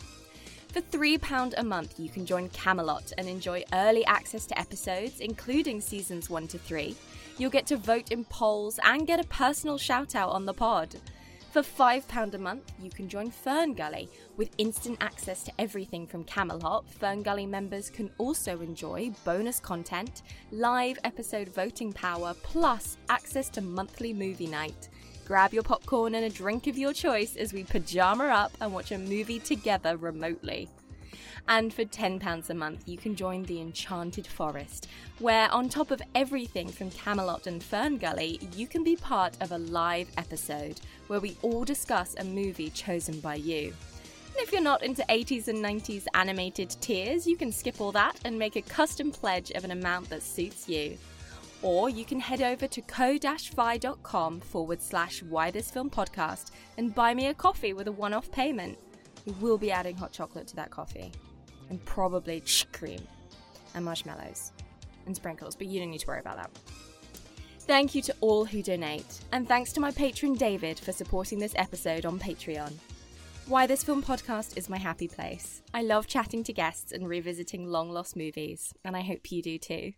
For 0.67 0.81
£3 0.81 1.55
a 1.57 1.63
month, 1.63 1.99
you 1.99 2.09
can 2.09 2.27
join 2.27 2.47
Camelot 2.49 3.11
and 3.17 3.27
enjoy 3.27 3.63
early 3.73 4.05
access 4.05 4.45
to 4.45 4.59
episodes, 4.59 5.19
including 5.19 5.81
seasons 5.81 6.29
1 6.29 6.47
to 6.49 6.59
3. 6.59 6.95
You'll 7.39 7.49
get 7.49 7.65
to 7.67 7.77
vote 7.77 8.11
in 8.11 8.23
polls 8.25 8.79
and 8.83 9.07
get 9.07 9.19
a 9.19 9.27
personal 9.29 9.79
shout 9.79 10.13
out 10.13 10.29
on 10.29 10.45
the 10.45 10.53
pod. 10.53 10.95
For 11.57 11.63
£5 11.63 12.35
a 12.35 12.37
month, 12.37 12.71
you 12.79 12.91
can 12.91 13.09
join 13.09 13.31
Fern 13.31 13.73
Gully. 13.73 14.07
With 14.35 14.51
instant 14.59 14.99
access 15.01 15.41
to 15.41 15.51
everything 15.57 16.05
from 16.05 16.23
Camelot, 16.23 16.87
Fern 16.87 17.23
Gully 17.23 17.47
members 17.47 17.89
can 17.89 18.11
also 18.19 18.61
enjoy 18.61 19.09
bonus 19.25 19.59
content, 19.59 20.21
live 20.51 20.99
episode 21.03 21.49
voting 21.49 21.91
power, 21.91 22.35
plus 22.43 22.97
access 23.09 23.49
to 23.49 23.61
monthly 23.61 24.13
movie 24.13 24.45
night. 24.45 24.89
Grab 25.25 25.51
your 25.51 25.63
popcorn 25.63 26.13
and 26.13 26.25
a 26.25 26.29
drink 26.29 26.67
of 26.67 26.77
your 26.77 26.93
choice 26.93 27.35
as 27.35 27.53
we 27.53 27.63
pajama 27.63 28.25
up 28.25 28.51
and 28.61 28.71
watch 28.71 28.91
a 28.91 28.99
movie 28.99 29.39
together 29.39 29.97
remotely. 29.97 30.69
And 31.49 31.73
for 31.73 31.85
£10 31.85 32.49
a 32.49 32.53
month, 32.53 32.83
you 32.85 32.97
can 32.97 33.15
join 33.15 33.43
the 33.43 33.61
Enchanted 33.61 34.27
Forest, 34.27 34.87
where, 35.19 35.49
on 35.53 35.69
top 35.69 35.91
of 35.91 36.01
everything 36.13 36.67
from 36.67 36.91
Camelot 36.91 37.47
and 37.47 37.63
Fern 37.63 37.97
Gully, 37.97 38.39
you 38.53 38.67
can 38.67 38.83
be 38.83 38.97
part 38.97 39.37
of 39.39 39.53
a 39.53 39.57
live 39.57 40.09
episode 40.17 40.81
where 41.07 41.21
we 41.21 41.37
all 41.41 41.63
discuss 41.63 42.15
a 42.15 42.23
movie 42.25 42.69
chosen 42.69 43.21
by 43.21 43.35
you. 43.35 43.67
And 43.67 44.45
if 44.45 44.51
you're 44.51 44.61
not 44.61 44.83
into 44.83 45.03
80s 45.03 45.47
and 45.47 45.63
90s 45.63 46.05
animated 46.13 46.75
tiers, 46.81 47.25
you 47.25 47.37
can 47.37 47.51
skip 47.51 47.79
all 47.79 47.93
that 47.93 48.19
and 48.25 48.37
make 48.37 48.57
a 48.57 48.61
custom 48.61 49.09
pledge 49.09 49.51
of 49.51 49.63
an 49.63 49.71
amount 49.71 50.09
that 50.09 50.23
suits 50.23 50.67
you. 50.67 50.97
Or 51.61 51.89
you 51.89 52.03
can 52.03 52.19
head 52.19 52.41
over 52.41 52.67
to 52.67 52.81
ko-fi.com 52.81 54.41
forward 54.41 54.81
slash 54.81 55.23
why 55.23 55.49
this 55.49 55.71
film 55.71 55.89
podcast 55.89 56.51
and 56.77 56.93
buy 56.93 57.13
me 57.13 57.27
a 57.27 57.33
coffee 57.33 57.73
with 57.73 57.87
a 57.87 57.91
one-off 57.91 58.29
payment. 58.31 58.77
We 59.25 59.33
will 59.39 59.57
be 59.57 59.71
adding 59.71 59.95
hot 59.95 60.11
chocolate 60.11 60.47
to 60.47 60.55
that 60.57 60.71
coffee. 60.71 61.11
And 61.69 61.83
probably 61.85 62.43
cream 62.71 63.05
and 63.75 63.83
marshmallows 63.83 64.51
and 65.05 65.15
sprinkles, 65.15 65.55
but 65.55 65.67
you 65.67 65.79
don't 65.79 65.91
need 65.91 65.99
to 65.99 66.07
worry 66.07 66.19
about 66.19 66.37
that. 66.37 66.49
Thank 67.61 67.93
you 67.95 68.01
to 68.03 68.15
all 68.21 68.45
who 68.45 68.63
donate, 68.63 69.19
and 69.33 69.45
thanks 69.47 69.73
to 69.73 69.81
my 69.81 69.91
patron 69.91 70.35
David 70.35 70.79
for 70.79 70.93
supporting 70.93 71.39
this 71.39 71.53
episode 71.57 72.05
on 72.05 72.17
Patreon. 72.17 72.71
Why 73.47 73.67
This 73.67 73.83
Film 73.83 74.01
podcast 74.01 74.57
is 74.57 74.69
my 74.69 74.77
happy 74.77 75.07
place. 75.07 75.61
I 75.73 75.81
love 75.81 76.07
chatting 76.07 76.43
to 76.45 76.53
guests 76.53 76.91
and 76.91 77.07
revisiting 77.07 77.65
long 77.67 77.89
lost 77.89 78.15
movies, 78.15 78.73
and 78.85 78.95
I 78.95 79.01
hope 79.01 79.31
you 79.31 79.41
do 79.41 79.57
too. 79.57 79.93